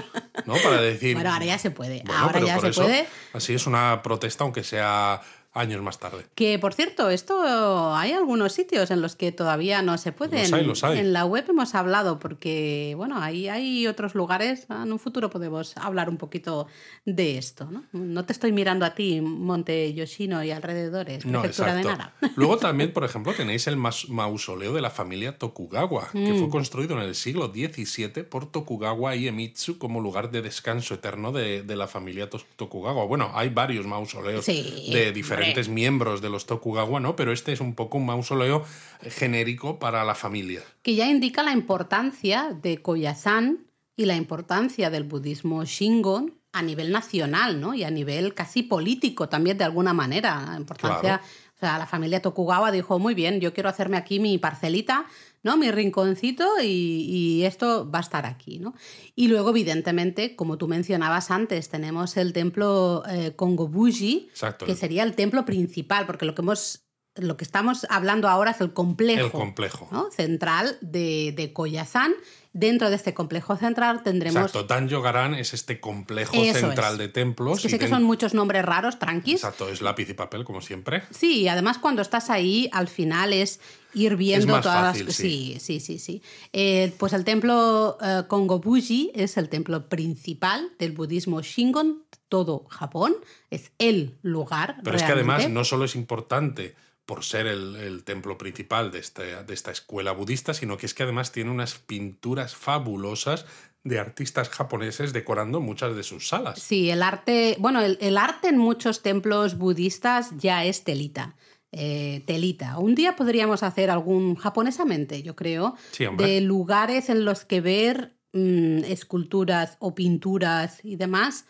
¿no? 0.47 0.55
Para 0.63 0.81
decir... 0.81 1.15
Bueno, 1.15 1.33
ahora 1.33 1.45
ya 1.45 1.59
se 1.59 1.71
puede, 1.71 2.03
ahora 2.13 2.41
ya 2.41 2.61
se 2.61 2.73
puede. 2.73 3.07
Así 3.33 3.55
es 3.55 3.67
una 3.67 4.03
protesta, 4.03 4.45
aunque 4.45 4.65
sea 4.65 5.21
años 5.53 5.83
más 5.83 5.99
tarde. 5.99 6.25
Que 6.35 6.59
por 6.59 6.75
cierto, 6.75 7.11
esto 7.11 7.95
hay 7.95 8.13
algunos 8.13 8.53
sitios 8.53 8.91
en 8.91 9.01
los 9.01 9.17
que 9.17 9.33
todavía 9.33 9.83
no 9.83 9.99
se 9.99 10.13
puede. 10.13 10.45
En 10.45 11.13
la 11.13 11.25
web 11.25 11.45
hemos 11.49 11.75
hablado 11.75 12.19
porque, 12.19 12.95
bueno, 12.97 13.21
ahí 13.21 13.49
hay 13.49 13.87
otros 13.87 14.15
lugares. 14.15 14.67
En 14.71 14.93
un 14.93 14.99
futuro 14.99 15.31
podemos 15.31 15.77
hablar 15.77 16.09
un 16.09 16.17
poquito 16.17 16.67
de 17.05 17.39
esto. 17.39 17.71
No, 17.71 17.85
no 17.93 18.25
te 18.25 18.33
estoy 18.33 18.53
mirando 18.53 18.85
a 18.85 18.95
ti, 18.95 19.21
Monte 19.21 19.93
Yoshino 19.95 20.45
y 20.45 20.51
alrededores, 20.51 21.25
prefectura 21.25 21.75
de 21.75 21.85
Nara. 21.85 22.15
Luego 22.37 22.57
también, 22.59 22.93
por 22.93 23.05
ejemplo, 23.05 23.33
tenéis 23.33 23.67
el 23.67 23.77
mausoleo 23.77 24.73
de 24.73 24.81
la 24.81 24.91
familia 24.91 25.39
Tokugawa, 25.39 26.11
que 26.13 26.35
fue 26.35 26.49
mm. 26.49 26.51
construido 26.51 26.95
en 26.97 27.03
el 27.03 27.15
siglo 27.15 27.53
XVII 27.53 28.25
por 28.25 28.51
Tokugawa 28.51 29.17
Iemitsu 29.17 29.79
como 29.79 30.01
lugar 30.01 30.31
de 30.31 30.43
descanso 30.43 30.95
eterno 30.95 31.33
de, 31.33 31.63
de 31.63 31.77
la 31.77 31.89
familia 31.89 32.29
Tokugawa. 32.29 33.05
Bueno, 33.07 33.31
hay 33.35 33.49
varios 33.49 33.87
mausoleos 33.87 34.45
de 34.47 35.13
diferentes 35.13 35.38
miembros 35.69 36.21
de 36.21 36.31
los 36.31 36.47
Tokugawa, 36.47 37.01
¿no? 37.01 37.17
Pero 37.17 37.33
este 37.33 37.53
es 37.53 37.61
un 37.61 37.75
poco 37.75 37.99
un 37.99 38.07
mausoleo 38.07 38.65
genérico 39.03 39.79
para 39.79 40.05
la 40.05 40.15
familia. 40.15 40.63
Que 40.83 40.95
ya 40.95 41.09
indica 41.09 41.43
la 41.43 41.53
importancia 41.53 42.57
de 42.61 42.83
Koyasan 42.83 43.67
y 43.97 44.07
la 44.07 44.17
importancia 44.17 44.91
del 44.91 45.05
budismo 45.05 45.65
Shingon 45.65 46.39
a 46.53 46.63
nivel 46.63 46.93
nacional, 46.93 47.61
¿no? 47.61 47.75
Y 47.75 47.85
a 47.85 47.91
nivel 47.91 48.35
casi 48.35 48.63
político 48.63 49.29
también 49.29 49.59
de 49.59 49.65
alguna 49.65 49.93
manera. 49.93 50.45
La 50.47 50.57
importancia, 50.57 51.21
o 51.59 51.61
sea, 51.61 51.79
la 51.79 51.87
familia 51.87 52.23
Tokugawa 52.23 52.71
dijo, 52.71 52.99
muy 52.99 53.15
bien, 53.15 53.41
yo 53.41 53.53
quiero 53.53 53.69
hacerme 53.69 53.97
aquí 53.97 54.21
mi 54.21 54.39
parcelita 54.39 55.07
¿no? 55.43 55.57
Mi 55.57 55.71
rinconcito 55.71 56.47
y, 56.63 57.43
esto 57.45 57.91
va 57.91 57.99
a 57.99 58.03
estar 58.03 58.27
aquí, 58.27 58.59
¿no? 58.59 58.75
Y 59.15 59.29
luego, 59.29 59.51
evidentemente, 59.51 60.37
como 60.37 60.59
tú 60.59 60.69
mencionabas 60.69 61.31
antes, 61.31 61.69
tenemos 61.69 62.17
el 62.17 62.33
templo 62.33 63.03
eh, 63.09 63.33
Kongobuji, 63.37 64.31
que 64.65 64.75
sería 64.75 65.05
el 65.05 65.15
templo 65.15 65.45
principal, 65.45 66.07
porque 66.07 66.27
lo 66.27 66.35
que 66.35 66.43
hemos 66.43 66.85
lo 67.15 67.37
que 67.37 67.45
estamos 67.45 67.85
hablando 67.91 68.29
ahora 68.29 68.53
es 68.53 68.61
el 68.61 68.73
complejo, 68.73 69.27
el 69.27 69.33
complejo. 69.33 70.09
central 70.13 70.79
de, 70.81 71.33
de 71.37 71.53
Koyasan 71.53 72.13
Dentro 72.53 72.89
de 72.89 72.97
este 72.97 73.13
complejo 73.15 73.57
central 73.57 74.03
tendremos. 74.03 74.37
Exacto, 74.37 74.65
Danjo 74.65 75.07
es 75.37 75.55
este 75.55 75.81
complejo 75.81 76.35
central 76.53 76.97
de 76.97 77.09
templos. 77.09 77.61
que 77.61 77.69
sé 77.69 77.79
que 77.79 77.89
son 77.89 78.03
muchos 78.03 78.35
nombres 78.35 78.65
raros, 78.65 78.99
tranquis. 78.99 79.37
Exacto, 79.37 79.69
es 79.69 79.83
lápiz 79.83 80.09
y 80.09 80.15
papel, 80.15 80.45
como 80.45 80.61
siempre. 80.61 81.03
Sí, 81.11 81.43
y 81.43 81.49
además 81.49 81.79
cuando 81.79 82.03
estás 82.03 82.31
ahí, 82.31 82.69
al 82.73 82.89
final 82.89 83.33
es 83.33 83.61
ir 83.95 84.17
viendo 84.17 84.57
es 84.57 84.63
todas 84.63 84.81
fácil, 84.81 85.07
las. 85.07 85.15
Sí, 85.15 85.59
sí, 85.61 85.81
sí, 85.81 85.99
sí. 85.99 86.23
Eh, 86.53 86.95
pues 86.99 87.13
el 87.13 87.25
templo 87.25 87.99
uh, 88.01 88.27
Kongobuji 88.27 89.13
es 89.15 89.37
el 89.37 89.49
templo 89.49 89.89
principal 89.89 90.71
del 90.79 90.93
budismo 90.93 91.43
Shingon, 91.43 92.03
todo 92.29 92.67
Japón. 92.69 93.15
Es 93.51 93.73
el 93.79 94.17
lugar. 94.23 94.77
Pero 94.85 94.97
es 94.97 95.03
que 95.03 95.13
además 95.13 95.49
no 95.49 95.65
solo 95.65 95.85
es 95.85 95.95
importante 95.95 96.75
por 97.09 97.25
ser 97.25 97.47
el, 97.47 98.05
templo 98.05 98.37
principal 98.37 98.91
de, 98.93 98.99
este, 98.99 99.43
de 99.43 99.55
esta 99.55 99.71
escuela 99.71 100.13
budista, 100.13 100.53
sino 100.53 100.77
que 100.77 100.85
es 100.85 100.93
que 100.93 101.05
además 101.05 101.33
tiene 101.33 101.51
unas 101.51 101.77
pinturas 101.79 102.55
fabulosas 102.55 103.47
de 103.83 103.99
artistas 103.99 104.51
japoneses 104.51 105.15
decorando 105.15 105.63
muchas 105.63 105.97
de 105.97 106.03
sus 106.03 106.29
salas. 106.29 106.61
Sí, 106.61 106.91
el 106.91 107.03
arte, 107.03 107.57
bueno, 107.61 107.81
el, 107.81 108.19
arte 108.19 108.49
en 108.49 108.59
muchos 108.59 109.01
templos 109.01 109.57
budistas 109.57 110.33
ya 110.37 110.67
es 110.67 110.85
telita. 110.85 111.35
Eh, 111.73 112.25
telita. 112.27 112.77
Un 112.77 112.95
día 112.95 113.17
podríamos 113.17 113.63
hacer 113.63 113.91
algún 113.91 114.35
japonesamente, 114.35 115.23
yo 115.23 115.35
creo, 115.35 115.77
de 116.19 116.43
lugares 116.43 117.09
en 117.09 117.25
los 117.25 117.47
que 117.47 117.63
ver 117.63 118.19
mm, 118.35 118.85
esculturas 118.85 119.79
o 119.79 119.95
pinturas 119.95 120.85
y 120.85 120.97
demás 120.97 121.47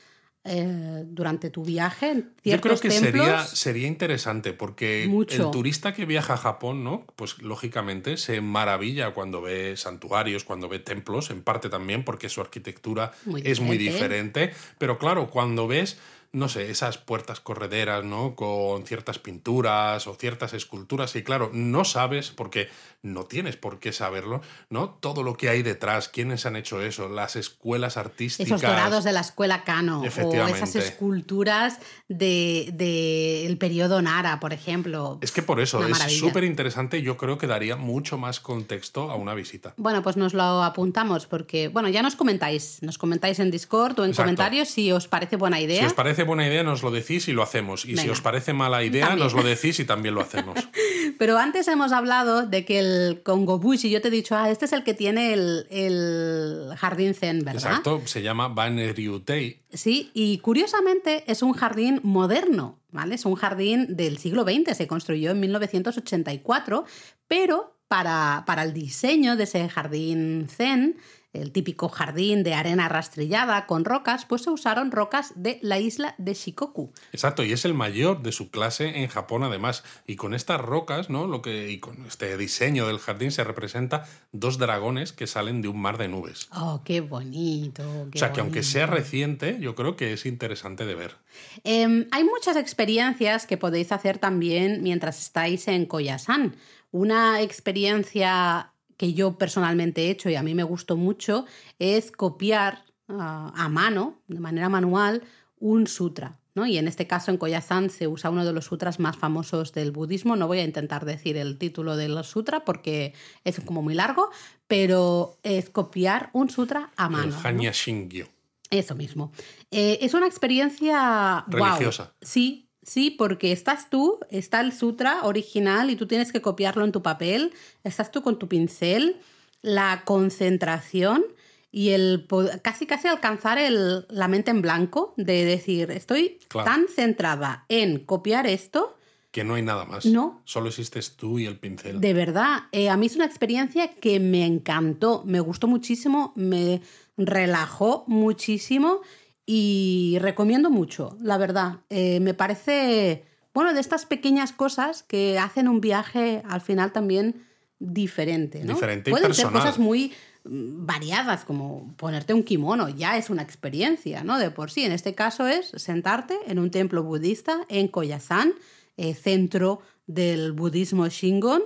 eh, 0.49 1.05
durante 1.07 1.51
tu 1.51 1.63
viaje. 1.63 2.25
Yo 2.43 2.61
creo 2.61 2.79
que 2.79 2.91
sería, 2.91 3.45
sería 3.45 3.87
interesante 3.87 4.53
porque 4.53 5.05
el 5.05 5.51
turista 5.51 5.93
que 5.93 6.07
viaja 6.07 6.35
a 6.35 6.37
Japón, 6.37 6.85
¿no? 6.85 7.07
Pues 7.17 7.39
lógicamente 7.41 8.17
se 8.17 8.41
maravilla 8.41 9.13
cuando 9.13 9.43
ve 9.43 9.77
santuarios, 9.77 10.45
cuando 10.45 10.69
ve 10.69 10.79
templos, 10.79 11.31
en 11.31 11.43
parte 11.43 11.69
también 11.69 12.05
porque 12.05 12.29
su 12.29 12.41
arquitectura 12.41 13.13
es 13.45 13.61
muy 13.61 13.77
diferente. 13.77 14.53
Pero 14.79 14.99
claro, 14.99 15.31
cuando 15.31 15.69
ves 15.69 15.99
no 16.33 16.49
sé, 16.49 16.71
esas 16.71 16.99
puertas 16.99 17.41
correderas, 17.41 18.05
¿no? 18.05 18.35
Con 18.35 18.85
ciertas 18.85 19.19
pinturas 19.19 20.07
o 20.07 20.15
ciertas 20.15 20.53
esculturas. 20.53 21.17
Y 21.17 21.23
claro, 21.23 21.51
no 21.53 21.85
sabes, 21.85 22.31
porque 22.31 22.69
no 23.03 23.25
tienes 23.25 23.57
por 23.57 23.79
qué 23.79 23.93
saberlo, 23.93 24.43
¿no? 24.69 24.91
Todo 24.91 25.23
lo 25.23 25.37
que 25.37 25.49
hay 25.49 25.63
detrás, 25.63 26.09
quiénes 26.09 26.45
han 26.47 26.57
hecho 26.57 26.83
eso, 26.83 27.09
las 27.09 27.37
escuelas 27.37 27.97
artísticas. 27.97 28.47
Esos 28.47 28.63
dorados 28.63 29.05
de 29.05 29.13
la 29.13 29.21
escuela 29.21 29.65
Kano. 29.65 30.03
O 30.03 30.47
esas 30.47 30.77
esculturas 30.77 31.79
del 32.09 32.77
de, 32.77 33.57
periodo 33.59 34.03
Nara, 34.03 34.41
por 34.41 34.53
ejemplo. 34.53 35.19
Es 35.23 35.33
que 35.33 35.43
por 35.43 35.61
eso 35.61 35.87
es 35.87 36.19
súper 36.19 36.45
interesante. 36.45 37.03
Yo 37.03 37.17
creo 37.17 37.39
que 37.39 37.47
daría 37.47 37.77
mucho 37.77 38.19
más 38.19 38.41
contexto 38.41 39.11
a 39.11 39.17
una 39.17 39.35
visita. 39.35 39.75
Bueno, 39.77 40.03
pues 40.03 40.17
nos 40.17 40.35
lo 40.35 40.63
apuntamos 40.63 41.27
porque, 41.27 41.69
bueno, 41.69 41.89
ya 41.89 42.03
nos 42.03 42.17
comentáis. 42.17 42.79
Nos 42.83 42.99
comentáis 42.99 43.39
en 43.39 43.51
Discord 43.51 43.99
o 44.01 44.05
en 44.05 44.13
comentarios 44.13 44.69
si 44.69 44.93
os 44.93 45.09
parece 45.09 45.37
buena 45.37 45.61
idea. 45.61 45.81
Si 45.81 45.87
os 45.87 45.95
parece 45.95 46.18
parece 46.19 46.27
buena 46.27 46.49
idea, 46.49 46.65
nos 46.65 46.83
lo 46.83 46.91
decís 46.91 47.29
y 47.29 47.33
lo 47.33 47.43
hacemos. 47.43 47.85
Y 47.85 47.97
si 47.97 48.09
os 48.09 48.21
parece 48.21 48.53
mala 48.53 48.83
idea, 48.83 49.15
nos 49.15 49.35
lo 49.35 49.43
decís 49.45 49.79
y 49.79 49.85
también 49.85 50.15
lo 50.17 50.21
hacemos. 50.21 50.59
Pero 51.19 51.39
antes 51.39 51.69
hemos 51.69 51.93
hablado 51.93 52.45
de 52.45 52.65
que 52.65 52.81
el 52.81 53.23
Congo 53.23 53.59
Bush, 53.61 53.85
y 53.85 53.91
yo 53.91 54.01
te 54.01 54.09
he 54.09 54.11
dicho, 54.11 54.37
ah, 54.37 54.51
este 54.51 54.65
es 54.65 54.73
el 54.73 54.83
que 54.83 54.95
tiene 54.95 55.33
el, 55.33 56.75
jardín 56.77 57.15
zen, 57.15 57.45
¿verdad? 57.45 57.55
Exacto, 57.55 58.03
se 58.05 58.23
llama 58.23 58.53
Ryutei. 58.53 59.63
Sí, 59.73 60.11
y 60.13 60.39
curiosamente 60.39 61.23
es 61.31 61.43
un 61.43 61.53
jardín 61.53 62.01
moderno, 62.03 62.81
¿vale? 62.91 63.15
Es 63.15 63.25
un 63.25 63.37
jardín 63.37 63.97
del 63.97 64.19
siglo 64.19 64.43
XX, 64.43 64.77
se 64.77 64.89
construyó 64.89 65.31
en 65.31 65.41
1984, 65.41 66.85
pero 67.29 67.77
para, 67.87 68.43
para 68.45 68.65
el 68.65 68.73
diseño 68.73 69.37
de 69.37 69.45
ese 69.45 69.69
jardín 69.69 70.49
zen 70.49 70.97
el 71.33 71.53
típico 71.53 71.89
jardín 71.89 72.43
de 72.43 72.55
arena 72.55 72.89
rastrillada 72.89 73.67
con 73.67 73.85
rocas, 73.85 74.25
pues 74.25 74.43
se 74.43 74.51
usaron 74.51 74.91
rocas 74.91 75.33
de 75.37 75.59
la 75.63 75.79
isla 75.79 76.15
de 76.19 76.35
Shikoku. 76.35 76.93
Exacto, 77.13 77.45
y 77.45 77.53
es 77.53 77.65
el 77.65 77.75
mayor 77.75 78.23
de 78.23 78.33
su 78.33 78.51
clase 78.51 79.03
en 79.03 79.09
Japón 79.09 79.43
además. 79.43 79.85
Y 80.07 80.17
con 80.17 80.35
estas 80.35 80.61
rocas, 80.61 81.11
¿no? 81.11 81.27
Lo 81.27 81.43
que, 81.43 81.71
y 81.71 81.81
con 81.81 82.07
este 82.07 82.37
diseño 82.37 82.87
del 82.87 82.99
jardín 82.99 83.31
se 83.31 83.45
representa 83.45 84.07
dos 84.33 84.59
dragones 84.59 85.13
que 85.13 85.27
salen 85.27 85.61
de 85.61 85.69
un 85.69 85.81
mar 85.81 85.99
de 85.99 86.09
nubes. 86.09 86.49
Oh, 86.55 86.83
qué 86.85 87.01
bonito. 87.01 87.83
o 88.15 88.19
sea, 88.19 88.33
que 88.33 88.41
aunque 88.41 88.63
sea 88.63 88.87
reciente, 88.87 89.59
yo 89.61 89.75
creo 89.75 89.97
que 89.97 90.13
es 90.13 90.27
interesante 90.27 90.87
de 90.87 90.95
ver. 90.95 91.17
Em, 91.65 92.07
hay 92.11 92.25
muchas 92.25 92.57
experiencias 92.57 93.47
que 93.47 93.57
podéis 93.57 93.93
hacer 93.93 94.19
también 94.19 94.83
mientras 94.83 95.21
estáis 95.21 95.69
en 95.69 95.87
Koyasan. 95.87 96.57
Una 96.91 97.43
experiencia 97.43 98.73
que 98.99 99.15
yo 99.15 99.39
personalmente 99.39 100.03
he 100.03 100.11
hecho 100.11 100.29
y 100.29 100.35
a 100.35 100.43
mí 100.43 100.55
me 100.55 100.65
gustó 100.65 100.99
mucho 100.99 101.47
es 101.79 102.13
copiar 102.13 102.85
ah, 103.09 103.51
a 103.57 103.69
mano, 103.71 104.21
de 104.27 104.41
manera 104.41 104.69
manual, 104.69 105.23
un 105.59 105.87
sutra. 105.87 106.39
¿no? 106.55 106.67
Y 106.67 106.77
en 106.77 106.89
este 106.89 107.07
caso, 107.07 107.31
en 107.31 107.39
Koyasan 107.39 107.89
se 107.89 108.09
usa 108.09 108.31
uno 108.31 108.45
de 108.45 108.53
los 108.53 108.67
sutras 108.67 108.99
más 108.99 109.17
famosos 109.17 109.73
del 109.73 109.93
budismo. 109.93 110.35
No 110.35 110.49
voy 110.49 110.59
a 110.59 110.65
intentar 110.65 111.05
decir 111.05 111.37
el 111.37 111.57
título 111.57 111.97
del 111.97 112.23
sutra 112.25 112.65
porque 112.65 113.15
es 113.45 113.61
como 113.61 113.81
muy 113.81 113.95
largo, 113.95 114.29
pero 114.67 115.39
es 115.45 115.71
copiar 115.71 116.31
un 116.33 116.51
sutra 116.51 116.91
a 116.97 117.09
mano. 117.09 117.39
El 117.39 117.47
Hanya 117.47 117.71
Shingyo. 117.73 118.27
Eso 118.71 118.97
mismo. 118.97 119.33
Eh, 119.71 119.99
es 120.03 120.13
una 120.15 120.27
experiencia 120.27 121.45
religiosa. 121.47 122.13
Sí, 122.21 122.68
Sí, 122.89 123.11
porque 123.11 123.53
estás 123.53 123.91
tú, 123.91 124.19
está 124.31 124.63
el 124.63 124.73
sutra 124.73 125.25
original 125.25 125.91
y 125.91 125.97
tú 125.97 126.07
tienes 126.07 126.33
que 126.33 126.41
copiarlo 126.41 126.87
en 126.87 126.93
tu 126.93 127.03
papel, 127.03 127.53
estás 127.85 128.11
tú 128.11 128.23
con 128.23 128.39
tu 128.39 128.49
pincel, 128.49 129.21
la 129.61 130.05
concentración 130.07 131.23
y 131.71 131.91
el 131.91 132.27
casi 132.63 132.87
casi 132.87 133.07
alcanzar 133.07 133.59
el, 133.59 134.07
la 134.09 134.27
mente 134.27 134.53
en 134.53 134.63
blanco 134.63 135.13
de 135.19 135.45
decir, 135.45 135.91
estoy 135.91 136.39
tan 136.49 136.89
centrada 136.89 137.67
en 137.69 137.99
copiar 137.99 138.47
esto. 138.47 138.97
Que 139.33 139.45
no 139.45 139.57
hay 139.57 139.63
nada 139.63 139.85
más. 139.85 140.07
No. 140.07 140.41
Solo 140.47 140.69
existes 140.69 141.15
tú 141.15 141.39
y 141.39 141.45
el 141.45 141.59
pincel. 141.59 142.01
De 142.01 142.15
verdad, 142.15 142.61
eh, 142.73 142.89
a 142.89 142.97
mí 142.97 143.05
es 143.05 143.17
una 143.17 143.27
experiencia 143.27 143.97
que 143.97 144.19
me 144.19 144.47
encantó, 144.47 145.25
me 145.27 145.41
gustó 145.41 145.67
muchísimo, 145.67 146.33
me 146.37 146.81
relajó 147.19 148.05
muchísimo 148.07 149.03
y 149.51 150.19
recomiendo 150.21 150.69
mucho, 150.69 151.17
la 151.23 151.39
verdad. 151.39 151.79
Eh, 151.89 152.21
me 152.21 152.35
parece, 152.35 153.25
bueno, 153.55 153.73
de 153.73 153.81
estas 153.81 154.05
pequeñas 154.05 154.53
cosas 154.53 155.03
que 155.03 155.39
hacen 155.39 155.69
un 155.69 155.81
viaje 155.81 156.43
al 156.47 156.61
final 156.61 156.93
también 156.93 157.47
diferente. 157.79 158.63
¿no? 158.63 158.75
Diferente 158.75 159.09
y 159.09 159.13
Pueden 159.13 159.33
ser 159.33 159.47
cosas 159.47 159.79
muy 159.79 160.13
mm, 160.45 160.85
variadas, 160.85 161.47
como 161.47 161.95
ponerte 161.97 162.35
un 162.35 162.43
kimono, 162.43 162.91
ya 162.91 163.17
es 163.17 163.31
una 163.31 163.41
experiencia, 163.41 164.23
¿no? 164.23 164.39
De 164.39 164.51
por 164.51 164.71
sí. 164.71 164.85
En 164.85 164.93
este 164.93 165.15
caso 165.15 165.47
es 165.47 165.73
sentarte 165.77 166.39
en 166.47 166.59
un 166.59 166.71
templo 166.71 167.03
budista 167.03 167.65
en 167.71 167.89
Koyasan, 167.89 168.53
eh, 168.99 169.15
centro 169.15 169.81
del 170.07 170.53
budismo 170.53 171.09
Shingon, 171.09 171.63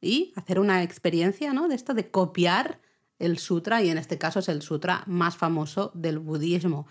y 0.00 0.32
hacer 0.36 0.58
una 0.58 0.82
experiencia, 0.82 1.52
¿no? 1.52 1.68
De 1.68 1.74
esto 1.74 1.92
de 1.92 2.10
copiar 2.10 2.80
el 3.18 3.36
sutra, 3.36 3.82
y 3.82 3.90
en 3.90 3.98
este 3.98 4.16
caso 4.16 4.38
es 4.38 4.48
el 4.48 4.62
sutra 4.62 5.02
más 5.06 5.36
famoso 5.36 5.90
del 5.94 6.18
budismo 6.18 6.86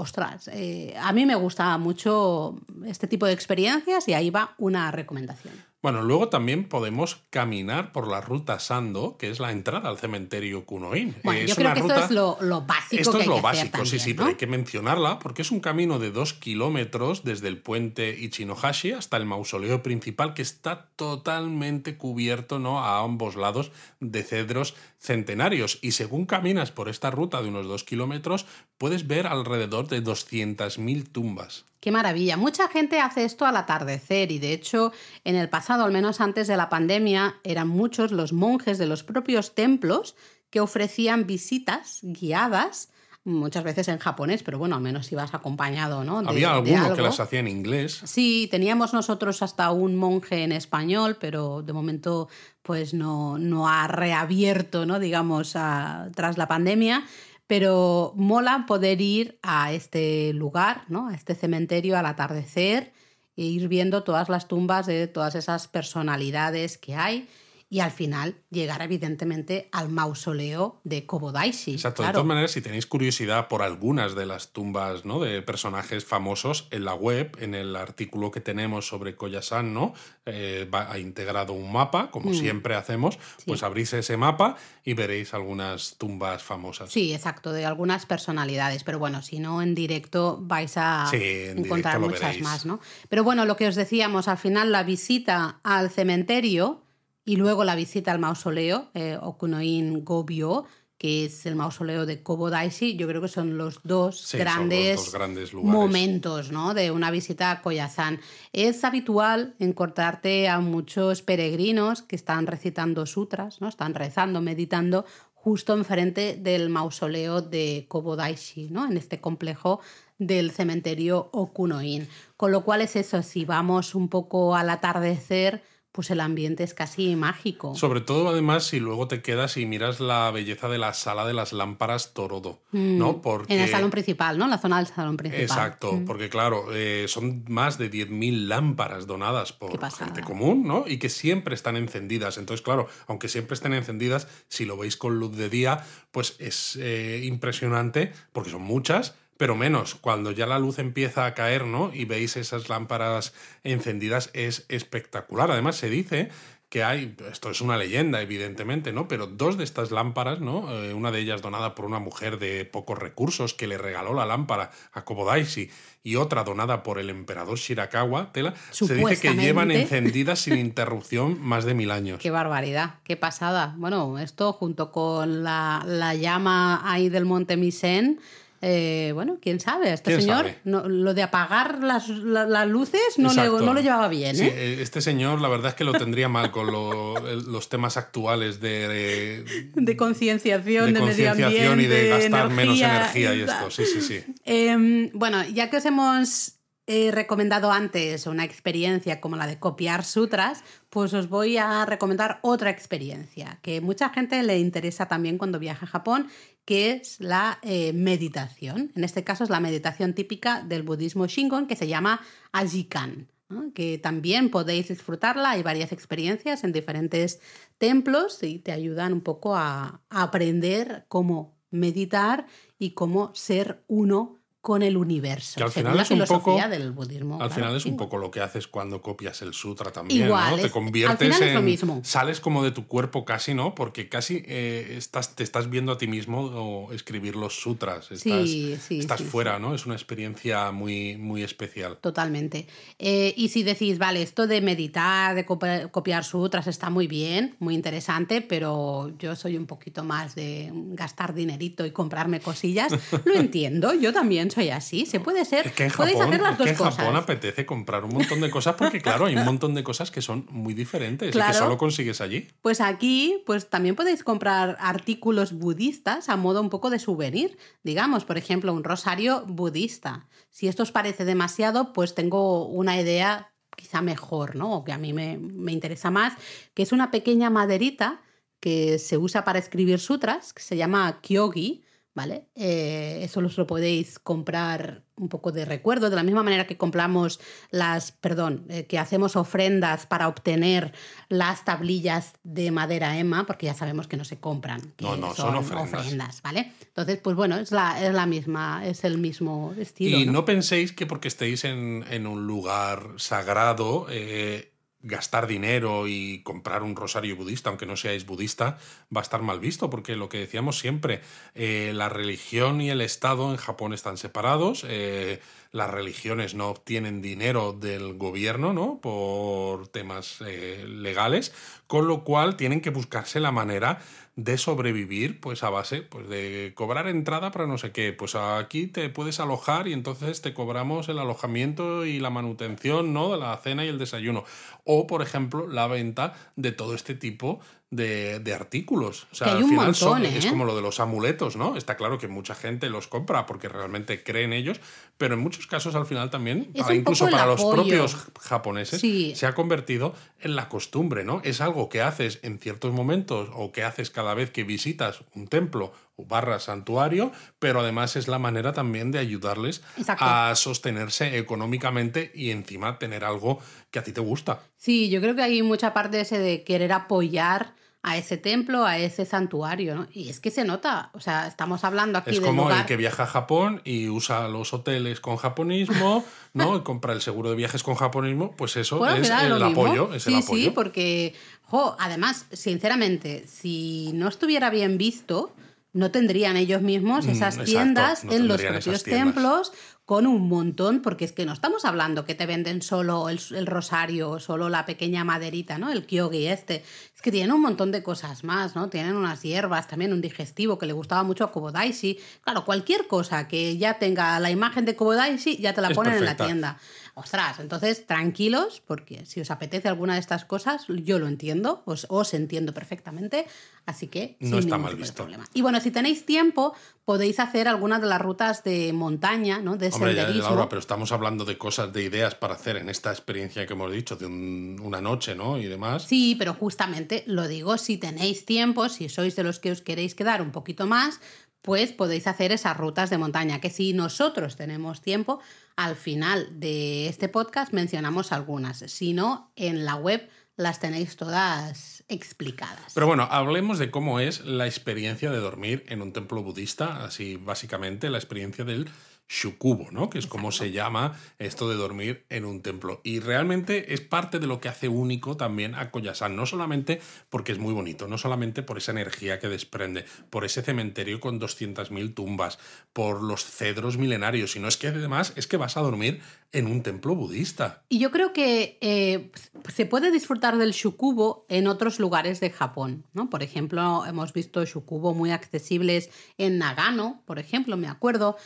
ostras, 0.00 0.48
eh, 0.52 0.94
a 1.00 1.12
mí 1.12 1.26
me 1.26 1.34
gusta 1.34 1.76
mucho 1.78 2.58
este 2.86 3.06
tipo 3.06 3.26
de 3.26 3.32
experiencias 3.32 4.08
y 4.08 4.14
ahí 4.14 4.30
va 4.30 4.54
una 4.58 4.90
recomendación. 4.90 5.70
Bueno, 5.82 6.02
luego 6.02 6.28
también 6.28 6.68
podemos 6.68 7.22
caminar 7.30 7.92
por 7.92 8.06
la 8.06 8.20
ruta 8.20 8.58
Sando, 8.58 9.16
que 9.16 9.30
es 9.30 9.40
la 9.40 9.50
entrada 9.50 9.88
al 9.88 9.96
cementerio 9.96 10.66
Kunoin. 10.66 11.16
Bueno, 11.24 11.40
yo 11.46 11.54
creo 11.54 11.72
que 11.72 11.80
esto 11.80 11.94
es 12.04 12.10
lo, 12.10 12.60
básico. 12.66 13.00
Esto 13.00 13.18
es 13.18 13.26
lo 13.26 13.40
básico, 13.40 13.86
sí, 13.86 13.98
sí, 13.98 14.12
pero 14.12 14.28
hay 14.28 14.34
que 14.34 14.46
mencionarla 14.46 15.18
porque 15.18 15.40
es 15.40 15.50
un 15.50 15.60
camino 15.60 15.98
de 15.98 16.10
dos 16.10 16.34
kilómetros 16.34 17.24
desde 17.24 17.48
el 17.48 17.62
puente 17.62 18.10
Ichinohashi 18.10 18.92
hasta 18.92 19.16
el 19.16 19.24
mausoleo 19.24 19.82
principal 19.82 20.34
que 20.34 20.42
está 20.42 20.90
totalmente 20.96 21.96
cubierto 21.96 22.58
¿no? 22.58 22.80
a 22.80 23.02
ambos 23.02 23.36
lados 23.36 23.72
de 24.00 24.22
cedros 24.22 24.74
centenarios. 25.00 25.78
Y 25.82 25.92
según 25.92 26.26
caminas 26.26 26.70
por 26.70 26.88
esta 26.88 27.10
ruta 27.10 27.42
de 27.42 27.48
unos 27.48 27.66
dos 27.66 27.84
kilómetros, 27.84 28.46
puedes 28.78 29.06
ver 29.06 29.26
alrededor 29.26 29.88
de 29.88 30.04
200.000 30.04 31.08
tumbas. 31.10 31.64
Qué 31.80 31.90
maravilla. 31.90 32.36
Mucha 32.36 32.68
gente 32.68 33.00
hace 33.00 33.24
esto 33.24 33.46
al 33.46 33.56
atardecer 33.56 34.30
y 34.30 34.38
de 34.38 34.52
hecho 34.52 34.92
en 35.24 35.34
el 35.34 35.48
pasado, 35.48 35.84
al 35.84 35.92
menos 35.92 36.20
antes 36.20 36.46
de 36.46 36.58
la 36.58 36.68
pandemia, 36.68 37.36
eran 37.42 37.68
muchos 37.68 38.12
los 38.12 38.34
monjes 38.34 38.76
de 38.76 38.86
los 38.86 39.02
propios 39.02 39.54
templos 39.54 40.14
que 40.50 40.60
ofrecían 40.60 41.26
visitas 41.26 42.00
guiadas 42.02 42.90
muchas 43.24 43.64
veces 43.64 43.88
en 43.88 43.98
japonés, 43.98 44.42
pero 44.42 44.58
bueno, 44.58 44.76
al 44.76 44.82
menos 44.82 45.06
si 45.06 45.14
vas 45.14 45.34
acompañado, 45.34 46.04
¿no? 46.04 46.18
Había 46.18 46.54
algunos 46.54 46.96
que 46.96 47.02
las 47.02 47.20
hacía 47.20 47.40
en 47.40 47.48
inglés. 47.48 48.00
Sí, 48.04 48.48
teníamos 48.50 48.92
nosotros 48.92 49.42
hasta 49.42 49.70
un 49.70 49.96
monje 49.96 50.42
en 50.42 50.52
español, 50.52 51.16
pero 51.20 51.62
de 51.62 51.72
momento 51.72 52.28
pues 52.62 52.94
no, 52.94 53.38
no 53.38 53.68
ha 53.68 53.86
reabierto, 53.88 54.86
¿no? 54.86 54.98
Digamos, 54.98 55.52
tras 55.52 56.38
la 56.38 56.48
pandemia 56.48 57.04
pero 57.50 58.12
mola 58.14 58.64
poder 58.68 59.00
ir 59.00 59.40
a 59.42 59.72
este 59.72 60.32
lugar, 60.34 60.84
¿no? 60.86 61.08
a 61.08 61.14
este 61.16 61.34
cementerio 61.34 61.98
al 61.98 62.06
atardecer 62.06 62.92
e 63.36 63.42
ir 63.42 63.66
viendo 63.66 64.04
todas 64.04 64.28
las 64.28 64.46
tumbas 64.46 64.86
de 64.86 65.08
todas 65.08 65.34
esas 65.34 65.66
personalidades 65.66 66.78
que 66.78 66.94
hay 66.94 67.28
y 67.72 67.78
al 67.78 67.92
final 67.92 68.34
llegar 68.50 68.82
evidentemente 68.82 69.68
al 69.70 69.88
mausoleo 69.90 70.80
de 70.82 71.06
Kobodaishi. 71.06 71.74
Exacto, 71.74 72.02
de 72.02 72.10
todas 72.10 72.26
maneras, 72.26 72.50
si 72.50 72.60
tenéis 72.60 72.84
curiosidad 72.84 73.46
por 73.46 73.62
algunas 73.62 74.16
de 74.16 74.26
las 74.26 74.52
tumbas 74.52 75.04
¿no? 75.04 75.20
de 75.20 75.40
personajes 75.40 76.04
famosos, 76.04 76.66
en 76.72 76.84
la 76.84 76.94
web, 76.94 77.36
en 77.40 77.54
el 77.54 77.76
artículo 77.76 78.32
que 78.32 78.40
tenemos 78.40 78.88
sobre 78.88 79.14
Koyasan, 79.14 79.72
¿no? 79.72 79.94
Eh, 80.26 80.68
ha 80.72 80.98
integrado 80.98 81.52
un 81.52 81.72
mapa, 81.72 82.10
como 82.10 82.30
mm. 82.30 82.34
siempre 82.34 82.74
hacemos, 82.74 83.20
pues 83.46 83.62
abrís 83.62 83.92
ese 83.92 84.16
mapa 84.16 84.56
y 84.84 84.94
veréis 84.94 85.32
algunas 85.32 85.96
tumbas 85.96 86.42
famosas. 86.42 86.90
Sí, 86.90 87.14
exacto, 87.14 87.52
de 87.52 87.66
algunas 87.66 88.04
personalidades, 88.04 88.82
pero 88.82 88.98
bueno, 88.98 89.22
si 89.22 89.38
no 89.38 89.62
en 89.62 89.76
directo 89.76 90.38
vais 90.42 90.76
a 90.76 91.08
encontrar 91.12 92.00
muchas 92.00 92.40
más, 92.40 92.66
¿no? 92.66 92.80
Pero 93.08 93.22
bueno, 93.22 93.44
lo 93.44 93.56
que 93.56 93.68
os 93.68 93.76
decíamos, 93.76 94.26
al 94.26 94.38
final 94.38 94.72
la 94.72 94.82
visita 94.82 95.60
al 95.62 95.88
cementerio 95.90 96.82
y 97.24 97.36
luego 97.36 97.64
la 97.64 97.74
visita 97.74 98.12
al 98.12 98.18
mausoleo 98.18 98.90
eh, 98.94 99.18
Okunoin 99.20 100.04
Gobyo, 100.04 100.64
que 101.00 101.24
es 101.24 101.46
el 101.46 101.56
mausoleo 101.56 102.04
de 102.04 102.22
Kobodaishi, 102.22 102.94
yo 102.94 103.08
creo 103.08 103.22
que 103.22 103.28
son 103.28 103.56
los 103.56 103.80
dos, 103.84 104.34
grandes, 104.34 105.14
momentos 105.54 106.52
¿no? 106.52 106.74
de 106.74 106.90
una 106.90 107.10
visita 107.10 107.50
a 107.50 107.62
Koyasan. 107.62 108.20
Es 108.52 108.84
habitual 108.84 109.54
encontrarte 109.58 110.50
a 110.50 110.60
muchos 110.60 111.22
peregrinos 111.22 112.02
que 112.02 112.16
están 112.16 112.46
recitando 112.46 113.06
sutras, 113.06 113.62
¿no? 113.62 113.68
están 113.68 113.94
rezando, 113.94 114.42
meditando 114.42 115.06
justo 115.32 115.72
enfrente 115.72 116.36
del 116.36 116.68
mausoleo 116.68 117.40
de 117.40 117.86
Kobodaishi, 117.88 118.68
¿no? 118.68 118.86
en 118.86 118.98
este 118.98 119.22
complejo 119.22 119.80
del 120.18 120.50
cementerio 120.50 121.30
Okunoin. 121.32 122.08
Con 122.36 122.52
lo 122.52 122.62
cual 122.62 122.82
es 122.82 122.94
eso, 122.96 123.22
si 123.22 123.46
vamos 123.46 123.94
un 123.94 124.10
poco 124.10 124.54
al 124.54 124.68
atardecer, 124.68 125.62
pues 125.92 126.10
el 126.10 126.20
ambiente 126.20 126.62
es 126.62 126.72
casi 126.72 127.16
mágico. 127.16 127.74
Sobre 127.74 128.00
todo, 128.00 128.28
además, 128.28 128.64
si 128.64 128.78
luego 128.78 129.08
te 129.08 129.22
quedas 129.22 129.56
y 129.56 129.66
miras 129.66 129.98
la 129.98 130.30
belleza 130.30 130.68
de 130.68 130.78
la 130.78 130.94
sala 130.94 131.26
de 131.26 131.34
las 131.34 131.52
lámparas 131.52 132.14
Torodo, 132.14 132.62
¿no? 132.70 133.14
Mm, 133.14 133.20
porque... 133.20 133.54
En 133.54 133.60
el 133.60 133.68
salón 133.68 133.90
principal, 133.90 134.38
¿no? 134.38 134.46
La 134.46 134.58
zona 134.58 134.78
del 134.78 134.86
salón 134.86 135.16
principal. 135.16 135.42
Exacto, 135.42 135.92
mm. 135.92 136.04
porque 136.04 136.28
claro, 136.28 136.66
eh, 136.72 137.06
son 137.08 137.44
más 137.48 137.76
de 137.76 137.90
10.000 137.90 138.46
lámparas 138.46 139.06
donadas 139.06 139.52
por 139.52 139.70
gente 139.90 140.22
común, 140.22 140.64
¿no? 140.64 140.84
Y 140.86 140.98
que 140.98 141.08
siempre 141.08 141.54
están 141.54 141.76
encendidas. 141.76 142.38
Entonces, 142.38 142.62
claro, 142.62 142.86
aunque 143.08 143.28
siempre 143.28 143.54
estén 143.54 143.74
encendidas, 143.74 144.28
si 144.48 144.64
lo 144.64 144.76
veis 144.76 144.96
con 144.96 145.18
luz 145.18 145.36
de 145.36 145.48
día, 145.48 145.84
pues 146.12 146.36
es 146.38 146.76
eh, 146.80 147.22
impresionante, 147.24 148.12
porque 148.32 148.50
son 148.50 148.62
muchas, 148.62 149.16
pero 149.40 149.56
menos. 149.56 149.94
Cuando 149.94 150.32
ya 150.32 150.46
la 150.46 150.58
luz 150.58 150.78
empieza 150.78 151.24
a 151.24 151.32
caer, 151.32 151.64
¿no? 151.64 151.94
Y 151.94 152.04
veis 152.04 152.36
esas 152.36 152.68
lámparas 152.68 153.32
encendidas, 153.64 154.28
es 154.34 154.66
espectacular. 154.68 155.50
Además, 155.50 155.76
se 155.76 155.88
dice 155.88 156.28
que 156.68 156.84
hay, 156.84 157.16
esto 157.32 157.50
es 157.50 157.62
una 157.62 157.78
leyenda, 157.78 158.20
evidentemente, 158.20 158.92
¿no? 158.92 159.08
Pero 159.08 159.26
dos 159.26 159.56
de 159.56 159.64
estas 159.64 159.92
lámparas, 159.92 160.40
¿no? 160.40 160.70
Eh, 160.70 160.92
una 160.92 161.10
de 161.10 161.20
ellas 161.20 161.40
donada 161.40 161.74
por 161.74 161.86
una 161.86 161.98
mujer 161.98 162.38
de 162.38 162.66
pocos 162.66 162.98
recursos 162.98 163.54
que 163.54 163.66
le 163.66 163.78
regaló 163.78 164.12
la 164.12 164.26
lámpara 164.26 164.72
a 164.92 165.06
Kobodaishi 165.06 165.70
y 166.02 166.16
otra 166.16 166.44
donada 166.44 166.82
por 166.82 166.98
el 166.98 167.08
emperador 167.08 167.56
Shirakawa, 167.56 168.32
tela, 168.32 168.52
se 168.72 168.94
dice 168.94 169.18
que 169.22 169.34
llevan 169.36 169.70
encendidas 169.70 170.40
sin 170.40 170.58
interrupción 170.58 171.40
más 171.40 171.64
de 171.64 171.72
mil 171.72 171.92
años. 171.92 172.20
Qué 172.20 172.30
barbaridad, 172.30 172.96
qué 173.04 173.16
pasada. 173.16 173.74
Bueno, 173.78 174.18
esto 174.18 174.52
junto 174.52 174.92
con 174.92 175.42
la, 175.42 175.82
la 175.86 176.14
llama 176.14 176.82
ahí 176.84 177.08
del 177.08 177.24
monte 177.24 177.56
Misen 177.56 178.20
eh, 178.62 179.12
bueno, 179.14 179.38
quién 179.40 179.58
sabe, 179.58 179.90
este 179.90 180.20
señor 180.20 180.50
lo 180.64 181.14
de 181.14 181.22
apagar 181.22 181.82
las, 181.82 182.08
luces 182.08 183.00
no, 183.16 183.32
le, 183.32 183.44
no, 183.44 183.72
lo 183.72 183.80
llevaba 183.80 184.08
bien. 184.08 184.38
¿eh? 184.38 184.52
¿eh? 184.54 184.78
este 184.82 185.00
señor 185.00 185.40
la 185.40 185.48
verdad 185.48 185.70
es 185.70 185.74
que 185.74 185.84
lo 185.84 185.92
tendría 185.92 186.28
mal 186.28 186.50
con 186.50 186.70
los 186.70 187.68
temas 187.70 187.96
actuales 187.96 188.60
de... 188.60 189.44
De, 189.74 189.96
concienciación, 189.96 190.92
de, 190.92 191.00
medio 191.00 191.30
ambiente, 191.30 191.82
y 191.82 191.86
de 191.86 192.08
gastar 192.08 192.50
menos 192.50 192.80
energía 192.80 193.34
y 193.34 193.40
esto, 193.42 193.70
sí, 193.70 193.84
sí, 193.86 194.00
sí. 194.00 194.24
Em, 194.44 195.10
bueno, 195.14 195.42
ya 195.48 195.70
que 195.70 195.78
os 195.78 195.84
hemos 195.86 196.60
he 196.92 197.12
recomendado 197.12 197.70
antes 197.70 198.26
una 198.26 198.42
experiencia 198.42 199.20
como 199.20 199.36
la 199.36 199.46
de 199.46 199.60
copiar 199.60 200.04
sutras, 200.04 200.64
pues 200.88 201.14
os 201.14 201.28
voy 201.28 201.56
a 201.56 201.86
recomendar 201.86 202.40
otra 202.42 202.70
experiencia 202.70 203.60
que 203.62 203.80
mucha 203.80 204.08
gente 204.08 204.42
le 204.42 204.58
interesa 204.58 205.06
también 205.06 205.38
cuando 205.38 205.60
viaja 205.60 205.86
a 205.86 205.88
Japón, 205.88 206.28
que 206.64 206.92
es 206.92 207.20
la 207.20 207.58
eh, 207.62 207.92
meditación. 207.92 208.92
En 208.94 209.04
este 209.04 209.24
caso 209.24 209.44
es 209.44 209.50
la 209.50 209.60
meditación 209.60 210.14
típica 210.14 210.62
del 210.62 210.82
budismo 210.82 211.26
Shingon 211.26 211.66
que 211.66 211.76
se 211.76 211.88
llama 211.88 212.20
Ajikan. 212.52 213.28
que 213.74 213.98
también 213.98 214.50
podéis 214.50 214.88
disfrutarla. 214.88 215.50
Hay 215.50 215.62
varias 215.64 215.90
experiencias 215.90 216.62
en 216.62 216.72
diferentes 216.72 217.40
templos 217.78 218.42
y 218.42 218.60
te 218.60 218.70
ayudan 218.70 219.12
un 219.12 219.22
poco 219.22 219.56
a 219.56 220.02
aprender 220.08 221.04
cómo 221.08 221.56
meditar 221.70 222.46
y 222.78 222.92
cómo 222.92 223.34
ser 223.34 223.82
uno 223.88 224.39
con 224.60 224.82
el 224.82 224.96
universo. 224.96 225.54
Que 225.56 225.62
al 225.62 225.70
final 225.70 225.98
es 225.98 226.10
un 226.10 226.24
poco, 226.24 226.60
del 226.68 226.92
budismo. 226.92 227.40
Al 227.40 227.50
final 227.50 227.74
es 227.76 227.86
un 227.86 227.96
poco 227.96 228.18
lo 228.18 228.30
que 228.30 228.40
haces 228.40 228.66
cuando 228.66 229.00
copias 229.00 229.40
el 229.42 229.54
sutra 229.54 229.90
también, 229.90 230.28
¿no? 230.28 230.56
te 230.56 230.70
conviertes 230.70 231.40
en 231.40 231.64
mismo. 231.64 232.00
sales 232.04 232.40
como 232.40 232.62
de 232.62 232.70
tu 232.70 232.86
cuerpo 232.86 233.24
casi, 233.24 233.54
¿no? 233.54 233.74
Porque 233.74 234.08
casi 234.08 234.42
eh, 234.46 234.96
estás, 234.98 235.34
te 235.34 235.44
estás 235.44 235.70
viendo 235.70 235.92
a 235.92 235.98
ti 235.98 236.06
mismo 236.06 236.90
escribir 236.92 237.36
los 237.36 237.60
sutras. 237.60 238.10
Estás, 238.10 238.48
sí, 238.48 238.76
sí, 238.76 238.98
estás 238.98 239.22
fuera, 239.22 239.58
¿no? 239.58 239.74
Es 239.74 239.86
una 239.86 239.94
experiencia 239.94 240.70
muy, 240.72 241.16
muy 241.16 241.42
especial. 241.42 241.96
Totalmente. 241.98 242.66
Eh, 242.98 243.32
y 243.36 243.48
si 243.48 243.62
decís, 243.62 243.98
vale, 243.98 244.22
esto 244.22 244.46
de 244.46 244.60
meditar, 244.60 245.34
de 245.34 245.46
copiar 245.46 246.24
sutras 246.24 246.66
está 246.66 246.90
muy 246.90 247.06
bien, 247.06 247.56
muy 247.60 247.74
interesante, 247.74 248.42
pero 248.42 249.10
yo 249.18 249.36
soy 249.36 249.56
un 249.56 249.66
poquito 249.66 250.04
más 250.04 250.34
de 250.34 250.70
gastar 250.72 251.34
dinerito 251.34 251.86
y 251.86 251.92
comprarme 251.92 252.40
cosillas, 252.40 252.92
lo 253.24 253.34
entiendo, 253.34 253.94
yo 253.94 254.12
también 254.12 254.49
soy 254.50 254.70
así. 254.70 255.06
Se 255.06 255.20
puede 255.20 255.44
ser. 255.44 255.68
Es 255.68 255.72
que 255.72 255.84
en 255.84 255.90
Japón, 255.90 256.22
hacer 256.22 256.40
las 256.40 256.58
dos 256.58 256.66
que 256.66 256.72
en 256.72 256.78
Japón 256.78 257.16
apetece 257.16 257.66
comprar 257.66 258.04
un 258.04 258.14
montón 258.14 258.40
de 258.40 258.50
cosas 258.50 258.74
porque, 258.76 259.00
claro, 259.02 259.26
hay 259.26 259.36
un 259.36 259.44
montón 259.44 259.74
de 259.74 259.82
cosas 259.82 260.10
que 260.10 260.22
son 260.22 260.46
muy 260.50 260.74
diferentes 260.74 261.34
y 261.34 261.38
que 261.38 261.54
solo 261.54 261.78
consigues 261.78 262.20
allí. 262.20 262.48
Pues 262.62 262.80
aquí, 262.80 263.42
pues 263.46 263.70
también 263.70 263.96
podéis 263.96 264.24
comprar 264.24 264.76
artículos 264.80 265.52
budistas 265.52 266.28
a 266.28 266.36
modo 266.36 266.60
un 266.60 266.70
poco 266.70 266.90
de 266.90 266.98
souvenir. 266.98 267.58
Digamos, 267.82 268.24
por 268.24 268.38
ejemplo, 268.38 268.72
un 268.72 268.84
rosario 268.84 269.44
budista. 269.46 270.28
Si 270.50 270.68
esto 270.68 270.82
os 270.82 270.92
parece 270.92 271.24
demasiado, 271.24 271.92
pues 271.92 272.14
tengo 272.14 272.66
una 272.66 273.00
idea 273.00 273.52
quizá 273.76 274.02
mejor, 274.02 274.56
¿no? 274.56 274.72
O 274.76 274.84
que 274.84 274.92
a 274.92 274.98
mí 274.98 275.12
me, 275.12 275.38
me 275.38 275.72
interesa 275.72 276.10
más, 276.10 276.34
que 276.74 276.82
es 276.82 276.92
una 276.92 277.10
pequeña 277.10 277.50
maderita 277.50 278.20
que 278.60 278.98
se 278.98 279.16
usa 279.16 279.44
para 279.44 279.58
escribir 279.58 279.98
sutras, 279.98 280.52
que 280.52 280.62
se 280.62 280.76
llama 280.76 281.20
kyogi 281.22 281.82
¿vale? 282.14 282.48
Eh, 282.54 283.20
eso 283.22 283.40
lo 283.40 283.66
podéis 283.66 284.18
comprar 284.18 285.04
un 285.16 285.28
poco 285.28 285.52
de 285.52 285.64
recuerdo, 285.64 286.08
de 286.08 286.16
la 286.16 286.22
misma 286.22 286.42
manera 286.42 286.66
que 286.66 286.78
compramos 286.78 287.40
las, 287.70 288.12
perdón, 288.12 288.64
eh, 288.70 288.86
que 288.86 288.98
hacemos 288.98 289.36
ofrendas 289.36 290.06
para 290.06 290.28
obtener 290.28 290.94
las 291.28 291.64
tablillas 291.64 292.32
de 292.42 292.70
madera 292.70 293.18
Emma, 293.18 293.44
porque 293.46 293.66
ya 293.66 293.74
sabemos 293.74 294.08
que 294.08 294.16
no 294.16 294.24
se 294.24 294.40
compran. 294.40 294.94
no, 295.00 295.16
no, 295.16 295.34
son, 295.34 295.54
ofrendas. 295.56 296.40
¿vale? 296.42 296.72
Entonces, 296.86 297.18
pues 297.22 297.36
bueno, 297.36 297.58
es 297.58 297.70
la, 297.70 298.02
es 298.04 298.14
la 298.14 298.26
misma, 298.26 298.86
es 298.86 299.04
el 299.04 299.18
mismo 299.18 299.74
estilo. 299.78 300.18
Y 300.18 300.26
no, 300.26 300.44
penséis 300.44 300.92
que 300.92 301.06
porque 301.06 301.28
estéis 301.28 301.64
en, 301.64 302.04
en 302.10 302.26
un 302.26 302.46
lugar 302.46 303.10
sagrado, 303.16 304.06
eh, 304.08 304.69
gastar 305.02 305.46
dinero 305.46 306.06
y 306.08 306.42
comprar 306.42 306.82
un 306.82 306.94
rosario 306.94 307.36
budista, 307.36 307.70
aunque 307.70 307.86
no 307.86 307.96
seáis 307.96 308.26
budista, 308.26 308.78
va 309.14 309.20
a 309.20 309.22
estar 309.22 309.42
mal 309.42 309.60
visto, 309.60 309.88
porque 309.88 310.16
lo 310.16 310.28
que 310.28 310.38
decíamos 310.38 310.78
siempre, 310.78 311.22
eh, 311.54 311.92
la 311.94 312.08
religión 312.08 312.80
y 312.80 312.90
el 312.90 313.00
Estado 313.00 313.50
en 313.50 313.56
Japón 313.56 313.92
están 313.92 314.18
separados, 314.18 314.84
eh, 314.88 315.40
las 315.72 315.90
religiones 315.90 316.54
no 316.54 316.68
obtienen 316.68 317.22
dinero 317.22 317.72
del 317.72 318.14
gobierno, 318.14 318.72
¿no? 318.72 318.98
Por 319.00 319.88
temas 319.88 320.38
eh, 320.44 320.84
legales, 320.86 321.52
con 321.86 322.08
lo 322.08 322.24
cual 322.24 322.56
tienen 322.56 322.80
que 322.80 322.90
buscarse 322.90 323.40
la 323.40 323.52
manera 323.52 324.00
de 324.36 324.56
sobrevivir 324.58 325.40
pues 325.40 325.62
a 325.62 325.70
base 325.70 326.02
pues 326.02 326.28
de 326.28 326.72
cobrar 326.74 327.08
entrada 327.08 327.50
para 327.50 327.66
no 327.66 327.78
sé 327.78 327.92
qué. 327.92 328.12
Pues 328.12 328.34
aquí 328.34 328.86
te 328.86 329.08
puedes 329.08 329.40
alojar 329.40 329.88
y 329.88 329.92
entonces 329.92 330.40
te 330.40 330.54
cobramos 330.54 331.08
el 331.08 331.18
alojamiento 331.18 332.06
y 332.06 332.20
la 332.20 332.30
manutención 332.30 333.12
no 333.12 333.30
de 333.32 333.38
la 333.38 333.56
cena 333.58 333.84
y 333.84 333.88
el 333.88 333.98
desayuno. 333.98 334.44
O 334.84 335.06
por 335.06 335.22
ejemplo 335.22 335.66
la 335.66 335.86
venta 335.86 336.34
de 336.56 336.72
todo 336.72 336.94
este 336.94 337.14
tipo 337.14 337.60
de, 337.90 338.54
artículos. 338.54 339.26
O 339.32 339.34
sea, 339.34 339.52
al 339.52 339.64
final 339.64 339.90
es 340.24 340.44
¿eh? 340.44 340.48
como 340.48 340.64
lo 340.64 340.76
de 340.76 340.82
los 340.82 341.00
amuletos, 341.00 341.56
¿no? 341.56 341.76
Está 341.76 341.96
claro 341.96 342.18
que 342.18 342.28
mucha 342.28 342.54
gente 342.54 342.88
los 342.88 343.08
compra 343.08 343.46
porque 343.46 343.68
realmente 343.68 344.22
cree 344.22 344.44
en 344.44 344.52
ellos, 344.52 344.80
pero 345.18 345.34
en 345.34 345.40
muchos 345.40 345.66
casos 345.66 345.94
al 345.94 346.06
final 346.06 346.30
también, 346.30 346.72
incluso 346.92 347.28
para 347.28 347.46
los 347.46 347.64
propios 347.64 348.16
japoneses, 348.40 349.00
se 349.36 349.46
ha 349.46 349.54
convertido 349.54 350.14
en 350.40 350.56
la 350.56 350.68
costumbre, 350.68 351.24
¿no? 351.24 351.40
Es 351.44 351.60
algo 351.60 351.88
que 351.88 352.00
haces 352.00 352.38
en 352.42 352.58
ciertos 352.58 352.92
momentos 352.92 353.48
o 353.52 353.72
que 353.72 353.82
haces 353.82 354.10
cada 354.10 354.34
vez 354.34 354.50
que 354.50 354.62
visitas 354.64 355.22
un 355.34 355.48
templo 355.48 355.92
o 356.16 356.24
barra 356.26 356.60
santuario, 356.60 357.32
pero 357.58 357.80
además 357.80 358.14
es 358.14 358.28
la 358.28 358.38
manera 358.38 358.72
también 358.72 359.10
de 359.10 359.18
ayudarles 359.18 359.82
a 360.06 360.54
sostenerse 360.54 361.38
económicamente 361.38 362.30
y 362.34 362.50
encima 362.50 362.98
tener 362.98 363.24
algo 363.24 363.58
que 363.90 363.98
a 363.98 364.04
ti 364.04 364.12
te 364.12 364.20
gusta. 364.20 364.60
Sí, 364.80 365.10
yo 365.10 365.20
creo 365.20 365.36
que 365.36 365.42
hay 365.42 365.62
mucha 365.62 365.92
parte 365.92 366.16
de 366.16 366.22
ese 366.22 366.38
de 366.38 366.64
querer 366.64 366.90
apoyar 366.92 367.74
a 368.02 368.16
ese 368.16 368.38
templo, 368.38 368.86
a 368.86 368.96
ese 368.96 369.26
santuario, 369.26 369.94
¿no? 369.94 370.08
Y 370.10 370.30
es 370.30 370.40
que 370.40 370.50
se 370.50 370.64
nota, 370.64 371.10
o 371.12 371.20
sea, 371.20 371.46
estamos 371.46 371.84
hablando 371.84 372.16
aquí 372.16 372.36
es 372.36 372.40
como 372.40 372.70
el 372.70 372.86
que 372.86 372.96
viaja 372.96 373.24
a 373.24 373.26
Japón 373.26 373.82
y 373.84 374.08
usa 374.08 374.48
los 374.48 374.72
hoteles 374.72 375.20
con 375.20 375.36
japonismo, 375.36 376.24
¿no? 376.54 376.78
y 376.78 376.80
compra 376.80 377.12
el 377.12 377.20
seguro 377.20 377.50
de 377.50 377.56
viajes 377.56 377.82
con 377.82 377.94
japonismo, 377.94 378.52
pues 378.56 378.78
eso 378.78 379.06
es 379.06 379.28
el 379.28 379.62
apoyo, 379.62 380.14
es 380.14 380.22
sí, 380.22 380.32
el 380.32 380.42
apoyo. 380.42 380.64
Sí, 380.64 380.70
porque, 380.70 381.34
jo, 381.64 381.94
además, 381.98 382.46
sinceramente, 382.50 383.44
si 383.46 384.12
no 384.14 384.28
estuviera 384.28 384.70
bien 384.70 384.96
visto, 384.96 385.54
no 385.92 386.10
tendrían 386.10 386.56
ellos 386.56 386.80
mismos 386.80 387.26
mm, 387.26 387.30
esas 387.30 387.62
tiendas 387.64 388.24
en 388.24 388.48
los 388.48 388.62
propios 388.62 389.02
templos 389.02 389.72
con 390.10 390.26
un 390.26 390.48
montón, 390.48 391.02
porque 391.02 391.24
es 391.24 391.30
que 391.30 391.46
no 391.46 391.52
estamos 391.52 391.84
hablando 391.84 392.24
que 392.24 392.34
te 392.34 392.44
venden 392.44 392.82
solo 392.82 393.28
el, 393.28 393.38
rosario 393.64 394.30
o 394.30 394.40
solo 394.40 394.68
la 394.68 394.84
pequeña 394.84 395.22
maderita, 395.22 395.78
¿no? 395.78 395.88
El 395.92 396.04
kyogi 396.04 396.48
este. 396.48 396.82
Es 397.14 397.22
que 397.22 397.30
tienen 397.30 397.52
un 397.52 397.60
montón 397.60 397.92
de 397.92 398.02
cosas 398.02 398.42
más, 398.42 398.74
¿no? 398.74 398.88
Tienen 398.88 399.14
unas 399.14 399.40
hierbas, 399.42 399.86
también 399.86 400.12
un 400.12 400.20
digestivo 400.20 400.80
que 400.80 400.86
le 400.86 400.94
gustaba 400.94 401.22
mucho 401.22 401.44
a 401.44 401.52
Kobodaishi. 401.52 402.18
Claro, 402.42 402.64
cualquier 402.64 403.06
cosa 403.06 403.46
que 403.46 403.78
ya 403.78 404.00
tenga 404.00 404.40
la 404.40 404.50
imagen 404.50 404.84
de 404.84 404.96
Kobodaishi 404.96 405.58
ya 405.58 405.74
te 405.74 405.80
la 405.80 405.90
ponen 405.90 406.14
en 406.14 406.24
la 406.24 406.36
tienda. 406.36 406.80
Ostras, 407.20 407.60
entonces 407.60 408.06
tranquilos, 408.06 408.82
porque 408.86 409.26
si 409.26 409.40
os 409.42 409.50
apetece 409.50 409.88
alguna 409.88 410.14
de 410.14 410.20
estas 410.20 410.46
cosas, 410.46 410.86
yo 410.88 411.18
lo 411.18 411.28
entiendo, 411.28 411.82
os, 411.84 412.06
os 412.08 412.32
entiendo 412.32 412.72
perfectamente, 412.72 413.46
así 413.84 414.08
que 414.08 414.36
no 414.40 414.58
está 414.58 414.78
mal 414.78 414.96
visto. 414.96 415.22
Problema. 415.22 415.44
Y 415.52 415.60
bueno, 415.60 415.80
si 415.80 415.90
tenéis 415.90 416.24
tiempo, 416.24 416.74
podéis 417.04 417.38
hacer 417.40 417.68
algunas 417.68 418.00
de 418.00 418.06
las 418.06 418.22
rutas 418.22 418.64
de 418.64 418.92
montaña, 418.94 419.58
¿no? 419.58 419.76
De 419.76 419.90
Hombre, 419.92 420.14
senderismo. 420.14 420.68
pero 420.70 420.80
estamos 420.80 421.12
hablando 421.12 421.44
de 421.44 421.58
cosas, 421.58 421.92
de 421.92 422.04
ideas 422.04 422.34
para 422.34 422.54
hacer 422.54 422.78
en 422.78 422.88
esta 422.88 423.10
experiencia 423.10 423.66
que 423.66 423.74
hemos 423.74 423.92
dicho, 423.92 424.16
de 424.16 424.26
una 424.26 425.02
noche, 425.02 425.34
¿no? 425.34 425.58
Y 425.58 425.66
demás. 425.66 426.04
Sí, 426.04 426.36
pero 426.38 426.54
justamente 426.54 427.22
lo 427.26 427.48
digo, 427.48 427.76
si 427.76 427.98
tenéis 427.98 428.46
tiempo, 428.46 428.88
si 428.88 429.10
sois 429.10 429.36
de 429.36 429.42
los 429.42 429.58
que 429.58 429.72
os 429.72 429.82
queréis 429.82 430.14
quedar 430.14 430.40
un 430.40 430.52
poquito 430.52 430.86
más, 430.86 431.20
pues 431.62 431.92
podéis 431.92 432.26
hacer 432.26 432.52
esas 432.52 432.76
rutas 432.76 433.10
de 433.10 433.18
montaña, 433.18 433.60
que 433.60 433.70
si 433.70 433.92
nosotros 433.92 434.56
tenemos 434.56 435.02
tiempo, 435.02 435.40
al 435.76 435.96
final 435.96 436.48
de 436.58 437.08
este 437.08 437.28
podcast 437.28 437.72
mencionamos 437.72 438.32
algunas, 438.32 438.78
si 438.78 439.12
no, 439.12 439.52
en 439.56 439.84
la 439.84 439.96
web 439.96 440.28
las 440.56 440.78
tenéis 440.78 441.16
todas 441.16 442.04
explicadas. 442.08 442.92
Pero 442.94 443.06
bueno, 443.06 443.26
hablemos 443.30 443.78
de 443.78 443.90
cómo 443.90 444.20
es 444.20 444.44
la 444.44 444.66
experiencia 444.66 445.30
de 445.30 445.38
dormir 445.38 445.84
en 445.88 446.02
un 446.02 446.12
templo 446.12 446.42
budista, 446.42 447.04
así 447.04 447.36
básicamente 447.36 448.10
la 448.10 448.18
experiencia 448.18 448.64
del 448.64 448.90
shukubo, 449.30 449.92
¿no? 449.92 450.10
Que 450.10 450.18
es 450.18 450.26
como 450.26 450.50
se 450.50 450.72
llama 450.72 451.16
esto 451.38 451.68
de 451.68 451.76
dormir 451.76 452.24
en 452.30 452.44
un 452.44 452.62
templo. 452.62 453.00
Y 453.04 453.20
realmente 453.20 453.94
es 453.94 454.00
parte 454.00 454.40
de 454.40 454.48
lo 454.48 454.60
que 454.60 454.68
hace 454.68 454.88
único 454.88 455.36
también 455.36 455.76
a 455.76 455.92
Koyasan, 455.92 456.34
no 456.34 456.46
solamente 456.46 457.00
porque 457.30 457.52
es 457.52 457.58
muy 457.58 457.72
bonito, 457.72 458.08
no 458.08 458.18
solamente 458.18 458.64
por 458.64 458.76
esa 458.76 458.90
energía 458.90 459.38
que 459.38 459.48
desprende, 459.48 460.04
por 460.30 460.44
ese 460.44 460.62
cementerio 460.62 461.20
con 461.20 461.40
200.000 461.40 462.12
tumbas, 462.12 462.58
por 462.92 463.22
los 463.22 463.44
cedros 463.44 463.98
milenarios, 463.98 464.50
sino 464.50 464.66
es 464.66 464.76
que 464.76 464.88
además 464.88 465.32
es 465.36 465.46
que 465.46 465.56
vas 465.56 465.76
a 465.76 465.82
dormir 465.82 466.20
en 466.52 466.66
un 466.66 466.82
templo 466.82 467.14
budista. 467.14 467.84
Y 467.88 468.00
yo 468.00 468.10
creo 468.10 468.32
que 468.32 468.78
eh, 468.80 469.30
se 469.72 469.86
puede 469.86 470.10
disfrutar 470.10 470.58
del 470.58 470.72
shukubo 470.72 471.46
en 471.48 471.68
otros 471.68 472.00
lugares 472.00 472.40
de 472.40 472.50
Japón, 472.50 473.06
¿no? 473.12 473.30
Por 473.30 473.44
ejemplo, 473.44 474.04
hemos 474.04 474.32
visto 474.32 474.64
shukubo 474.64 475.14
muy 475.14 475.30
accesibles 475.30 476.10
en 476.38 476.58
Nagano, 476.58 477.22
por 477.26 477.38
ejemplo, 477.38 477.76
me 477.76 477.86
acuerdo, 477.86 478.36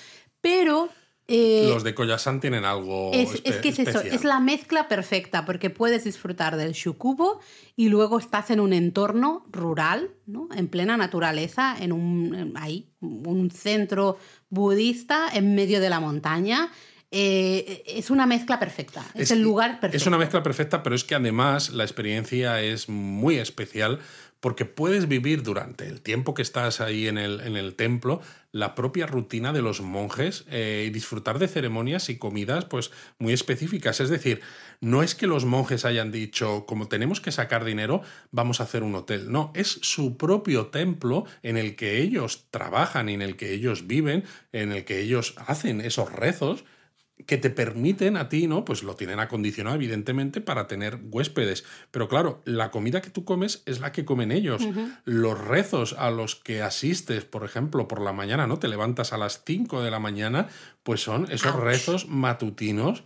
pero 0.45 0.91
eh, 1.27 1.71
los 1.71 1.85
de 1.85 1.95
Koyasan 1.95 2.39
tienen 2.39 2.67
algo. 2.67 3.11
Es, 3.15 3.41
es 3.45 3.57
que 3.57 3.71
es 3.71 3.79
eso, 3.79 4.03
es 4.03 4.25
la 4.25 4.41
mezcla 4.41 4.89
perfecta, 4.89 5.47
porque 5.47 5.71
puedes 5.71 6.05
disfrutar 6.05 6.59
del 6.59 6.73
shukubo 6.73 7.41
y 7.77 7.89
luego 7.89 8.19
estás 8.19 8.51
en 8.51 8.61
un 8.61 8.75
entorno 8.75 9.47
rural, 9.51 10.11
¿no? 10.27 10.49
en 10.55 10.69
plena 10.69 10.99
naturaleza, 10.99 11.77
en 11.81 11.93
un, 11.93 12.53
ahí, 12.57 12.91
un 13.01 13.51
centro 13.51 14.19
budista 14.51 15.29
en 15.33 15.55
medio 15.55 15.81
de 15.81 15.89
la 15.89 15.99
montaña. 15.99 16.71
Eh, 17.11 17.85
es 17.87 18.11
una 18.11 18.27
mezcla 18.27 18.59
perfecta, 18.59 19.03
es, 19.15 19.31
el 19.31 19.41
lugar 19.41 19.81
perfecto. 19.81 19.97
Es 19.97 20.07
una 20.07 20.19
mezcla 20.19 20.43
perfecta, 20.43 20.83
pero 20.83 20.95
es 20.95 21.05
que 21.05 21.15
además 21.15 21.71
la 21.71 21.85
experiencia 21.85 22.61
es 22.61 22.89
muy 22.89 23.37
especial 23.39 24.01
porque 24.45 24.67
puedes 24.67 25.09
vivir 25.09 25.43
durante 25.43 25.89
el 25.89 26.03
tiempo 26.03 26.35
que 26.35 26.43
estás 26.43 26.83
ahí 26.83 27.09
en 27.09 27.17
el, 27.17 27.41
en 27.41 27.57
el 27.57 27.75
templo 27.77 28.21
la 28.53 28.75
propia 28.75 29.07
rutina 29.07 29.55
de 29.55 29.63
los 29.63 29.81
monjes 29.81 30.45
eh, 30.51 30.85
y 30.87 30.91
disfrutar 30.91 31.39
de 31.39 31.49
ceremonias 31.49 32.11
y 32.11 32.19
comidas 32.19 32.67
pues 32.67 32.91
muy 33.19 33.33
específicas. 33.33 34.01
Es 34.01 34.11
decir, 34.11 34.43
no 34.83 35.03
es 35.03 35.15
que 35.15 35.27
los 35.27 35.47
monjes 35.47 35.87
hayan 35.87 36.13
dicho, 36.13 36.67
como 36.67 36.89
tenemos 36.89 37.23
que 37.23 37.33
sacar 37.33 37.65
dinero, 37.65 38.03
vamos 38.33 38.61
a 38.61 38.65
hacer 38.65 38.83
un 38.83 38.95
hotel. 38.97 39.33
No, 39.33 39.51
es 39.55 39.79
su 39.81 40.19
propio 40.19 40.67
templo 40.67 41.25
en 41.43 41.57
el 41.57 41.75
que 41.75 42.03
ellos 42.03 42.45
trabajan 42.51 43.09
y 43.09 43.15
en 43.15 43.23
el 43.23 43.37
que 43.37 43.51
ellos 43.55 43.87
viven, 43.87 44.25
en 44.53 44.73
el 44.73 44.85
que 44.85 45.01
ellos 45.01 45.37
hacen 45.39 45.81
esos 45.81 46.13
rezos 46.13 46.67
que 47.27 47.39
te 47.39 47.49
permiten 47.49 48.17
a 48.17 48.29
ti, 48.29 48.47
¿no? 48.47 48.65
Pues 48.65 48.83
lo 48.83 48.97
tienen 48.97 49.21
acondicionado, 49.21 49.77
evidentemente, 49.77 50.41
para 50.41 50.67
tener 50.67 50.99
huéspedes. 51.11 51.65
Pero 51.91 52.09
claro, 52.09 52.43
la 52.45 52.71
comida 52.71 53.01
que 53.01 53.11
tú 53.11 53.25
comes 53.25 53.63
es 53.67 53.81
la 53.81 53.93
que 53.93 54.05
comen 54.05 54.33
ellos. 54.33 54.67
Los 55.05 55.39
rezos 55.39 55.95
a 55.99 56.11
los 56.11 56.35
que 56.35 56.63
asistes, 56.63 57.25
por 57.25 57.45
ejemplo, 57.45 57.89
por 57.89 58.01
la 58.01 58.13
mañana, 58.13 58.47
¿no? 58.47 58.59
Te 58.59 58.69
levantas 58.69 59.13
a 59.13 59.19
las 59.19 59.43
5 59.45 59.83
de 59.83 59.91
la 59.91 60.01
mañana, 60.01 60.49
pues 60.83 61.03
son 61.03 61.31
esos 61.31 61.55
rezos 61.55 62.09
matutinos 62.09 63.05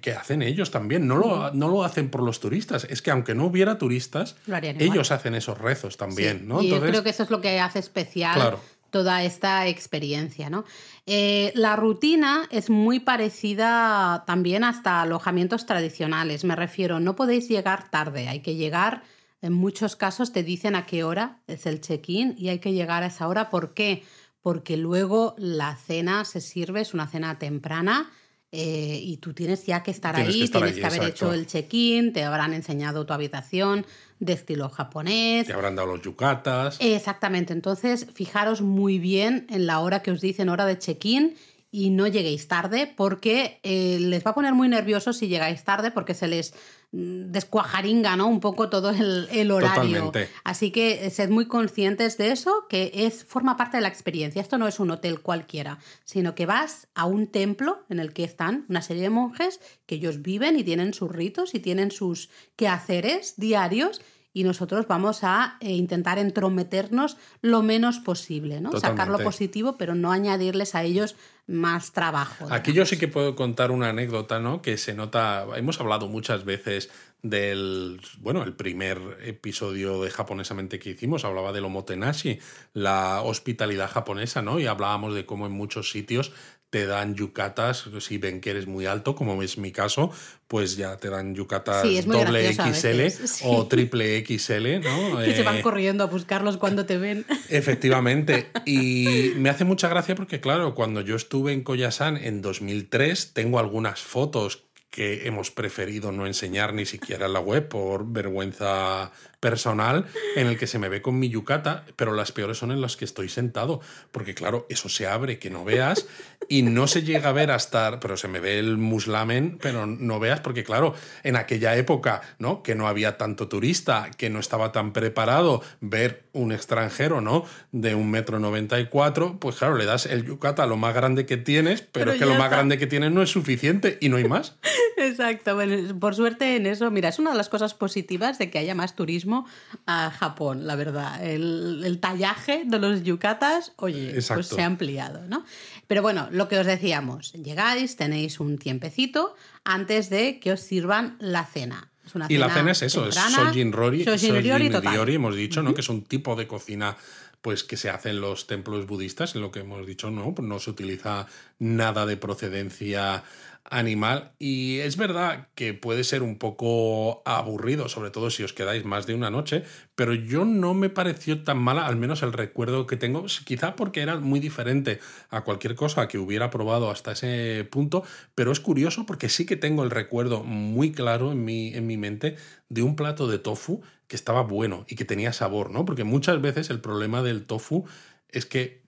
que 0.00 0.12
hacen 0.12 0.40
ellos 0.40 0.70
también. 0.70 1.06
No 1.06 1.16
lo, 1.18 1.52
no 1.52 1.68
lo, 1.68 1.84
hacen 1.84 2.08
por 2.08 2.22
los 2.22 2.40
turistas. 2.40 2.84
Es 2.84 3.02
que 3.02 3.10
aunque 3.10 3.34
no 3.34 3.44
hubiera 3.44 3.76
turistas, 3.76 4.36
ellos 4.78 5.12
hacen 5.12 5.34
esos 5.34 5.58
rezos 5.58 5.98
también, 5.98 6.48
¿no? 6.48 6.62
Y 6.62 6.70
yo 6.70 6.80
creo 6.80 7.02
que 7.02 7.10
eso 7.10 7.22
es 7.22 7.30
lo 7.30 7.42
que 7.42 7.60
hace 7.60 7.78
especial. 7.78 8.34
Claro 8.34 8.60
toda 8.92 9.24
esta 9.24 9.66
experiencia. 9.66 10.50
¿no? 10.50 10.64
Eh, 11.06 11.50
la 11.56 11.74
rutina 11.74 12.46
es 12.50 12.70
muy 12.70 13.00
parecida 13.00 14.22
también 14.26 14.62
hasta 14.62 15.02
alojamientos 15.02 15.66
tradicionales. 15.66 16.44
Me 16.44 16.54
refiero, 16.54 17.00
no 17.00 17.16
podéis 17.16 17.48
llegar 17.48 17.90
tarde, 17.90 18.28
hay 18.28 18.40
que 18.40 18.54
llegar, 18.54 19.02
en 19.40 19.54
muchos 19.54 19.96
casos 19.96 20.32
te 20.32 20.44
dicen 20.44 20.76
a 20.76 20.86
qué 20.86 21.02
hora 21.02 21.40
es 21.48 21.66
el 21.66 21.80
check-in 21.80 22.36
y 22.38 22.50
hay 22.50 22.60
que 22.60 22.72
llegar 22.72 23.02
a 23.02 23.06
esa 23.06 23.26
hora. 23.26 23.50
¿Por 23.50 23.74
qué? 23.74 24.04
Porque 24.40 24.76
luego 24.76 25.34
la 25.38 25.74
cena 25.74 26.24
se 26.24 26.40
sirve, 26.40 26.82
es 26.82 26.94
una 26.94 27.08
cena 27.08 27.38
temprana 27.40 28.12
eh, 28.54 29.00
y 29.02 29.16
tú 29.16 29.32
tienes 29.32 29.64
ya 29.64 29.82
que 29.82 29.90
estar 29.90 30.14
ahí, 30.14 30.46
tienes 30.46 30.76
que 30.76 30.84
haber 30.84 31.04
hecho 31.04 31.32
el 31.32 31.46
check-in, 31.46 32.12
te 32.12 32.22
habrán 32.22 32.52
enseñado 32.52 33.06
tu 33.06 33.14
habitación 33.14 33.86
de 34.20 34.34
estilo 34.34 34.68
japonés. 34.68 35.46
Te 35.46 35.54
habrán 35.54 35.74
dado 35.74 35.96
los 35.96 36.02
yucatas. 36.02 36.76
Exactamente, 36.78 37.54
entonces 37.54 38.06
fijaros 38.12 38.60
muy 38.60 38.98
bien 38.98 39.46
en 39.48 39.66
la 39.66 39.80
hora 39.80 40.02
que 40.02 40.10
os 40.10 40.20
dicen 40.20 40.50
hora 40.50 40.66
de 40.66 40.78
check-in 40.78 41.34
y 41.70 41.88
no 41.88 42.06
lleguéis 42.06 42.46
tarde 42.46 42.92
porque 42.94 43.58
eh, 43.62 43.96
les 43.98 44.24
va 44.24 44.32
a 44.32 44.34
poner 44.34 44.52
muy 44.52 44.68
nerviosos 44.68 45.16
si 45.16 45.28
llegáis 45.28 45.64
tarde 45.64 45.90
porque 45.90 46.12
se 46.12 46.28
les 46.28 46.52
descuajaringa 46.92 48.16
¿no? 48.16 48.28
un 48.28 48.40
poco 48.40 48.68
todo 48.68 48.90
el, 48.90 49.50
horario. 49.50 50.12
Así 50.44 50.70
que 50.70 51.06
eh, 51.06 51.10
sed 51.10 51.30
muy 51.30 51.46
conscientes 51.46 52.18
de 52.18 52.32
eso, 52.32 52.66
que 52.68 52.92
es, 52.94 53.24
forma 53.24 53.56
parte 53.56 53.78
de 53.78 53.80
la 53.80 53.88
experiencia. 53.88 54.42
Esto 54.42 54.58
no 54.58 54.68
es 54.68 54.78
un 54.78 54.90
hotel 54.90 55.20
cualquiera, 55.20 55.78
sino 56.04 56.34
que 56.34 56.44
vas 56.44 56.88
a 56.94 57.06
un 57.06 57.28
templo 57.28 57.82
en 57.88 57.98
el 57.98 58.12
que 58.12 58.24
están 58.24 58.66
una 58.68 58.82
serie 58.82 59.04
de 59.04 59.10
monjes 59.10 59.60
que 59.86 59.94
ellos 59.94 60.20
viven 60.20 60.58
y 60.58 60.64
tienen 60.64 60.92
sus 60.92 61.10
ritos 61.10 61.54
y 61.54 61.60
tienen 61.60 61.90
sus 61.90 62.28
quehaceres 62.56 63.34
diarios 63.38 64.02
y 64.34 64.44
nosotros 64.44 64.86
vamos 64.86 65.24
a 65.24 65.56
eh, 65.60 65.72
intentar 65.72 66.18
entrometernos 66.18 67.16
lo 67.40 67.62
menos 67.62 67.98
posible, 67.98 68.60
¿no? 68.60 68.78
Sacar 68.78 69.08
lo 69.08 69.18
positivo, 69.18 69.76
pero 69.76 69.94
no 69.94 70.10
añadirles 70.10 70.74
a 70.74 70.82
ellos 70.82 71.16
más 71.46 71.92
trabajo. 71.92 72.46
Aquí 72.50 72.72
yo 72.72 72.86
sí 72.86 72.98
que 72.98 73.08
puedo 73.08 73.34
contar 73.34 73.70
una 73.70 73.88
anécdota, 73.88 74.38
¿no? 74.38 74.62
Que 74.62 74.76
se 74.76 74.94
nota, 74.94 75.46
hemos 75.56 75.80
hablado 75.80 76.08
muchas 76.08 76.44
veces 76.44 76.90
del, 77.22 78.00
bueno, 78.18 78.42
el 78.42 78.54
primer 78.54 78.98
episodio 79.22 80.02
de 80.02 80.10
Japonesamente 80.10 80.78
que 80.78 80.90
hicimos, 80.90 81.24
hablaba 81.24 81.52
del 81.52 81.64
omotenashi, 81.64 82.40
la 82.72 83.22
hospitalidad 83.22 83.90
japonesa, 83.90 84.42
¿no? 84.42 84.58
Y 84.58 84.66
hablábamos 84.66 85.14
de 85.14 85.24
cómo 85.26 85.46
en 85.46 85.52
muchos 85.52 85.90
sitios 85.90 86.32
te 86.72 86.86
dan 86.86 87.14
yucatas, 87.14 87.84
si 88.00 88.16
ven 88.16 88.40
que 88.40 88.48
eres 88.48 88.66
muy 88.66 88.86
alto, 88.86 89.14
como 89.14 89.42
es 89.42 89.58
mi 89.58 89.72
caso, 89.72 90.10
pues 90.48 90.78
ya 90.78 90.96
te 90.96 91.10
dan 91.10 91.34
yucatas 91.34 91.82
doble 92.06 92.50
XL 92.50 93.44
o 93.44 93.66
triple 93.66 94.24
XL, 94.24 94.80
¿no? 94.80 95.18
Que 95.22 95.36
se 95.36 95.42
van 95.42 95.58
eh, 95.58 95.60
corriendo 95.60 96.02
a 96.02 96.06
buscarlos 96.06 96.56
cuando 96.56 96.86
te 96.86 96.96
ven. 96.96 97.26
Efectivamente. 97.50 98.48
Y 98.64 99.32
me 99.36 99.50
hace 99.50 99.66
mucha 99.66 99.86
gracia 99.88 100.14
porque, 100.14 100.40
claro, 100.40 100.74
cuando 100.74 101.02
yo 101.02 101.14
estuve 101.14 101.52
en 101.52 101.62
Koyasan 101.62 102.16
en 102.16 102.40
2003, 102.40 103.34
tengo 103.34 103.58
algunas 103.58 104.00
fotos 104.00 104.64
que 104.92 105.26
hemos 105.26 105.50
preferido 105.50 106.12
no 106.12 106.26
enseñar 106.26 106.74
ni 106.74 106.84
siquiera 106.84 107.24
en 107.24 107.32
la 107.32 107.40
web 107.40 107.66
por 107.66 108.06
vergüenza 108.12 109.10
personal 109.40 110.06
en 110.36 110.46
el 110.46 110.56
que 110.56 110.68
se 110.68 110.78
me 110.78 110.88
ve 110.88 111.02
con 111.02 111.18
mi 111.18 111.28
yucata, 111.28 111.84
pero 111.96 112.12
las 112.12 112.30
peores 112.30 112.58
son 112.58 112.70
en 112.70 112.80
las 112.80 112.96
que 112.96 113.04
estoy 113.04 113.28
sentado, 113.28 113.80
porque 114.12 114.34
claro, 114.34 114.66
eso 114.68 114.88
se 114.88 115.08
abre, 115.08 115.40
que 115.40 115.50
no 115.50 115.64
veas, 115.64 116.06
y 116.48 116.62
no 116.62 116.86
se 116.86 117.02
llega 117.02 117.30
a 117.30 117.32
ver 117.32 117.50
hasta, 117.50 117.98
pero 117.98 118.16
se 118.16 118.28
me 118.28 118.38
ve 118.38 118.60
el 118.60 118.76
muslamen, 118.76 119.58
pero 119.60 119.86
no 119.86 120.20
veas, 120.20 120.40
porque 120.40 120.62
claro, 120.62 120.94
en 121.24 121.34
aquella 121.34 121.74
época, 121.74 122.20
¿no? 122.38 122.62
Que 122.62 122.76
no 122.76 122.86
había 122.86 123.16
tanto 123.16 123.48
turista, 123.48 124.10
que 124.16 124.30
no 124.30 124.38
estaba 124.38 124.70
tan 124.70 124.92
preparado 124.92 125.62
ver 125.80 126.24
un 126.32 126.52
extranjero, 126.52 127.20
¿no? 127.20 127.44
De 127.72 127.96
un 127.96 128.10
metro 128.10 128.38
noventa 128.38 128.78
y 128.78 128.86
cuatro, 128.86 129.38
pues 129.40 129.56
claro, 129.56 129.76
le 129.76 129.86
das 129.86 130.06
el 130.06 130.24
yucata 130.24 130.66
lo 130.66 130.76
más 130.76 130.94
grande 130.94 131.26
que 131.26 131.36
tienes, 131.36 131.82
pero, 131.82 132.12
es 132.12 132.18
que 132.18 132.26
lo 132.26 132.34
más 132.34 132.50
grande 132.50 132.78
que 132.78 132.86
tienes 132.86 133.10
no 133.10 133.22
es 133.22 133.30
suficiente 133.30 133.98
y 134.00 134.08
no 134.08 134.18
hay 134.18 134.24
más. 134.28 134.56
Exacto, 134.96 135.54
bueno, 135.54 135.98
por 135.98 136.14
suerte 136.14 136.56
en 136.56 136.66
eso, 136.66 136.90
mira, 136.90 137.08
es 137.08 137.18
una 137.18 137.30
de 137.30 137.36
las 137.36 137.48
cosas 137.48 137.74
positivas 137.74 138.38
de 138.38 138.50
que 138.50 138.58
haya 138.58 138.74
más 138.74 138.94
turismo 138.94 139.46
a 139.86 140.10
Japón, 140.10 140.66
la 140.66 140.76
verdad. 140.76 141.24
El, 141.24 141.98
tallaje 142.00 142.62
de 142.66 142.78
los 142.78 143.02
yucatas, 143.02 143.72
oye, 143.76 144.14
pues 144.28 144.46
se 144.46 144.62
ha 144.62 144.66
ampliado, 144.66 145.22
¿no? 145.28 145.44
Pero 145.86 146.02
bueno, 146.02 146.28
lo 146.30 146.48
que 146.48 146.58
os 146.58 146.66
decíamos, 146.66 147.32
llegáis, 147.32 147.96
tenéis 147.96 148.40
un 148.40 148.58
tiempecito 148.58 149.34
antes 149.64 150.10
de 150.10 150.40
que 150.40 150.52
os 150.52 150.60
sirvan 150.60 151.16
la 151.20 151.44
cena. 151.44 151.90
y 152.28 152.38
la 152.38 152.50
cena 152.50 152.72
es 152.72 152.82
eso, 152.82 153.06
es 153.06 153.14
Sojin 153.14 153.72
Rori, 153.72 154.04
hemos 154.04 155.36
dicho, 155.36 155.62
¿no? 155.62 155.74
Que 155.74 155.80
es 155.80 155.88
un 155.88 156.02
tipo 156.02 156.34
de 156.36 156.46
cocina 156.46 156.96
pues 157.42 157.64
que 157.64 157.76
se 157.76 157.90
hace 157.90 158.10
en 158.10 158.20
los 158.20 158.46
templos 158.46 158.86
budistas, 158.86 159.34
en 159.34 159.42
lo 159.42 159.50
que 159.50 159.60
hemos 159.60 159.84
dicho, 159.84 160.10
no, 160.10 160.32
no 160.40 160.58
se 160.60 160.70
utiliza 160.70 161.26
nada 161.58 162.06
de 162.06 162.16
procedencia 162.16 163.24
animal. 163.64 164.32
Y 164.38 164.78
es 164.78 164.96
verdad 164.96 165.48
que 165.54 165.74
puede 165.74 166.04
ser 166.04 166.22
un 166.22 166.36
poco 166.36 167.22
aburrido, 167.24 167.88
sobre 167.88 168.10
todo 168.10 168.30
si 168.30 168.42
os 168.42 168.52
quedáis 168.52 168.84
más 168.84 169.06
de 169.06 169.14
una 169.14 169.30
noche, 169.30 169.64
pero 169.94 170.14
yo 170.14 170.44
no 170.44 170.74
me 170.74 170.90
pareció 170.90 171.42
tan 171.44 171.58
mala, 171.58 171.86
al 171.86 171.96
menos 171.96 172.22
el 172.22 172.32
recuerdo 172.32 172.86
que 172.86 172.96
tengo, 172.96 173.24
quizá 173.44 173.76
porque 173.76 174.02
era 174.02 174.18
muy 174.18 174.40
diferente 174.40 175.00
a 175.30 175.42
cualquier 175.42 175.74
cosa 175.74 176.08
que 176.08 176.18
hubiera 176.18 176.50
probado 176.50 176.90
hasta 176.90 177.12
ese 177.12 177.66
punto, 177.70 178.04
pero 178.34 178.52
es 178.52 178.60
curioso 178.60 179.06
porque 179.06 179.28
sí 179.28 179.46
que 179.46 179.56
tengo 179.56 179.84
el 179.84 179.90
recuerdo 179.90 180.42
muy 180.42 180.92
claro 180.92 181.32
en 181.32 181.44
mi, 181.44 181.74
en 181.74 181.86
mi 181.86 181.96
mente 181.96 182.36
de 182.68 182.82
un 182.82 182.96
plato 182.96 183.26
de 183.28 183.38
tofu 183.38 183.82
que 184.08 184.16
estaba 184.16 184.42
bueno 184.42 184.84
y 184.88 184.96
que 184.96 185.04
tenía 185.04 185.32
sabor, 185.32 185.70
¿no? 185.70 185.84
Porque 185.84 186.04
muchas 186.04 186.40
veces 186.40 186.68
el 186.70 186.80
problema 186.80 187.22
del 187.22 187.46
tofu 187.46 187.86
es 188.28 188.46
que 188.46 188.82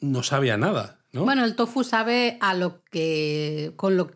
no 0.00 0.22
sabe 0.22 0.50
a 0.52 0.56
nada. 0.56 0.96
¿no? 1.12 1.24
Bueno, 1.24 1.44
el 1.44 1.56
tofu 1.56 1.82
sabe 1.82 2.38
a 2.40 2.54
lo 2.54 2.84
que. 2.84 3.72
con 3.74 3.96
lo 3.96 4.12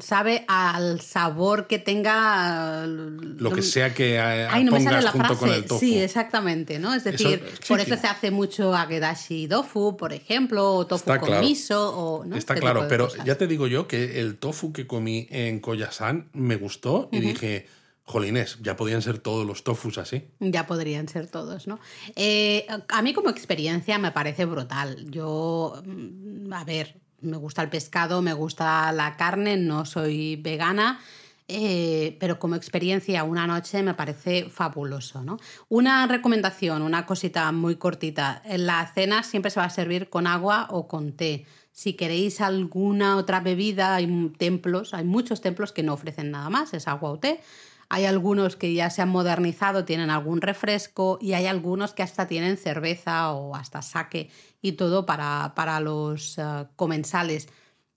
sabe 0.00 0.44
al 0.48 1.00
sabor 1.00 1.66
que 1.66 1.78
tenga. 1.78 2.84
Lo 2.86 3.50
que 3.52 3.62
sea 3.62 3.94
que 3.94 4.16
eh, 4.16 4.46
Ay, 4.50 4.62
no 4.64 4.72
me 4.72 4.82
sale 4.82 5.00
la 5.00 5.12
junto 5.12 5.28
frase. 5.28 5.40
con 5.40 5.50
el 5.50 5.64
tofu. 5.64 5.80
Sí, 5.80 5.98
exactamente, 5.98 6.78
¿no? 6.78 6.92
Es 6.92 7.04
decir, 7.04 7.42
sí, 7.62 7.66
por 7.68 7.80
sí. 7.80 7.90
eso 7.90 7.98
se 7.98 8.06
hace 8.06 8.30
mucho 8.30 8.74
agedashi 8.74 9.48
tofu, 9.48 9.96
por 9.96 10.12
ejemplo, 10.12 10.74
o 10.74 10.86
tofu 10.86 11.04
Está 11.04 11.18
con 11.20 11.28
claro. 11.30 11.42
miso, 11.42 11.96
o. 11.96 12.24
¿no? 12.26 12.36
Está 12.36 12.52
Este 12.52 12.60
claro, 12.60 12.86
pero 12.86 13.06
cosas. 13.08 13.24
ya 13.24 13.38
te 13.38 13.46
digo 13.46 13.66
yo 13.66 13.88
que 13.88 14.20
el 14.20 14.36
tofu 14.36 14.74
que 14.74 14.86
comí 14.86 15.26
en 15.30 15.60
Koyasan 15.60 16.28
me 16.34 16.56
gustó 16.56 17.08
y 17.12 17.20
dije, 17.20 17.66
jolines, 18.06 18.58
ya 18.62 18.76
podían 18.76 19.02
ser 19.02 19.18
todos 19.18 19.44
los 19.44 19.64
tofus 19.64 19.98
así. 19.98 20.30
Ya 20.38 20.66
podrían 20.66 21.08
ser 21.08 21.26
todos, 21.26 21.66
¿no? 21.66 21.80
Eh, 22.14 22.66
a 22.88 23.02
mí 23.02 23.12
como 23.12 23.30
experiencia 23.30 23.98
me 23.98 24.12
parece 24.12 24.44
brutal. 24.44 25.10
Yo, 25.10 25.82
mm, 25.84 26.52
a 26.52 26.64
ver, 26.64 27.00
me 27.20 27.36
gusta 27.36 27.62
el 27.62 27.68
pescado, 27.68 28.22
me 28.22 28.32
gusta 28.32 28.92
la 28.92 29.16
carne, 29.16 29.56
no 29.56 29.84
soy 29.84 30.36
vegana, 30.36 31.00
eh, 31.48 32.16
pero 32.20 32.38
como 32.38 32.54
experiencia 32.54 33.24
una 33.24 33.46
noche 33.46 33.82
me 33.82 33.94
parece 33.94 34.50
fabuloso, 34.50 35.24
¿no? 35.24 35.38
Una 35.68 36.06
recomendación, 36.06 36.82
una 36.82 37.06
cosita 37.06 37.50
muy 37.50 37.74
cortita. 37.74 38.40
La 38.56 38.86
cena 38.94 39.24
siempre 39.24 39.50
se 39.50 39.58
va 39.58 39.66
a 39.66 39.70
servir 39.70 40.08
con 40.08 40.28
agua 40.28 40.68
o 40.70 40.86
con 40.86 41.12
té. 41.12 41.44
Si 41.72 41.94
queréis 41.94 42.40
alguna 42.40 43.16
otra 43.16 43.40
bebida, 43.40 43.96
hay 43.96 44.32
templos, 44.38 44.94
hay 44.94 45.04
muchos 45.04 45.40
templos 45.40 45.72
que 45.72 45.82
no 45.82 45.92
ofrecen 45.92 46.30
nada 46.30 46.48
más, 46.50 46.72
es 46.72 46.86
agua 46.86 47.10
o 47.10 47.18
té. 47.18 47.40
Hay 47.88 48.04
algunos 48.04 48.56
que 48.56 48.74
ya 48.74 48.90
se 48.90 49.02
han 49.02 49.08
modernizado, 49.08 49.84
tienen 49.84 50.10
algún 50.10 50.40
refresco 50.40 51.18
y 51.20 51.34
hay 51.34 51.46
algunos 51.46 51.94
que 51.94 52.02
hasta 52.02 52.26
tienen 52.26 52.56
cerveza 52.56 53.32
o 53.32 53.54
hasta 53.54 53.82
saque 53.82 54.30
y 54.60 54.72
todo 54.72 55.06
para, 55.06 55.52
para 55.54 55.80
los 55.80 56.38
eh, 56.38 56.66
comensales. 56.76 57.48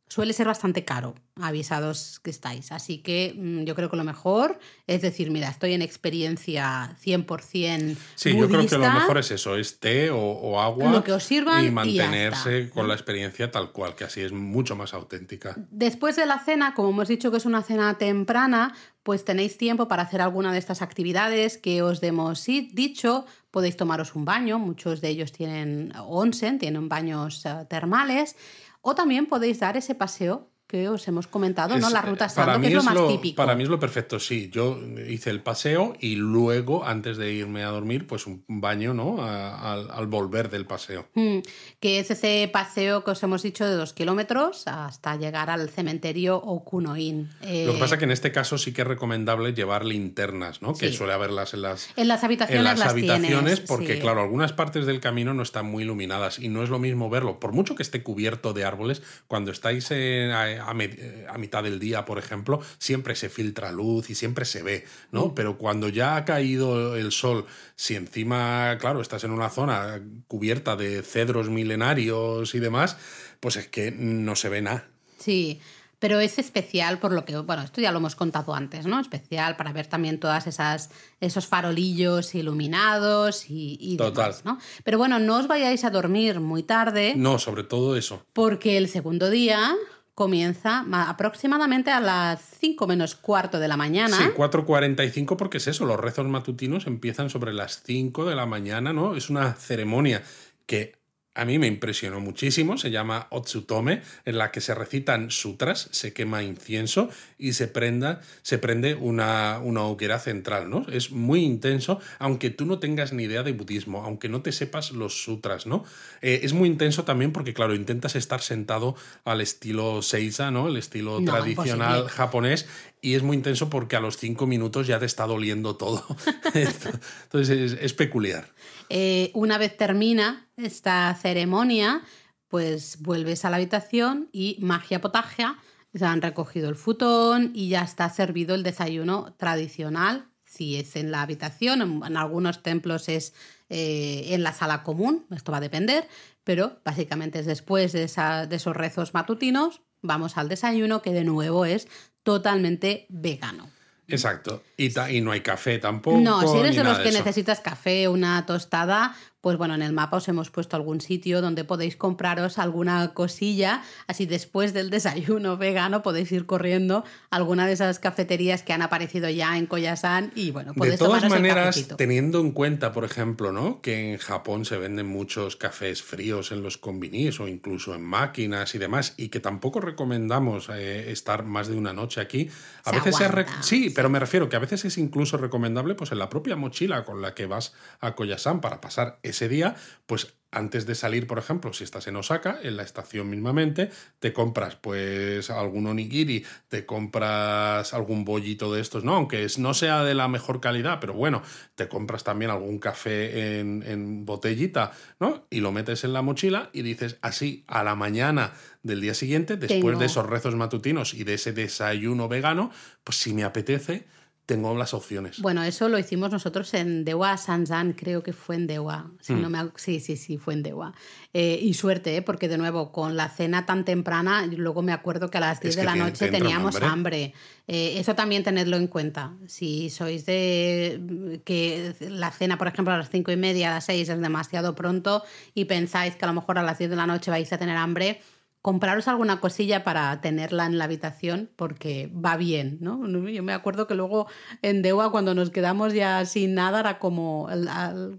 Suele 0.10 0.34
ser 0.34 0.48
bastante 0.48 0.84
caro, 0.84 1.14
avisados 1.36 2.20
que 2.24 2.32
estáis. 2.32 2.72
Así 2.72 2.98
que 2.98 3.34
mm, 3.38 3.64
yo 3.64 3.76
creo 3.76 3.90
que 3.92 3.96
lo 3.96 4.04
mejor 4.04 4.58
es 4.88 5.02
decir, 5.04 5.30
mira, 5.30 5.50
estoy 5.50 5.74
en 5.74 5.84
experiencia 5.84 6.96
100% 7.04 7.96
Sí, 8.16 8.32
yo 8.36 8.48
creo 8.48 8.66
que 8.66 8.78
lo 8.78 8.80
budista, 8.80 8.94
mejor 8.94 9.18
es 9.20 9.32
eso, 9.32 9.56
es 9.56 9.80
té 9.80 10.10
o, 10.10 10.18
o 10.20 10.60
agua 10.60 10.92
Lo 10.92 11.04
que 11.04 11.14
os 11.14 11.24
sirvan 11.24 11.64
y 11.64 11.70
mantenerse 11.72 12.70
con 12.72 12.88
la 12.88 12.94
experiencia 12.96 13.52
tal 13.52 13.72
cual, 13.72 13.96
que 13.96 14.04
así 14.04 14.22
es 14.22 14.32
mucho 14.32 14.76
más 14.76 14.94
auténtica. 14.94 15.56
Después 15.70 16.16
de 16.16 16.26
la 16.26 16.40
cena, 16.40 16.74
como 16.74 16.90
hemos 16.90 17.08
dicho 17.08 17.30
que 17.32 17.38
es 17.38 17.46
una 17.46 17.62
cena 17.62 17.98
temprana, 17.98 18.74
pues 19.04 19.24
tenéis 19.26 19.58
tiempo 19.58 19.88
para 19.88 20.04
hacer 20.04 20.22
alguna 20.22 20.52
de 20.52 20.58
estas 20.60 20.82
actividades 20.82 21.58
que 21.58 21.82
os 21.82 22.02
hemos 22.04 22.48
i- 22.50 22.70
dicho. 22.74 23.26
Podéis 23.52 23.78
tomaros 23.78 24.14
un 24.16 24.26
baño, 24.26 24.60
muchos 24.60 25.02
de 25.02 25.10
ellos 25.10 25.32
tienen 25.32 25.92
onsen, 25.98 26.60
tienen 26.60 26.90
baños 26.90 27.46
eh, 27.46 27.66
termales, 27.70 28.36
o 28.82 28.96
también 28.96 29.28
podéis 29.28 29.60
dar 29.60 29.78
ese 29.78 29.96
paseo 29.96 30.52
que 30.70 30.88
os 30.88 31.08
hemos 31.08 31.26
comentado, 31.26 31.76
¿no? 31.78 31.88
Es- 31.88 31.92
La 31.94 32.04
ruta 32.04 32.30
Sando, 32.30 32.60
mí 32.60 32.68
que 32.68 32.68
es 32.68 32.74
lo 32.76 32.80
es 32.82 32.86
más 32.86 32.94
lo- 32.94 33.08
típico. 33.08 33.36
Para 33.38 33.56
mí 33.56 33.64
es 33.64 33.70
lo 33.70 33.80
perfecto, 33.80 34.20
sí. 34.20 34.52
Yo 34.54 34.80
hice 35.10 35.32
el 35.32 35.42
paseo 35.42 35.96
y 36.00 36.16
luego, 36.16 36.86
antes 36.86 37.18
de 37.18 37.34
irme 37.34 37.64
a 37.64 37.70
dormir, 37.70 38.06
pues 38.06 38.28
un 38.28 38.44
baño, 38.48 38.94
¿no? 38.94 39.20
A- 39.24 39.74
al, 39.74 39.90
al 39.90 40.06
volver 40.06 40.52
del 40.52 40.68
paseo. 40.68 41.08
Mm, 41.16 41.40
que 41.80 41.98
es 42.00 42.12
ese 42.12 42.48
paseo 42.54 43.04
que 43.04 43.10
os 43.12 43.24
hemos 43.24 43.42
dicho 43.42 43.66
de 43.66 43.74
dos 43.74 43.94
kilómetros 43.94 44.68
hasta 44.68 45.16
llegar 45.16 45.50
al 45.50 45.70
cementerio 45.72 46.38
Okunoin. 46.38 47.30
Eh, 47.42 47.66
Lo 47.66 47.74
que 47.74 47.80
pasa 47.80 47.98
que 47.98 48.06
en 48.06 48.12
este 48.12 48.32
caso 48.32 48.60
sí 48.60 48.72
que 48.72 48.84
es 48.84 48.88
recomendable 48.88 49.54
llevar 49.56 49.84
linternas, 49.86 50.62
¿no? 50.62 50.76
Que 50.76 50.90
Sí. 50.90 50.98
suele 50.98 51.14
haberlas 51.14 51.56
en 51.56 51.64
las, 51.64 51.90
en 51.96 52.08
las 52.08 52.24
habitaciones 52.24 52.60
en 52.60 52.64
las 52.66 52.78
las 52.78 52.90
habitaciones, 52.92 53.32
tienes, 53.32 53.60
porque 53.62 53.96
sí. 53.96 54.00
claro, 54.02 54.22
algunas 54.22 54.54
partes 54.54 54.86
del 54.86 55.00
camino 55.00 55.34
no 55.34 55.42
están 55.42 55.66
muy 55.66 55.82
iluminadas 55.82 56.38
y 56.38 56.48
no 56.48 56.62
es 56.62 56.70
lo 56.70 56.78
mismo 56.78 57.10
verlo, 57.10 57.40
por 57.40 57.54
mucho 57.54 57.74
que 57.74 57.82
esté 57.82 58.04
cubierto 58.04 58.54
de 58.54 58.66
árboles, 58.66 59.02
cuando 59.28 59.50
estáis 59.52 59.90
en- 59.90 60.59
a, 60.60 60.70
a 60.72 61.38
mitad 61.38 61.64
del 61.64 61.80
día, 61.80 62.06
por 62.06 62.20
ejemplo, 62.20 62.60
siempre 62.78 63.16
se 63.16 63.30
filtra 63.30 63.72
luz 63.72 64.10
y 64.10 64.16
siempre 64.16 64.46
se 64.46 64.62
ve, 64.64 64.86
¿no? 65.12 65.28
Mm. 65.28 65.34
Pero 65.36 65.58
cuando 65.58 65.90
ya 65.90 66.16
ha 66.16 66.26
caído 66.26 66.96
el 66.96 67.12
sol, 67.12 67.46
si 67.76 67.96
encima, 67.96 68.78
claro, 68.80 69.02
estás 69.02 69.24
en 69.24 69.32
una 69.32 69.50
zona 69.50 70.02
cubierta 70.28 70.76
de 70.76 71.02
cedros 71.04 71.50
milenarios 71.50 72.54
y 72.56 72.60
demás, 72.60 72.98
pues 73.40 73.56
es 73.56 73.68
que 73.68 73.92
no 73.92 74.36
se 74.36 74.50
ve 74.50 74.62
nada. 74.62 74.88
Sí, 75.18 75.60
pero 76.00 76.22
es 76.22 76.40
especial 76.40 76.98
por 77.00 77.12
lo 77.12 77.26
que, 77.26 77.36
bueno, 77.40 77.62
esto 77.62 77.82
ya 77.82 77.92
lo 77.92 77.98
hemos 77.98 78.16
contado 78.16 78.56
antes, 78.56 78.86
¿no? 78.86 79.02
Especial 79.02 79.58
para 79.58 79.74
ver 79.74 79.88
también 79.88 80.18
todas 80.18 80.48
esas 80.48 80.92
esos 81.20 81.46
farolillos 81.46 82.34
iluminados 82.36 83.50
y, 83.50 83.78
y 83.82 83.98
Total. 83.98 84.14
demás, 84.32 84.46
¿no? 84.46 84.60
Pero 84.86 84.98
bueno, 84.98 85.20
no 85.20 85.38
os 85.38 85.48
vayáis 85.48 85.84
a 85.84 85.90
dormir 85.90 86.40
muy 86.40 86.64
tarde 86.64 87.16
No, 87.18 87.38
sobre 87.40 87.64
todo 87.64 87.98
eso. 87.98 88.26
porque 88.32 88.78
el 88.78 88.88
segundo 88.88 89.30
día 89.30 89.76
comienza 90.20 90.84
ma- 90.84 91.10
aproximadamente 91.10 91.92
a 91.92 92.02
las 92.02 92.42
5 92.60 92.86
menos 92.88 93.16
cuarto 93.16 93.58
de 93.58 93.70
la 93.70 93.78
mañana. 93.78 94.18
Sí, 94.18 94.24
4.45 94.36 95.38
porque 95.38 95.60
es 95.60 95.68
eso, 95.68 95.86
los 95.86 95.98
rezos 95.98 96.28
matutinos 96.28 96.88
empiezan 96.88 97.30
sobre 97.30 97.54
las 97.54 97.82
5 97.86 98.26
de 98.26 98.36
la 98.36 98.46
mañana, 98.46 98.92
¿no? 98.92 99.16
Es 99.16 99.30
una 99.30 99.54
ceremonia 99.54 100.22
que 100.66 100.99
a 101.40 101.46
mí 101.46 101.58
me 101.58 101.68
impresionó 101.68 102.20
muchísimo, 102.20 102.78
se 102.78 102.92
llama 102.92 103.28
Otsutome, 103.30 104.02
en 104.26 104.38
la 104.38 104.52
que 104.52 104.62
se 104.62 104.76
recitan 104.76 105.32
sutras, 105.32 105.88
se 105.92 106.12
quema 106.14 106.44
incienso 106.44 107.10
y 107.38 107.54
se, 107.54 107.68
prenda, 107.68 108.22
se 108.42 108.58
prende 108.58 108.96
una, 108.96 109.60
una 109.64 109.84
hoguera 109.84 110.20
central, 110.20 110.70
¿no? 110.70 110.86
Es 110.92 111.12
muy 111.12 111.44
intenso, 111.44 112.00
aunque 112.20 112.50
tú 112.50 112.66
no 112.66 112.80
tengas 112.80 113.14
ni 113.14 113.24
idea 113.24 113.44
de 113.44 113.54
budismo, 113.54 114.04
aunque 114.04 114.28
no 114.28 114.42
te 114.42 114.52
sepas 114.52 114.92
los 114.92 115.24
sutras, 115.24 115.66
¿no? 115.66 115.86
Eh, 116.22 116.42
es 116.44 116.54
muy 116.54 116.68
intenso 116.68 117.06
también 117.06 117.32
porque, 117.32 117.54
claro, 117.54 117.74
intentas 117.74 118.16
estar 118.16 118.42
sentado 118.42 118.96
al 119.24 119.40
estilo 119.42 120.02
Seiza, 120.02 120.52
¿no? 120.52 120.68
El 120.68 120.78
estilo 120.78 121.20
No, 121.22 121.32
tradicional 121.32 122.00
imposible. 122.00 122.10
japonés 122.18 122.68
y 123.02 123.16
es 123.16 123.24
muy 123.24 123.38
intenso 123.38 123.70
porque 123.70 123.96
a 123.96 124.02
los 124.02 124.18
cinco 124.18 124.46
minutos 124.46 124.88
ya 124.88 125.00
te 125.00 125.06
está 125.06 125.26
doliendo 125.26 125.78
todo. 125.78 126.06
Entonces 126.54 127.74
es, 127.74 127.78
es 127.82 127.94
peculiar. 127.94 128.50
Eh, 128.90 129.32
una 129.36 129.58
vez 129.58 129.78
termina 129.78 130.50
esta 130.58 131.14
ceremonia, 131.16 132.02
pues 132.48 133.00
vuelves 133.02 133.46
a 133.46 133.50
la 133.50 133.58
habitación 133.58 134.30
y 134.32 134.58
magia 134.60 135.00
potagia, 135.00 135.58
se 135.94 136.06
han 136.06 136.22
recogido 136.22 136.70
el 136.70 136.76
futón 136.76 137.52
y 137.54 137.70
ya 137.70 137.82
está 137.82 138.10
servido 138.10 138.56
el 138.56 138.64
desayuno 138.64 139.34
tradicional, 139.38 140.30
si 140.44 140.78
es 140.78 140.96
en 140.96 141.12
la 141.12 141.22
habitación, 141.22 142.04
en, 142.04 142.18
algunos 142.18 142.64
templos 142.64 143.08
es 143.08 143.36
eh, 143.70 144.34
en 144.34 144.42
la 144.42 144.54
sala 144.54 144.82
común, 144.82 145.28
esto 145.30 145.52
va 145.52 145.60
a 145.60 145.62
depender, 145.62 146.08
pero 146.44 146.82
básicamente 146.84 147.40
es 147.40 147.46
después 147.46 147.92
de 147.92 148.04
esos 148.06 148.76
rezos 148.76 149.14
matutinos, 149.14 149.82
vamos 150.02 150.38
al 150.38 150.50
desayuno 150.50 151.04
que 151.04 151.14
de 151.14 151.24
nuevo 151.24 151.66
es 151.66 151.88
totalmente 152.24 153.06
vegano. 153.10 153.70
Exacto. 154.10 154.64
Y, 154.78 154.90
ta- 154.90 155.12
y 155.12 155.22
no 155.22 155.32
hay 155.32 155.42
café 155.42 155.78
tampoco. 155.80 156.18
No, 156.20 156.42
si 156.48 156.58
eres 156.58 156.76
de 156.76 156.84
los 156.84 157.00
que 157.00 157.12
necesitas 157.12 157.60
café, 157.62 158.08
una 158.08 158.46
tostada, 158.46 159.16
pues 159.42 159.58
bueno, 159.58 159.76
en 159.76 159.82
el 159.82 159.94
mapa 159.94 160.18
os 160.18 160.28
hemos 160.28 160.50
puesto 160.50 160.76
algún 160.76 161.00
sitio 161.00 161.42
donde 161.42 161.64
podéis 161.64 161.96
compraros 161.96 162.58
alguna 162.58 163.14
cosilla, 163.14 163.84
así 164.08 164.26
después 164.26 164.74
del 164.74 164.90
desayuno 164.90 165.58
vegano 165.58 166.02
podéis 166.02 166.32
ir 166.32 166.46
corriendo 166.46 167.06
a 167.30 167.36
alguna 167.36 167.66
de 167.66 167.74
esas 167.74 168.00
cafeterías 168.00 168.64
que 168.64 168.74
han 168.74 168.82
aparecido 168.82 169.30
ya 169.30 169.58
en 169.58 169.66
Koyasan 169.66 170.32
y 170.36 170.52
bueno, 170.52 170.74
De 170.74 170.78
podéis 170.78 171.00
todas 171.00 171.22
tomaros 171.22 171.38
el 171.38 171.42
maneras, 171.42 171.88
teniendo 171.98 172.42
en 172.42 172.52
cuenta, 172.52 172.92
por 172.92 173.06
ejemplo, 173.06 173.52
¿no? 173.52 173.82
que 173.82 174.12
en 174.14 174.18
Japón 174.18 174.66
se 174.66 174.78
venden 174.78 175.08
muchos 175.08 175.56
cafés 175.56 176.04
fríos 176.04 176.52
en 176.52 176.62
los 176.62 176.78
combinis 176.78 177.40
o 177.40 177.48
incluso 177.48 177.96
en 177.96 178.02
máquinas 178.02 178.76
y 178.76 178.78
demás, 178.78 179.14
y 179.16 179.30
que 179.30 179.40
tampoco 179.40 179.80
recomendamos 179.80 180.70
eh, 180.70 181.12
estar 181.12 181.46
más 181.46 181.68
de 181.68 181.78
una 181.78 181.94
noche 181.94 182.20
aquí, 182.20 182.50
a 182.84 182.90
Se 182.90 182.96
veces 182.98 183.22
es 183.22 183.66
sí. 183.66 183.92
pero 183.96 184.10
me 184.10 184.20
refiero 184.20 184.50
que 184.50 184.56
a 184.56 184.60
veces 184.60 184.84
es 184.84 184.98
incluso 184.98 185.38
recomendable, 185.38 185.96
pues 185.96 186.12
en 186.12 186.20
la 186.20 186.30
propia 186.30 186.56
mochila 186.58 187.06
con 187.06 187.22
la 187.22 187.34
que 187.34 187.46
vas 187.46 187.74
a 188.02 188.16
Koyasan 188.16 188.60
para 188.60 188.82
pasar 188.82 189.20
ese 189.30 189.50
día, 189.50 189.76
pues 190.06 190.36
antes 190.52 190.86
de 190.88 190.96
salir, 190.96 191.28
por 191.28 191.38
ejemplo, 191.38 191.74
si 191.74 191.84
estás 191.84 192.08
en 192.08 192.16
Osaka, 192.16 192.60
en 192.64 192.76
la 192.76 192.84
estación 192.84 193.30
mismamente, 193.30 193.92
te 194.20 194.34
compras 194.34 194.76
pues 194.76 195.50
algún 195.52 195.86
onigiri, 195.86 196.44
te 196.68 196.86
compras 196.86 197.94
algún 197.94 198.26
bollito 198.26 198.74
de 198.74 198.82
estos, 198.82 199.04
¿no? 199.04 199.16
Aunque 199.16 199.46
no 199.60 199.74
sea 199.76 200.04
de 200.04 200.16
la 200.16 200.28
mejor 200.28 200.60
calidad, 200.60 201.00
pero 201.00 201.14
bueno, 201.14 201.44
te 201.76 201.88
compras 201.88 202.24
también 202.24 202.50
algún 202.50 202.80
café 202.80 203.60
en, 203.60 203.84
en 203.86 204.26
botellita, 204.26 204.92
¿no? 205.20 205.46
Y 205.52 205.60
lo 205.60 205.72
metes 205.72 206.04
en 206.04 206.14
la 206.14 206.24
mochila 206.24 206.72
y 206.74 206.82
dices 206.82 207.18
así, 207.22 207.64
a 207.68 207.84
la 207.84 207.94
mañana 207.94 208.54
del 208.82 209.02
día 209.02 209.14
siguiente, 209.14 209.56
después 209.56 210.00
de 210.00 210.06
esos 210.06 210.26
rezos 210.26 210.56
matutinos 210.56 211.14
y 211.14 211.26
de 211.26 211.36
ese 211.36 211.54
desayuno 211.54 212.28
vegano, 212.28 212.72
pues 213.04 213.18
si 213.18 213.34
me 213.34 213.44
apetece, 213.44 214.08
tengo 214.50 214.76
las 214.76 214.96
opciones. 214.96 215.40
Bueno, 215.42 215.62
eso 215.62 215.90
lo 215.90 216.00
hicimos 216.00 216.32
nosotros 216.32 216.74
en 216.74 217.06
Dewa 217.06 217.38
Sanzan, 217.38 217.94
creo 217.94 218.24
que 218.24 218.34
fue 218.34 218.56
en 218.56 218.66
Dewa. 218.66 219.12
Si 219.22 219.36
no 219.36 219.48
me... 219.48 219.60
Sí, 219.76 220.00
sí, 220.00 220.18
sí, 220.18 220.40
fue 220.40 220.56
en 220.56 220.64
Dewa. 220.64 220.96
Eh, 221.36 221.60
y 221.62 221.76
suerte, 221.76 222.16
¿eh? 222.16 222.24
porque 222.24 222.48
de 222.48 222.58
nuevo, 222.58 222.92
con 222.92 223.16
la 223.16 223.30
cena 223.30 223.68
tan 223.68 223.86
temprana, 223.86 224.48
luego 224.48 224.82
me 224.82 224.92
acuerdo 224.92 225.30
que 225.30 225.38
a 225.38 225.42
las 225.42 225.60
10 225.62 225.76
de 225.76 225.84
la 225.84 225.96
noche 225.96 226.30
teníamos 226.30 226.82
hambre. 226.82 227.36
Eh, 227.68 228.00
eso 228.00 228.16
también 228.16 228.44
tenedlo 228.44 228.78
en 228.78 228.88
cuenta. 228.88 229.36
Si 229.46 229.92
sois 229.92 230.26
de 230.26 231.40
que 231.46 231.94
la 232.10 232.32
cena, 232.32 232.58
por 232.58 232.70
ejemplo, 232.70 232.92
a 232.92 232.98
las 232.98 233.12
5 233.12 233.32
y 233.32 233.38
media, 233.38 233.70
a 233.70 233.76
las 233.76 233.86
6 233.86 234.10
es 234.10 234.20
demasiado 234.20 234.74
pronto 234.74 235.24
y 235.54 235.66
pensáis 235.66 236.16
que 236.16 236.26
a 236.26 236.28
lo 236.28 236.34
mejor 236.34 236.58
a 236.58 236.64
las 236.64 236.80
10 236.80 236.90
de 236.90 236.96
la 236.96 237.06
noche 237.06 237.30
vais 237.30 237.54
a 237.54 237.60
tener 237.60 237.78
hambre, 237.78 238.20
compraros 238.62 239.08
alguna 239.08 239.40
cosilla 239.40 239.84
para 239.86 240.20
tenerla 240.20 240.66
en 240.66 240.78
la 240.78 240.84
habitación 240.84 241.50
porque 241.56 242.12
va 242.14 242.36
bien, 242.36 242.78
¿no? 242.82 243.08
Yo 243.30 243.42
me 243.42 243.54
acuerdo 243.54 243.88
que 243.88 243.96
luego 243.96 244.28
en 244.62 244.82
Dewa 244.82 245.12
cuando 245.12 245.34
nos 245.34 245.50
quedamos 245.50 245.94
ya 245.94 246.26
sin 246.26 246.56
nada 246.56 246.82
era 246.82 247.00
como, 247.00 247.48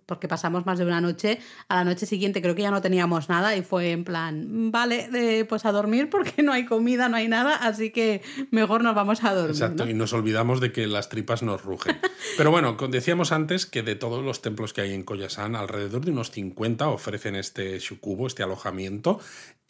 porque 0.06 0.28
pasamos 0.28 0.64
más 0.64 0.78
de 0.78 0.86
una 0.86 1.02
noche, 1.02 1.40
a 1.68 1.76
la 1.76 1.84
noche 1.84 2.06
siguiente 2.06 2.40
creo 2.40 2.54
que 2.54 2.62
ya 2.62 2.70
no 2.70 2.80
teníamos 2.80 3.28
nada 3.28 3.54
y 3.54 3.62
fue 3.62 3.90
en 3.90 4.04
plan, 4.04 4.70
vale, 4.70 5.10
eh, 5.12 5.44
pues 5.44 5.66
a 5.66 5.72
dormir 5.72 6.08
porque 6.10 6.42
no 6.42 6.52
hay 6.52 6.64
comida, 6.64 7.10
no 7.10 7.16
hay 7.16 7.28
nada, 7.28 7.56
así 7.56 7.90
que 7.90 8.22
mejor 8.50 8.82
nos 8.82 8.94
vamos 8.94 9.22
a 9.24 9.34
dormir. 9.34 9.50
Exacto, 9.50 9.88
y 9.88 9.92
nos 9.92 10.14
olvidamos 10.14 10.60
de 10.60 10.72
que 10.72 10.86
las 10.86 11.10
tripas 11.10 11.42
nos 11.42 11.62
rugen. 11.62 11.98
Pero 12.38 12.50
bueno, 12.50 12.78
decíamos 12.88 13.32
antes 13.32 13.66
que 13.66 13.82
de 13.82 13.94
todos 13.94 14.24
los 14.24 14.40
templos 14.40 14.72
que 14.72 14.80
hay 14.80 14.94
en 14.94 15.02
Koyasan, 15.02 15.54
alrededor 15.54 16.04
de 16.04 16.12
unos 16.12 16.30
50 16.30 16.88
ofrecen 16.88 17.36
este 17.36 17.78
shukubo, 17.78 18.26
este 18.26 18.42
alojamiento, 18.42 19.20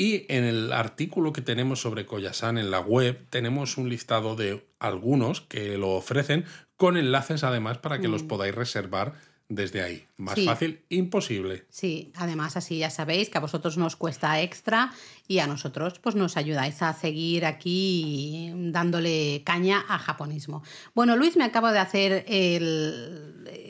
y 0.00 0.24
en 0.28 0.44
el 0.44 0.72
artículo 0.72 1.34
que 1.34 1.42
tenemos 1.42 1.82
sobre 1.82 2.06
Koyasan 2.06 2.56
en 2.56 2.70
la 2.70 2.80
web 2.80 3.26
tenemos 3.28 3.76
un 3.76 3.90
listado 3.90 4.34
de 4.34 4.66
algunos 4.78 5.42
que 5.42 5.76
lo 5.76 5.90
ofrecen 5.90 6.46
con 6.78 6.96
enlaces 6.96 7.44
además 7.44 7.76
para 7.76 7.98
que 7.98 8.08
los 8.08 8.22
mm. 8.22 8.26
podáis 8.26 8.54
reservar 8.54 9.12
desde 9.50 9.82
ahí. 9.82 10.06
Más 10.16 10.42
fácil, 10.42 10.80
imposible. 10.88 11.66
Sí, 11.68 12.12
además 12.14 12.56
así 12.56 12.78
ya 12.78 12.88
sabéis 12.88 13.28
que 13.28 13.36
a 13.36 13.42
vosotros 13.42 13.76
nos 13.76 13.96
cuesta 13.96 14.40
extra 14.40 14.92
y 15.28 15.40
a 15.40 15.46
nosotros 15.46 15.98
pues 15.98 16.14
nos 16.14 16.38
ayudáis 16.38 16.80
a 16.80 16.94
seguir 16.94 17.44
aquí 17.44 18.52
dándole 18.54 19.42
caña 19.44 19.84
a 19.86 19.98
japonismo. 19.98 20.62
Bueno, 20.94 21.14
Luis 21.16 21.36
me 21.36 21.44
acaba 21.44 21.72
de 21.72 21.80
hacer 21.80 22.24
el, 22.26 23.69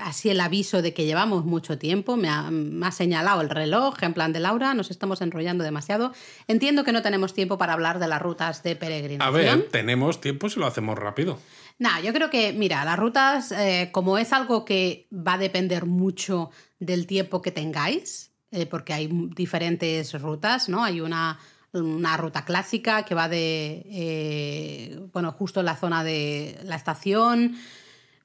así 0.00 0.30
el 0.30 0.40
aviso 0.40 0.82
de 0.82 0.94
que 0.94 1.04
llevamos 1.04 1.44
mucho 1.44 1.78
tiempo, 1.78 2.16
me 2.16 2.28
ha, 2.28 2.90
señalado 2.92 3.40
el 3.40 3.50
reloj, 3.50 4.02
en 4.02 4.14
plan 4.14 4.32
de 4.32 4.40
Laura, 4.40 4.74
nos 4.74 4.90
estamos 4.90 5.20
enrollando 5.20 5.64
demasiado. 5.64 6.12
Entiendo 6.46 6.84
que 6.84 6.92
no 6.92 7.02
tenemos 7.02 7.34
tiempo 7.34 7.58
para 7.58 7.72
hablar 7.72 7.98
de 7.98 8.08
las 8.08 8.20
rutas 8.20 8.62
de 8.62 8.76
peregrinación. 8.76 9.28
A 9.28 9.30
ver, 9.30 9.68
tenemos 9.70 10.20
tiempo 10.20 10.48
si 10.48 10.58
lo 10.60 10.66
hacemos 10.66 10.98
rápido. 10.98 11.38
Nah, 11.78 12.00
yo 12.00 12.12
creo 12.12 12.28
que, 12.28 12.52
mira, 12.52 12.84
las 12.84 12.98
rutas, 12.98 13.52
eh, 13.52 13.90
como 13.92 14.18
es 14.18 14.32
algo 14.32 14.64
que 14.64 15.06
va 15.12 15.34
a 15.34 15.38
depender 15.38 15.86
mucho 15.86 16.50
del 16.80 17.06
tiempo 17.06 17.40
que 17.40 17.52
tengáis, 17.52 18.32
eh, 18.50 18.66
porque 18.66 18.92
hay 18.92 19.08
diferentes 19.36 20.20
rutas, 20.20 20.68
¿no? 20.68 20.82
Hay 20.82 21.00
una, 21.00 21.38
una 21.72 22.16
ruta 22.16 22.44
clásica 22.44 23.04
que 23.04 23.14
va 23.14 23.28
de, 23.28 23.84
eh, 23.90 25.00
bueno, 25.12 25.32
justo 25.32 25.60
en 25.60 25.66
la 25.66 25.76
zona 25.76 26.02
de 26.02 26.58
la 26.64 26.76
estación, 26.76 27.56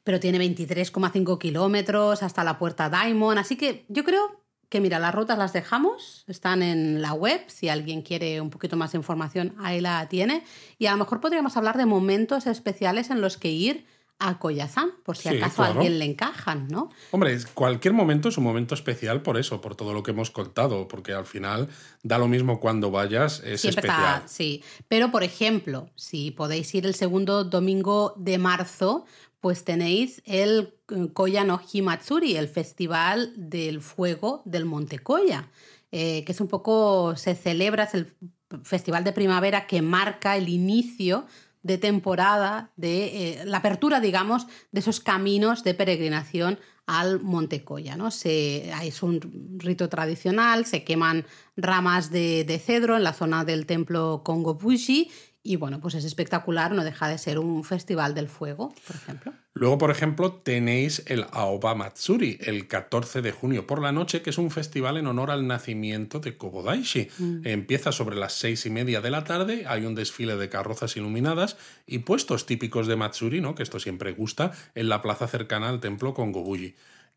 pero 0.04 0.20
tiene 0.20 0.40
23,5 0.40 1.38
kilómetros 1.38 2.24
hasta 2.24 2.44
la 2.44 2.58
puerta 2.58 2.90
Diamond. 2.90 3.40
Así 3.40 3.56
que 3.56 3.86
yo 3.88 4.04
creo 4.04 4.44
que, 4.70 4.82
mira, 4.82 5.00
las 5.00 5.14
rutas 5.14 5.38
las 5.38 5.54
dejamos, 5.54 6.26
están 6.28 6.64
en 6.64 7.02
la 7.02 7.14
web. 7.14 7.42
Si 7.48 7.70
alguien 7.70 8.02
quiere 8.02 8.42
un 8.42 8.50
poquito 8.50 8.76
más 8.76 8.92
de 8.92 8.98
información, 8.98 9.56
ahí 9.60 9.82
la 9.82 10.08
tiene. 10.10 10.44
Y 10.80 10.88
a 10.88 10.92
lo 10.92 10.98
mejor 10.98 11.22
podríamos 11.22 11.56
hablar 11.58 11.78
de 11.78 11.86
momentos 11.86 12.48
especiales 12.48 13.10
en 13.10 13.22
los 13.22 13.38
que 13.38 13.52
ir 13.52 13.86
a 14.20 14.40
Koyazán, 14.40 14.92
por 15.04 15.18
si 15.18 15.28
acaso 15.28 15.64
a 15.64 15.68
alguien 15.68 16.00
le 16.00 16.06
encajan, 16.06 16.68
¿no? 16.70 16.90
Hombre, 17.12 17.38
cualquier 17.54 17.94
momento 17.94 18.30
es 18.30 18.38
un 18.38 18.46
momento 18.46 18.74
especial 18.74 19.22
por 19.22 19.38
eso, 19.38 19.60
por 19.60 19.76
todo 19.76 19.94
lo 19.94 20.02
que 20.02 20.12
hemos 20.12 20.32
contado, 20.32 20.88
porque 20.88 21.14
al 21.14 21.26
final 21.26 21.68
da 22.04 22.18
lo 22.18 22.28
mismo 22.28 22.60
cuando 22.60 22.90
vayas, 22.90 23.42
es 23.44 23.66
especial. 23.66 24.24
sí, 24.26 24.64
pero 24.88 25.12
por 25.12 25.24
ejemplo, 25.24 25.90
si 25.96 26.32
podéis 26.32 26.74
ir 26.74 26.86
el 26.86 26.96
segundo 26.96 27.44
domingo 27.44 28.14
de 28.16 28.38
marzo, 28.38 29.06
pues 29.44 29.66
tenéis 29.66 30.22
el 30.24 30.74
eh, 30.90 31.10
Koya 31.12 31.44
no 31.44 31.60
Himatsuri, 31.60 32.38
el 32.38 32.48
Festival 32.48 33.34
del 33.36 33.82
Fuego 33.82 34.42
del 34.46 34.64
Monte 34.64 35.00
Koya, 35.00 35.50
eh, 35.92 36.24
que 36.24 36.32
es 36.32 36.40
un 36.40 36.48
poco, 36.48 37.18
se 37.18 37.36
celebra, 37.36 37.84
es 37.84 37.94
el 37.94 38.16
festival 38.64 39.04
de 39.04 39.12
primavera 39.12 39.68
que 39.68 39.82
marca 39.82 40.38
el 40.38 40.48
inicio 40.48 41.26
de 41.62 41.78
temporada, 41.78 42.72
de 42.78 43.42
eh, 43.42 43.46
la 43.46 43.58
apertura, 43.58 44.00
digamos, 44.00 44.48
de 44.72 44.80
esos 44.80 45.02
caminos 45.02 45.66
de 45.66 45.74
peregrinación 45.74 46.58
al 46.86 47.20
Monte 47.20 47.66
Koya. 47.66 47.98
¿no? 47.98 48.12
Se, 48.12 48.72
es 48.86 49.04
un 49.04 49.58
rito 49.58 49.90
tradicional, 49.90 50.66
se 50.66 50.86
queman 50.86 51.26
ramas 51.58 52.12
de, 52.12 52.46
de 52.46 52.60
cedro 52.60 52.96
en 52.96 53.04
la 53.04 53.12
zona 53.12 53.44
del 53.44 53.66
templo 53.66 54.22
Kongobushi 54.24 55.12
y 55.46 55.58
bueno, 55.58 55.82
pues 55.82 55.94
es 55.96 56.06
espectacular, 56.06 56.72
no 56.72 56.86
deja 56.86 57.10
de 57.10 57.18
ser 57.18 57.38
un 57.38 57.66
festival 57.66 58.16
del 58.16 58.30
fuego, 58.30 58.74
por 58.88 58.96
ejemplo. 58.96 59.34
Luego, 59.54 59.78
por 59.78 59.92
ejemplo, 59.92 60.32
tenéis 60.32 61.04
el 61.06 61.26
Aoba 61.32 61.76
Matsuri, 61.76 62.40
el 62.42 62.68
14 62.68 63.22
de 63.22 63.34
junio 63.34 63.68
por 63.68 63.82
la 63.82 63.92
noche, 63.92 64.22
que 64.22 64.30
es 64.30 64.38
un 64.38 64.50
festival 64.50 64.98
en 64.98 65.06
honor 65.06 65.30
al 65.30 65.46
nacimiento 65.46 66.20
de 66.20 66.38
Kobodaishi. 66.38 67.10
Mm. 67.18 67.42
Empieza 67.44 67.92
sobre 67.92 68.16
las 68.16 68.34
seis 68.34 68.66
y 68.66 68.70
media 68.70 69.02
de 69.02 69.12
la 69.12 69.26
tarde, 69.26 69.66
hay 69.68 69.86
un 69.86 69.96
desfile 69.96 70.38
de 70.38 70.48
carrozas 70.48 70.96
iluminadas 70.96 71.58
y 71.86 72.00
puestos 72.00 72.46
típicos 72.46 72.88
de 72.88 72.96
Matsuri, 72.96 73.42
¿no? 73.42 73.54
que 73.54 73.64
esto 73.64 73.80
siempre 73.80 74.14
gusta, 74.14 74.54
en 74.76 74.88
la 74.88 75.02
plaza 75.02 75.28
cercana 75.28 75.68
al 75.68 75.82
templo 75.82 76.14
Kongobuji. 76.14 76.76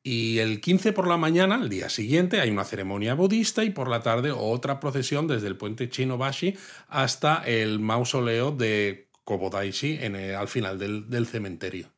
Y 0.08 0.38
el 0.38 0.60
15 0.60 0.92
por 0.92 1.08
la 1.08 1.16
mañana, 1.16 1.56
el 1.60 1.68
día 1.68 1.88
siguiente, 1.88 2.40
hay 2.40 2.48
una 2.48 2.62
ceremonia 2.62 3.14
budista 3.14 3.64
y 3.64 3.70
por 3.70 3.88
la 3.88 4.04
tarde 4.04 4.30
otra 4.30 4.78
procesión 4.78 5.26
desde 5.26 5.48
el 5.48 5.56
puente 5.56 5.88
Chinobashi 5.88 6.56
hasta 6.86 7.42
el 7.44 7.80
mausoleo 7.80 8.52
de 8.52 9.08
Kobodaishi 9.24 9.98
en 10.00 10.14
al 10.14 10.46
final 10.46 10.78
del 10.78 11.26
cementerio. 11.26 11.88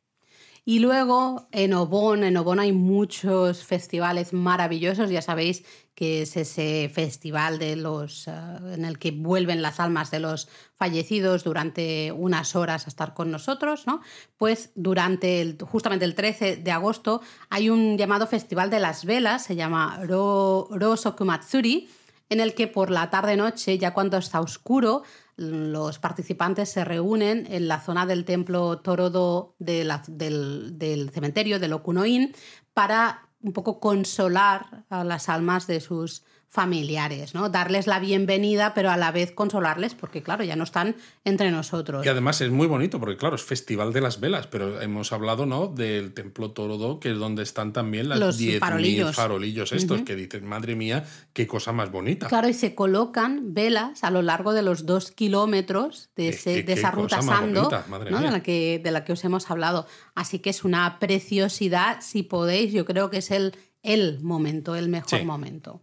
Y 0.65 0.79
luego 0.79 1.47
en 1.51 1.75
Obon, 1.75 2.23
en 2.23 2.35
Obon 2.37 2.59
hay 2.59 2.71
muchos 2.71 3.63
festivales 3.63 4.33
maravillosos, 4.33 5.11
ya 5.11 5.21
sabéis 5.21 5.63
que 5.99 6.21
es 6.21 6.37
ese 6.37 6.89
festival 6.93 7.59
de 7.59 7.75
los, 7.75 8.29
eh, 8.29 8.31
en 8.71 8.85
el 8.85 8.97
que 8.97 9.11
vuelven 9.11 9.61
las 9.61 9.81
almas 9.81 10.11
de 10.11 10.21
los 10.21 10.47
fallecidos 10.77 11.43
durante 11.43 12.13
unas 12.13 12.55
horas 12.55 12.85
a 12.85 12.89
estar 12.89 13.13
con 13.13 13.31
nosotros, 13.31 13.85
¿no? 13.85 13.99
Pues 14.37 14.71
durante 14.75 15.41
el, 15.41 15.57
justamente 15.61 16.05
el 16.05 16.15
13 16.15 16.55
de 16.55 16.71
agosto 16.71 17.19
hay 17.49 17.69
un 17.69 17.97
llamado 17.97 18.27
Festival 18.27 18.69
de 18.69 18.79
las 18.79 19.03
Velas, 19.03 19.43
se 19.43 19.57
llama 19.57 19.99
Ro, 20.05 20.69
Rosokumatsuri, 20.71 21.89
en 22.29 22.39
el 22.39 22.53
que 22.53 22.67
por 22.67 22.91
la 22.91 23.09
tarde-noche, 23.09 23.77
ya 23.77 23.93
cuando 23.93 24.15
está 24.15 24.39
oscuro, 24.39 25.03
los 25.35 25.99
participantes 25.99 26.69
se 26.69 26.85
reúnen 26.85 27.45
en 27.49 27.67
la 27.67 27.81
zona 27.81 28.05
del 28.05 28.23
templo 28.23 28.79
Torodo 28.79 29.53
del, 29.59 29.91
del, 30.07 31.09
cementerio 31.09 31.59
de 31.59 31.73
Okunoin 31.73 32.33
para 32.73 33.28
un 33.41 33.53
poco 33.53 33.79
consolar 33.79 34.85
a 34.89 35.03
las 35.03 35.29
almas 35.29 35.67
de 35.67 35.79
sus 35.79 36.23
familiares, 36.49 37.35
¿no? 37.35 37.49
Darles 37.49 37.85
la 37.85 37.99
bienvenida, 37.99 38.73
pero 38.73 38.89
a 38.89 38.97
la 38.97 39.11
vez 39.11 39.31
consolarles, 39.31 39.93
porque 39.93 40.23
claro, 40.23 40.43
ya 40.43 40.55
no 40.55 40.63
están 40.63 40.95
entre 41.23 41.51
nosotros. 41.51 42.03
Y 42.03 42.09
además 42.09 42.41
es 42.41 42.49
muy 42.49 42.65
bonito, 42.65 42.99
porque 42.99 43.17
claro, 43.17 43.35
es 43.35 43.43
Festival 43.43 43.93
de 43.93 44.01
las 44.01 44.19
Velas, 44.19 44.47
pero 44.47 44.81
hemos 44.81 45.13
hablado, 45.13 45.45
¿no? 45.45 45.67
Del 45.67 46.11
Templo 46.13 46.51
Torodo, 46.51 46.99
que 46.99 47.11
es 47.11 47.17
donde 47.17 47.43
están 47.43 47.71
también 47.71 48.09
las 48.09 48.19
Los 48.19 48.41
farolillos. 48.59 49.15
farolillos 49.15 49.71
estos, 49.73 50.01
que 50.01 50.15
dicen, 50.15 50.43
madre 50.45 50.75
mía, 50.75 51.05
qué 51.33 51.45
cosa 51.45 51.71
más 51.71 51.91
bonita. 51.91 52.27
Claro, 52.27 52.49
y 52.49 52.53
se 52.55 52.73
colocan 52.73 53.53
velas 53.53 54.03
a 54.03 54.09
lo 54.09 54.23
largo 54.23 54.53
de 54.53 54.63
los 54.63 54.87
dos 54.87 55.11
kilómetros 55.11 56.09
de, 56.15 56.29
esa 56.29 56.89
ruta 56.89 57.21
Sando, 57.21 57.69
de, 57.69 58.09
la 58.09 58.41
que, 58.41 58.81
de 58.83 58.91
la 58.91 59.05
que 59.05 59.13
os 59.13 59.23
hemos 59.23 59.51
hablado. 59.51 59.85
Así 60.15 60.39
que 60.39 60.49
es 60.49 60.63
una 60.63 60.97
preciosidad, 60.97 61.99
si 62.01 62.23
podéis, 62.23 62.73
yo 62.73 62.85
creo 62.85 63.11
que 63.11 63.17
es 63.17 63.29
el 63.29 63.53
el 63.89 64.19
momento, 64.21 64.75
el 64.75 64.87
mejor 64.87 65.23
momento. 65.23 65.81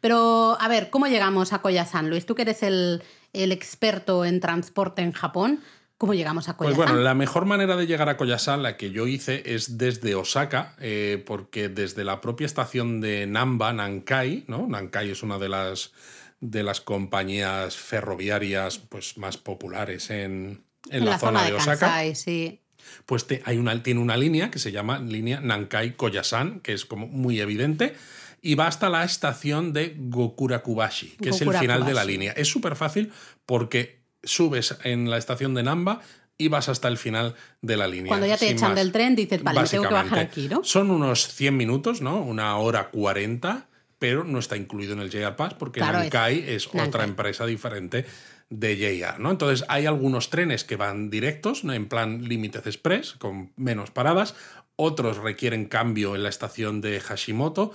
Pero, 0.00 0.56
a 0.60 0.68
ver, 0.68 0.88
¿cómo 0.88 1.08
llegamos 1.08 1.52
a 1.52 1.60
Koyasan? 1.60 2.08
Luis, 2.08 2.24
tú 2.24 2.36
que 2.36 2.42
eres 2.42 2.62
el, 2.62 3.02
experto 3.32 4.24
en 4.24 4.40
transporte 4.40 5.02
en 5.02 5.10
Japón, 5.10 5.60
¿cómo 5.98 6.14
llegamos 6.14 6.48
a 6.48 6.56
Koyasan? 6.56 6.76
Pues 6.76 6.88
bueno, 6.88 7.02
la 7.02 7.14
mejor 7.14 7.46
manera 7.46 7.76
de 7.76 7.88
llegar 7.88 8.08
a 8.08 8.16
Koyasan, 8.16 8.62
la 8.62 8.76
que 8.76 8.92
yo 8.92 9.08
hice, 9.08 9.42
es 9.44 9.78
desde 9.78 10.14
Osaka, 10.14 10.76
eh, 10.78 11.22
porque 11.26 11.68
desde 11.68 12.04
la 12.04 12.20
propia 12.20 12.46
estación 12.46 13.00
de 13.00 13.26
Namba, 13.26 13.72
Nankai, 13.72 14.44
¿no? 14.46 14.68
Nankai 14.68 15.10
es 15.10 15.24
una 15.24 15.38
de 15.38 15.48
las, 15.48 15.92
de 16.40 16.62
las 16.62 16.80
compañías 16.80 17.76
ferroviarias 17.76 18.78
pues, 18.78 19.18
más 19.18 19.36
populares 19.36 20.10
en, 20.10 20.62
la, 20.88 21.18
zona, 21.18 21.44
de, 21.44 21.54
Osaka. 21.54 22.14
sí 22.14 22.60
pues 23.06 23.26
hay 23.44 23.58
una, 23.58 23.82
tiene 23.82 24.00
una 24.00 24.16
línea 24.16 24.50
que 24.50 24.58
se 24.58 24.72
llama 24.72 24.98
línea 24.98 25.40
Nankai-Koyasan, 25.40 26.60
que 26.60 26.72
es 26.72 26.84
como 26.84 27.06
muy 27.06 27.40
evidente, 27.40 27.94
y 28.42 28.54
va 28.54 28.66
hasta 28.66 28.88
la 28.88 29.04
estación 29.04 29.72
de 29.72 29.94
Gokurakubashi, 29.98 31.16
que 31.22 31.30
es 31.30 31.40
el 31.42 31.52
final 31.52 31.84
de 31.84 31.94
la 31.94 32.04
línea. 32.04 32.32
Es 32.32 32.48
súper 32.48 32.76
fácil 32.76 33.12
porque 33.46 34.00
subes 34.22 34.76
en 34.84 35.10
la 35.10 35.18
estación 35.18 35.54
de 35.54 35.62
Namba 35.62 36.00
y 36.38 36.48
vas 36.48 36.70
hasta 36.70 36.88
el 36.88 36.96
final 36.96 37.34
de 37.60 37.76
la 37.76 37.86
línea. 37.86 38.08
Cuando 38.08 38.26
ya 38.26 38.38
te 38.38 38.46
sin 38.46 38.56
echan 38.56 38.70
más. 38.70 38.76
del 38.78 38.92
tren, 38.92 39.14
dices, 39.14 39.42
vale, 39.42 39.62
tengo 39.68 39.88
que 39.88 39.94
bajar 39.94 40.18
aquí, 40.18 40.48
¿no? 40.48 40.64
Son 40.64 40.90
unos 40.90 41.28
100 41.28 41.54
minutos, 41.54 42.00
¿no? 42.00 42.18
Una 42.20 42.56
hora 42.56 42.88
40, 42.88 43.66
pero 43.98 44.24
no 44.24 44.38
está 44.38 44.56
incluido 44.56 44.94
en 44.94 45.00
el 45.00 45.10
JR 45.10 45.36
Pass 45.36 45.54
porque 45.54 45.80
Claro, 45.80 45.98
Nankai 45.98 46.44
es, 46.48 46.66
otra 46.66 46.84
Nankai. 46.84 47.08
empresa 47.10 47.44
diferente 47.44 48.06
de 48.50 48.76
JR, 48.76 49.18
¿no? 49.20 49.30
Entonces 49.30 49.64
hay 49.68 49.86
algunos 49.86 50.28
trenes 50.28 50.64
que 50.64 50.76
van 50.76 51.08
directos, 51.08 51.64
¿no? 51.64 51.72
en 51.72 51.88
plan 51.88 52.22
Limited 52.28 52.66
Express, 52.66 53.12
con 53.12 53.52
menos 53.56 53.90
paradas, 53.90 54.34
otros 54.76 55.18
requieren 55.18 55.66
cambio 55.66 56.14
en 56.16 56.22
la 56.24 56.28
estación 56.28 56.80
de 56.80 57.00
Hashimoto, 57.00 57.72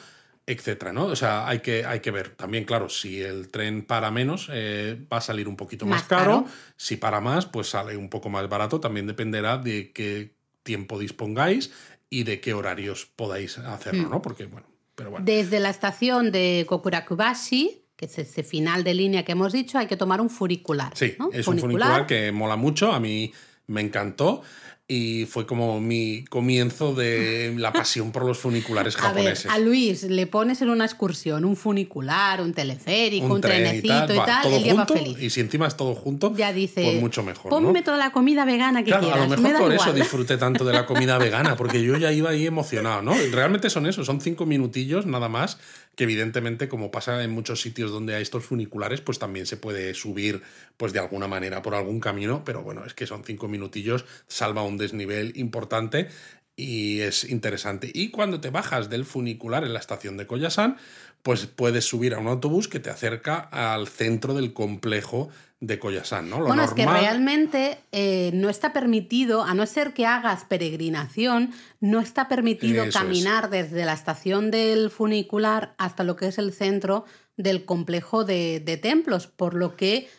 etcétera, 0.47 0.93
¿no? 0.93 1.05
O 1.05 1.15
sea, 1.15 1.47
hay 1.47 1.59
que, 1.59 1.86
hay 1.86 2.01
que 2.01 2.11
ver. 2.11 2.30
También, 2.36 2.65
claro, 2.65 2.88
si 2.89 3.21
el 3.21 3.49
tren 3.49 3.84
para 3.84 4.11
menos, 4.11 4.47
eh, 4.51 4.99
va 5.11 5.17
a 5.17 5.21
salir 5.21 5.47
un 5.47 5.55
poquito 5.55 5.86
más, 5.88 6.01
Más 6.01 6.07
caro. 6.07 6.23
caro. 6.43 6.45
Si 6.78 6.97
para 6.97 7.19
más, 7.19 7.45
pues 7.47 7.69
sale 7.69 7.97
un 7.97 8.09
poco 8.09 8.30
más 8.30 8.47
barato. 8.47 8.80
También 8.80 9.07
dependerá 9.07 9.57
de 9.57 9.91
qué 9.91 10.36
tiempo 10.61 10.99
dispongáis 10.99 11.71
y 12.11 12.23
de 12.26 12.41
qué 12.41 12.53
horarios 12.53 13.07
podáis 13.15 13.57
hacerlo, 13.57 14.07
Mm. 14.07 14.11
¿no? 14.11 14.21
Porque, 14.21 14.45
bueno, 14.45 14.67
pero 14.93 15.09
bueno. 15.11 15.26
Desde 15.26 15.59
la 15.59 15.69
estación 15.71 16.32
de 16.32 16.65
Kokurakubashi, 16.67 17.84
que 17.96 18.06
es 18.06 18.18
ese 18.20 18.43
final 18.43 18.84
de 18.84 18.93
línea 18.93 19.24
que 19.24 19.32
hemos 19.32 19.54
dicho, 19.54 19.78
hay 19.78 19.88
que 19.88 19.98
tomar 19.98 20.20
un 20.22 20.30
funicular. 20.30 20.91
Sí, 20.96 21.16
¿no? 21.18 21.30
es 21.32 21.48
un 21.48 21.58
funicular 21.60 22.06
que 22.08 22.32
mola 22.32 22.56
mucho, 22.56 22.91
a 22.91 23.00
mí 23.00 23.32
me 23.68 23.82
encantó 23.82 24.41
y 24.88 25.26
fue 25.26 25.48
como 25.48 25.82
mi 25.82 26.24
comienzo 26.26 26.93
de 26.93 27.52
la 27.58 27.74
pasión 27.74 28.12
por 28.12 28.24
los 28.24 28.38
funiculares 28.38 28.96
A 28.98 29.00
ver, 29.00 29.08
japoneses. 29.14 29.50
a 29.52 29.58
Luis 29.58 30.04
le 30.04 30.28
pones 30.28 30.62
en 30.62 30.70
una 30.70 30.86
excursión 30.86 31.43
un 31.43 31.56
funicular, 31.56 32.39
un 32.39 32.54
teleférico, 32.54 33.34
un, 33.34 33.41
tren 33.41 33.64
trenecito 33.64 34.14
y 34.14 34.18
va, 34.18 34.26
tal, 34.28 34.43
todo 34.43 34.58
él 34.58 34.64
ya 34.64 34.74
va 34.76 34.86
junto, 34.86 34.93
feliz. 34.93 35.18
Y 35.24 35.30
si 35.32 35.39
encima 35.41 35.66
es 35.66 35.76
todo 35.76 35.96
junto, 35.96 36.36
Ya 36.36 36.54
dice, 36.54 36.84
pues 36.84 37.02
mucho 37.02 37.24
mejor. 37.24 37.50
ponme 37.50 37.80
¿no? 37.80 37.84
toda 37.84 37.98
la 37.98 38.12
comida 38.12 38.46
vegana 38.46 38.84
que 38.84 38.91
Claro, 38.91 39.08
quieras. 39.08 39.22
a 39.22 39.24
lo 39.24 39.30
me 39.32 39.38
mejor 39.38 39.54
da 39.54 39.60
por 39.60 39.74
eso 39.74 39.84
igual. 39.86 39.96
disfruté 40.02 40.38
tanto 40.38 40.64
de 40.64 40.74
la 40.74 40.86
comida 40.86 41.18
vegana, 41.18 41.56
porque 41.56 41.82
yo 41.82 41.98
ya 41.98 42.12
iba 42.12 42.30
ahí 42.30 42.46
emocionado, 42.46 43.02
¿no? 43.02 43.16
Realmente 43.32 43.72
son 43.72 43.88
eso, 43.88 44.06
son 44.06 44.22
cinco 44.22 44.46
minutillos 44.46 45.08
nada 45.08 45.30
más, 45.30 45.58
que 45.96 46.04
evidentemente, 46.04 46.68
como 46.68 46.91
pasa 46.91 47.24
en 47.24 47.32
muchos 47.32 47.62
sitios 47.62 47.91
donde 47.91 48.16
hay 48.16 48.22
estos 48.22 48.46
funiculares, 48.46 49.02
pues 49.02 49.20
también 49.20 49.46
se 49.46 49.58
puede 49.58 49.93
subir, 49.93 50.41
pues 50.78 50.93
de 50.93 51.00
alguna 51.00 51.28
manera, 51.28 51.62
por 51.62 51.76
algún 51.76 52.00
camino, 52.00 52.43
pero 52.46 52.62
bueno, 52.62 52.86
es 52.86 52.93
que 52.93 53.08
son 53.08 53.24
cinco 53.24 53.48
minutillos, 53.48 54.06
salva 54.28 54.64
un 54.64 54.78
desnivel 54.78 55.34
importante 55.36 56.10
y 56.56 57.02
es 57.02 57.24
interesante. 57.30 57.91
Y 57.93 58.12
cuando 58.12 58.39
te 58.39 58.50
bajas 58.50 58.89
del 58.89 59.06
funicular 59.06 59.64
en 59.64 59.74
la 59.74 59.80
estación 59.80 60.18
de 60.18 60.28
Koyasan, 60.28 60.78
pues 61.24 61.48
puedes 61.48 61.86
subir 61.86 62.14
a 62.14 62.20
un 62.20 62.28
autobús 62.28 62.68
que 62.68 62.80
te 62.80 62.89
acerca 62.89 63.39
al 63.39 63.88
centro 63.88 64.34
del 64.34 64.54
complejo 64.54 65.30
de 65.62 65.80
Koyasan, 65.80 66.30
¿no? 66.30 66.39
Lo 66.39 66.47
bueno, 66.47 66.64
es 66.64 66.74
que 66.74 66.86
realmente 66.86 67.80
eh, 67.91 68.32
no 68.34 68.49
está 68.49 68.74
permitido, 68.74 69.43
a 69.43 69.53
no 69.53 69.66
ser 69.66 69.93
que 69.93 70.06
hagas 70.06 70.43
peregrinación, 70.45 71.51
no 71.80 72.01
está 72.01 72.28
permitido 72.28 72.84
Eso 72.84 72.89
es. 72.89 72.95
caminar 72.95 73.49
desde 73.49 73.86
la 73.86 73.93
estación 73.93 74.51
del 74.51 74.91
funicular 74.91 75.74
hasta 75.78 76.03
lo 76.03 76.16
que 76.16 76.28
es 76.28 76.38
el 76.38 76.51
centro 76.53 77.06
del 77.38 77.66
complejo 77.66 78.26
de, 78.26 78.60
de 78.60 78.78
templos, 78.78 79.28
por 79.28 79.53
lo 79.53 79.76
que 79.76 80.10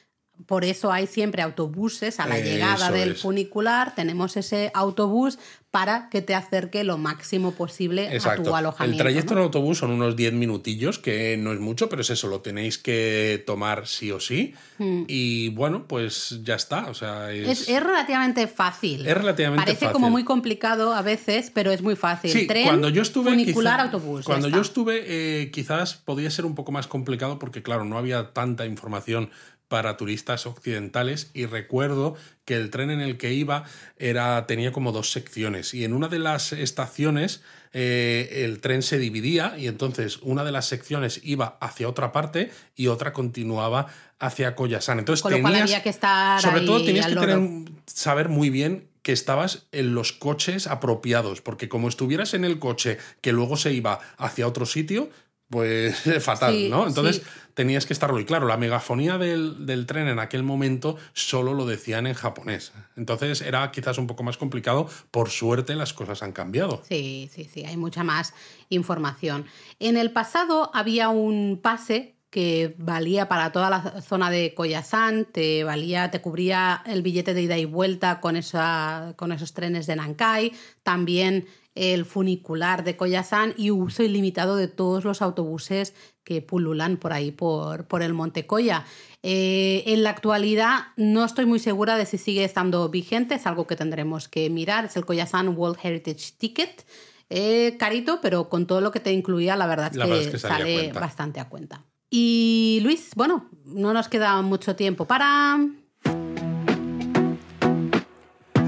por 0.47 0.65
eso 0.65 0.93
hay 0.93 1.07
siempre 1.07 1.43
autobuses 1.43 2.21
a 2.21 2.27
la 2.27 2.39
Eso 2.39 2.45
llegada 2.51 2.91
del 2.91 3.13
es. 3.13 3.23
funicular, 3.23 3.95
tenemos 3.95 4.37
ese 4.37 4.71
autobús 4.75 5.39
para 5.71 6.09
que 6.09 6.23
te 6.23 6.35
acerque 6.35 6.85
lo 6.85 6.97
máximo 6.97 7.53
posible 7.53 8.09
a 8.09 8.37
tu 8.37 8.55
alojamiento. 8.57 8.97
El 9.03 9.05
trayecto 9.05 9.35
¿no? 9.35 9.41
en 9.41 9.45
autobús 9.45 9.77
son 9.79 9.91
unos 9.91 10.17
10 10.17 10.33
minutillos, 10.33 10.99
que 10.99 11.37
no 11.37 11.53
es 11.53 11.61
mucho, 11.61 11.91
pero 11.91 12.01
es 12.01 12.09
eso, 12.09 12.29
lo 12.29 12.41
tenéis 12.41 12.79
que 12.79 13.43
tomar 13.47 13.87
sí 13.87 14.11
o 14.11 14.19
sí. 14.21 14.55
Y 14.79 15.51
bueno, 15.51 15.87
pues 15.87 16.41
ya 16.45 16.55
está. 16.55 16.87
O 16.87 16.95
sea, 16.95 17.31
es. 17.31 17.47
Hmm. 17.47 17.51
Es, 17.51 17.69
es 17.69 17.83
relativamente 17.83 18.47
fácil. 18.47 19.07
Es 19.07 19.15
relativamente 19.17 19.65
Parece 19.67 19.87
fácil. 19.87 19.93
como 19.93 20.09
muy 20.11 20.25
complicado 20.25 20.95
a 20.95 21.03
veces, 21.03 21.51
pero 21.53 21.71
es 21.71 21.83
muy 21.83 21.97
fácil. 21.97 22.31
Sí, 22.31 22.47
Tren, 22.47 22.65
cuando 22.65 22.89
yo 22.89 23.03
estuve. 23.03 23.31
funicular, 23.31 23.75
quizá- 23.77 23.85
autobús. 23.85 24.25
Cuando 24.25 24.49
yo 24.49 24.61
estuve, 24.63 25.03
eh, 25.07 25.51
quizás 25.51 25.95
podía 25.95 26.31
ser 26.31 26.47
un 26.47 26.55
poco 26.55 26.73
más 26.73 26.87
complicado 26.87 27.39
porque, 27.39 27.63
claro, 27.63 27.85
no 27.85 27.99
había 27.99 28.33
tanta 28.33 28.65
información 28.65 29.31
para 29.69 29.97
turistas 29.97 30.47
occidentales 30.47 31.31
y 31.35 31.47
recuerdo 31.47 32.15
que 32.45 32.55
el 32.57 32.71
tren 32.71 32.91
en 32.91 33.01
el 33.01 33.17
que 33.17 33.33
iba 33.33 33.65
era, 33.99 34.47
tenía 34.47 34.71
como 34.73 34.93
dos 34.93 35.11
secciones 35.11 35.75
y 35.75 35.85
en 35.85 35.93
una 35.93 36.09
de 36.09 36.19
las 36.21 36.53
estaciones 36.53 37.43
eh, 37.73 38.45
el 38.45 38.61
tren 38.61 38.83
se 38.83 38.99
dividía 38.99 39.55
y 39.59 39.67
entonces 39.67 40.19
una 40.23 40.45
de 40.45 40.53
las 40.53 40.67
secciones 40.67 41.21
iba 41.25 41.59
hacia 41.61 41.89
otra 41.89 42.13
parte 42.13 42.51
y 42.77 42.87
otra 42.87 43.13
continuaba 43.13 43.87
hacia 44.19 44.55
Koyasan. 44.55 45.01
Entonces 45.01 45.23
Con 45.23 45.33
lo 45.33 45.41
cual 45.41 45.53
tenías- 45.55 45.71
había 45.71 45.83
que 45.83 45.91
estar 45.91 46.41
sobre 46.41 46.61
todo 46.63 46.85
tenías 46.85 47.07
que 47.09 47.17
tener, 47.17 47.41
saber 47.87 48.29
muy 48.29 48.51
bien 48.51 48.89
que 49.03 49.13
estabas 49.13 49.67
en 49.71 49.95
los 49.95 50.13
coches 50.13 50.67
apropiados, 50.67 51.41
porque 51.41 51.69
como 51.69 51.89
estuvieras 51.89 52.35
en 52.35 52.45
el 52.45 52.59
coche 52.59 52.99
que 53.21 53.33
luego 53.33 53.57
se 53.57 53.73
iba 53.73 54.01
hacia 54.17 54.49
otro 54.49 54.67
sitio, 54.67 55.11
pues 55.49 55.97
fatal, 56.21 56.55
Sí, 56.55 56.69
¿no? 56.69 56.87
Entonces 56.87 57.17
sí. 57.17 57.23
tenías 57.55 57.87
que 57.87 57.93
estarlo. 57.93 58.19
Y 58.21 58.25
claro, 58.25 58.47
la 58.47 58.57
megafonía 58.57 59.19
del, 59.19 59.67
del 59.67 59.87
tren 59.87 60.09
en 60.09 60.19
aquel 60.19 60.43
momento 60.43 60.97
solo 61.13 61.55
lo 61.55 61.67
decían 61.67 62.07
en 62.07 62.15
japonés. 62.15 62.73
Entonces 62.97 63.41
era 63.43 63.71
quizás 63.71 63.99
un 63.99 64.07
poco 64.07 64.23
más 64.23 64.37
complicado. 64.37 64.89
Por 65.11 65.31
suerte 65.31 65.75
las 65.75 65.93
cosas 65.93 66.23
han 66.23 66.33
cambiado. 66.33 66.83
Sí, 66.89 67.31
sí, 67.33 67.49
sí, 67.53 67.65
hay 67.65 67.77
mucha 67.77 68.03
más 68.05 68.35
información. 68.69 69.47
En 69.79 69.97
el 69.97 70.11
pasado 70.11 70.71
había 70.75 71.09
un 71.09 71.61
pase 71.63 72.15
que 72.31 72.75
valía 72.77 73.29
para 73.29 73.53
toda 73.53 73.71
la 73.71 74.03
zona 74.03 74.31
de 74.31 74.53
Koyasan, 74.53 75.27
te 75.27 75.65
valía, 75.65 76.11
te 76.11 76.21
cubría 76.21 76.83
el 76.85 77.01
billete 77.01 77.33
de 77.33 77.43
ida 77.43 77.57
y 77.57 77.65
vuelta 77.65 78.21
con, 78.21 78.37
esa, 78.37 79.15
con 79.17 79.33
esos 79.33 79.55
trenes 79.55 79.87
de 79.87 79.97
Nankai, 79.97 80.53
también 80.83 81.47
el 81.77 82.05
funicular 82.05 82.83
de 82.83 82.97
Koyasan 82.97 83.55
y 83.57 83.71
uso 83.71 84.03
ilimitado 84.03 84.57
de 84.57 84.67
todos 84.67 85.05
los 85.05 85.23
autobuses 85.23 85.95
que 86.25 86.43
pululan 86.43 86.97
por 86.97 87.13
ahí, 87.13 87.31
por, 87.31 87.85
por 87.85 88.03
el 88.03 88.13
Monte 88.13 88.47
Koya. 88.47 88.85
Eh, 89.23 89.85
en 89.87 90.03
la 90.03 90.11
actualidad 90.11 90.89
no 90.97 91.25
estoy 91.25 91.47
muy 91.47 91.59
segura 91.59 91.97
de 91.97 92.07
si 92.07 92.19
sigue 92.19 92.45
estando 92.45 92.89
vigente, 92.89 93.37
es 93.37 93.47
algo 93.47 93.67
que 93.67 93.77
tendremos 93.77 94.29
que 94.29 94.51
mirar, 94.51 94.87
es 94.87 94.97
el 94.97 95.05
Koyasan 95.05 95.57
World 95.57 95.79
Heritage 95.83 96.33
Ticket. 96.37 96.85
Eh, 97.29 97.77
carito, 97.79 98.21
pero 98.21 98.49
con 98.49 98.67
todo 98.67 98.81
lo 98.81 98.93
que 98.93 99.01
te 99.01 99.13
incluía, 99.13 99.57
la 99.57 99.67
verdad 99.67 99.91
es 99.91 99.97
La 99.97 100.05
que, 100.05 100.11
verdad 100.11 100.35
es 100.35 100.41
que 100.43 100.47
a 100.47 100.51
sale 100.51 100.93
bastante 100.93 101.41
a 101.41 101.49
cuenta. 101.49 101.85
Y 102.09 102.81
Luis, 102.83 103.11
bueno, 103.17 103.51
no 103.65 103.93
nos 103.93 104.09
queda 104.09 104.41
mucho 104.43 104.77
tiempo 104.77 105.07
para... 105.07 105.59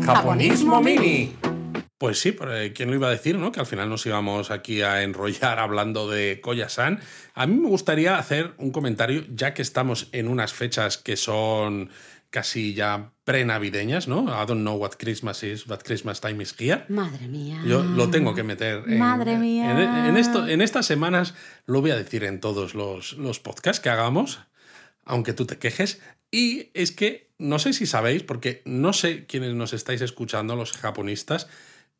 Japonismo 0.04 0.80
Mini. 0.80 1.34
Pues 1.98 2.20
sí, 2.20 2.36
eh, 2.48 2.72
¿quién 2.74 2.90
lo 2.90 2.94
iba 2.94 3.08
a 3.08 3.10
decir, 3.10 3.36
no? 3.36 3.50
Que 3.50 3.58
al 3.58 3.66
final 3.66 3.88
nos 3.88 4.06
íbamos 4.06 4.52
aquí 4.52 4.82
a 4.82 5.02
enrollar 5.02 5.58
hablando 5.58 6.08
de 6.08 6.40
Koyasan. 6.40 7.00
A 7.34 7.46
mí 7.46 7.56
me 7.56 7.68
gustaría 7.68 8.18
hacer 8.18 8.54
un 8.58 8.70
comentario, 8.70 9.24
ya 9.34 9.52
que 9.52 9.62
estamos 9.62 10.08
en 10.12 10.28
unas 10.28 10.52
fechas 10.52 10.96
que 10.96 11.16
son 11.16 11.90
casi 12.30 12.74
ya 12.74 13.12
prenavideñas, 13.24 14.06
¿no? 14.06 14.24
I 14.24 14.46
don't 14.46 14.60
know 14.60 14.76
what 14.76 14.92
Christmas 14.98 15.42
is, 15.42 15.66
but 15.66 15.82
Christmas 15.82 16.20
time 16.20 16.42
is 16.42 16.54
here. 16.58 16.84
Madre 16.88 17.26
mía. 17.26 17.62
Yo 17.66 17.82
lo 17.82 18.10
tengo 18.10 18.34
que 18.34 18.42
meter. 18.44 18.84
En, 18.86 18.98
Madre 18.98 19.36
mía. 19.38 19.70
En, 19.70 20.06
en 20.06 20.16
esto, 20.16 20.46
en 20.46 20.60
estas 20.60 20.86
semanas 20.86 21.34
lo 21.66 21.80
voy 21.80 21.90
a 21.90 21.96
decir 21.96 22.22
en 22.24 22.40
todos 22.40 22.74
los, 22.74 23.14
los 23.14 23.40
podcasts 23.40 23.80
que 23.80 23.88
hagamos, 23.88 24.40
aunque 25.04 25.32
tú 25.32 25.46
te 25.46 25.58
quejes. 25.58 26.00
Y 26.30 26.70
es 26.74 26.92
que 26.92 27.30
no 27.38 27.58
sé 27.58 27.72
si 27.72 27.86
sabéis, 27.86 28.22
porque 28.22 28.62
no 28.64 28.92
sé 28.92 29.26
quiénes 29.26 29.54
nos 29.54 29.72
estáis 29.72 30.02
escuchando, 30.02 30.56
los 30.56 30.72
japonistas, 30.72 31.48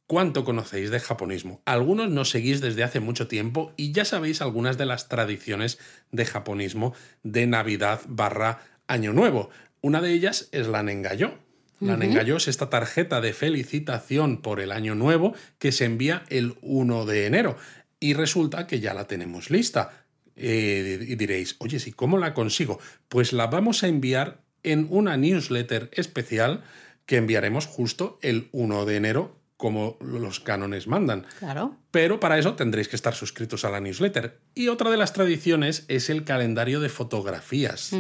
cuánto 0.09 0.45
conocéis 0.45 0.91
de 0.91 0.99
japonismo. 0.99 1.61
Algunos 1.67 2.11
nos 2.11 2.31
seguís 2.31 2.61
desde 2.61 2.83
hace 2.83 2.99
mucho 2.99 3.29
tiempo 3.29 3.73
y 3.77 3.93
ya 3.93 4.05
sabéis 4.05 4.41
algunas 4.41 4.79
de 4.79 4.87
las 4.87 5.09
tradiciones 5.09 5.79
de 6.11 6.25
japonismo 6.25 6.95
de 7.23 7.47
Navidad 7.47 8.01
barra 8.09 8.61
Año 8.89 9.13
Nuevo. 9.13 9.51
Una 9.83 10.01
de 10.01 10.13
ellas 10.13 10.49
es 10.51 10.67
la 10.67 10.83
Nengayo. 10.83 11.39
La 11.81 11.97
Nengayo 11.97 12.39
es 12.39 12.49
esta 12.49 12.71
tarjeta 12.71 13.21
de 13.21 13.33
felicitación 13.33 14.43
por 14.43 14.59
el 14.59 14.73
Año 14.73 14.97
Nuevo 14.97 15.35
que 15.61 15.71
se 15.71 15.85
envía 15.85 16.25
el 16.31 16.57
1 16.63 17.05
de 17.05 17.27
enero. 17.27 17.57
Y 18.01 18.15
resulta 18.15 18.67
que 18.67 18.81
ya 18.81 18.95
la 18.95 19.07
tenemos 19.07 19.51
lista. 19.51 20.05
Eh, 20.35 21.05
y 21.07 21.15
diréis, 21.17 21.57
oye, 21.59 21.79
¿sí 21.79 21.93
cómo 21.93 22.17
la 22.17 22.33
consigo? 22.33 22.81
Pues 23.09 23.33
la 23.33 23.47
vamos 23.49 23.85
a 23.85 23.89
enviar 23.89 24.41
en 24.63 24.87
una 24.91 25.17
newsletter 25.17 25.91
especial 25.93 26.65
que 27.07 27.17
enviaremos 27.17 27.67
justo 27.67 28.19
el 28.23 28.49
1 28.53 28.85
de 28.85 28.97
enero, 28.97 29.38
como 29.59 29.99
los 30.01 30.41
cánones 30.41 30.87
mandan. 30.87 31.27
Claro. 31.39 31.77
Pero 31.91 32.19
para 32.21 32.39
eso 32.39 32.55
tendréis 32.55 32.89
que 32.89 32.97
estar 32.97 33.15
suscritos 33.15 33.65
a 33.67 33.71
la 33.71 33.81
newsletter. 33.81 34.41
Y 34.55 34.69
otra 34.69 34.91
de 34.91 34.97
las 34.97 35.13
tradiciones 35.13 35.85
es 35.89 36.09
el 36.09 36.25
calendario 36.25 36.81
de 36.81 36.89
fotografías. 36.89 37.91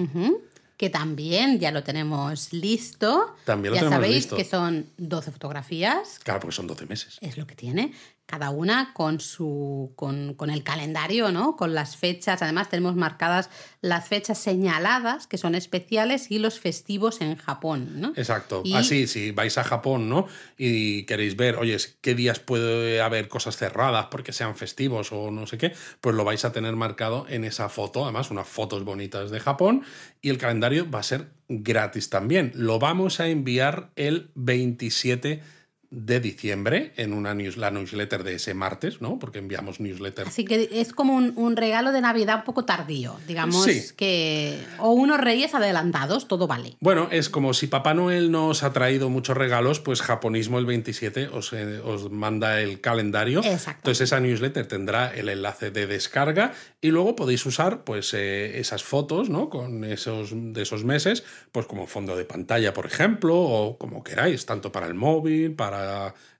Que 0.76 0.88
también 0.88 1.58
ya 1.58 1.72
lo 1.72 1.82
tenemos 1.82 2.52
listo. 2.52 3.34
También 3.44 3.72
lo 3.72 3.74
ya 3.74 3.80
tenemos 3.80 3.96
sabéis 3.96 4.14
listo. 4.14 4.36
que 4.36 4.44
son 4.44 4.86
12 4.98 5.32
fotografías, 5.32 6.20
Claro, 6.22 6.38
porque 6.40 6.54
son 6.54 6.68
12 6.68 6.86
meses. 6.86 7.18
es 7.20 7.36
lo 7.36 7.46
que 7.48 7.56
tiene. 7.56 7.92
Cada 8.28 8.50
una 8.50 8.92
con 8.92 9.20
su 9.20 9.94
con, 9.96 10.34
con, 10.34 10.50
el 10.50 10.62
calendario, 10.62 11.32
¿no? 11.32 11.56
Con 11.56 11.74
las 11.74 11.96
fechas. 11.96 12.42
Además, 12.42 12.68
tenemos 12.68 12.94
marcadas 12.94 13.48
las 13.80 14.06
fechas 14.06 14.36
señaladas, 14.36 15.26
que 15.26 15.38
son 15.38 15.54
especiales, 15.54 16.30
y 16.30 16.38
los 16.38 16.60
festivos 16.60 17.22
en 17.22 17.36
Japón, 17.36 18.02
¿no? 18.02 18.12
Exacto. 18.16 18.62
Así, 18.74 19.06
si 19.06 19.30
vais 19.30 19.56
a 19.56 19.64
Japón, 19.64 20.10
¿no? 20.10 20.26
Y 20.58 21.04
queréis 21.04 21.36
ver, 21.36 21.56
oye, 21.56 21.78
qué 22.02 22.14
días 22.14 22.38
puede 22.38 23.00
haber 23.00 23.28
cosas 23.28 23.56
cerradas 23.56 24.08
porque 24.10 24.34
sean 24.34 24.56
festivos 24.56 25.10
o 25.10 25.30
no 25.30 25.46
sé 25.46 25.56
qué, 25.56 25.72
pues 26.02 26.14
lo 26.14 26.22
vais 26.22 26.44
a 26.44 26.52
tener 26.52 26.76
marcado 26.76 27.24
en 27.30 27.44
esa 27.44 27.70
foto. 27.70 28.04
Además, 28.04 28.30
unas 28.30 28.46
fotos 28.46 28.84
bonitas 28.84 29.30
de 29.30 29.40
Japón. 29.40 29.84
Y 30.20 30.28
el 30.28 30.36
calendario 30.36 30.90
va 30.90 30.98
a 30.98 31.02
ser 31.02 31.30
gratis 31.48 32.10
también. 32.10 32.52
Lo 32.54 32.78
vamos 32.78 33.20
a 33.20 33.28
enviar 33.28 33.90
el 33.96 34.30
27 34.34 35.28
de 35.28 35.57
diciembre 35.90 36.92
en 36.96 37.12
una 37.14 37.34
news, 37.34 37.56
la 37.56 37.70
newsletter 37.70 38.22
de 38.22 38.34
ese 38.34 38.52
martes, 38.52 39.00
¿no? 39.00 39.18
Porque 39.18 39.38
enviamos 39.38 39.80
newsletter. 39.80 40.28
Así 40.28 40.44
que 40.44 40.68
es 40.72 40.92
como 40.92 41.14
un, 41.14 41.56
regalo 41.56 41.92
de 41.92 42.00
Navidad 42.00 42.36
un 42.36 42.44
poco 42.44 42.64
tardío, 42.64 43.16
digamos 43.26 43.66
que... 43.96 44.58
O 44.78 44.92
unos 44.92 45.18
reyes 45.18 45.54
adelantados, 45.54 46.28
todo 46.28 46.46
vale. 46.46 46.76
Bueno, 46.80 47.08
es 47.10 47.28
como 47.30 47.54
si 47.54 47.66
Papá 47.66 47.94
Noel 47.94 48.30
nos 48.30 48.62
ha 48.62 48.72
traído 48.72 49.08
muchos 49.08 49.36
regalos, 49.36 49.80
pues 49.80 50.02
Japonismo 50.02 50.58
el 50.58 50.66
27 50.66 51.28
os, 51.28 51.52
eh, 51.52 51.80
os 51.80 52.10
manda 52.10 52.60
el 52.60 52.80
calendario. 52.80 53.42
Exacto. 53.42 53.80
Entonces 53.80 54.02
esa 54.02 54.20
newsletter 54.20 54.66
tendrá 54.66 55.14
el 55.14 55.28
enlace 55.28 55.70
de 55.70 55.86
descarga 55.86 56.52
y 56.80 56.88
luego 56.90 57.16
podéis 57.16 57.44
usar 57.46 57.84
pues 57.84 58.12
eh, 58.14 58.60
esas 58.60 58.84
fotos, 58.84 59.30
¿no? 59.30 59.48
Con 59.48 59.84
esos, 59.84 60.30
de 60.34 60.62
esos 60.62 60.84
meses, 60.84 61.24
pues 61.50 61.66
como 61.66 61.86
fondo 61.86 62.14
de 62.14 62.24
pantalla, 62.24 62.74
por 62.74 62.86
ejemplo, 62.86 63.36
o 63.36 63.78
como 63.78 64.04
queráis, 64.04 64.44
tanto 64.46 64.70
para 64.70 64.86
el 64.86 64.94
móvil, 64.94 65.54
para 65.54 65.77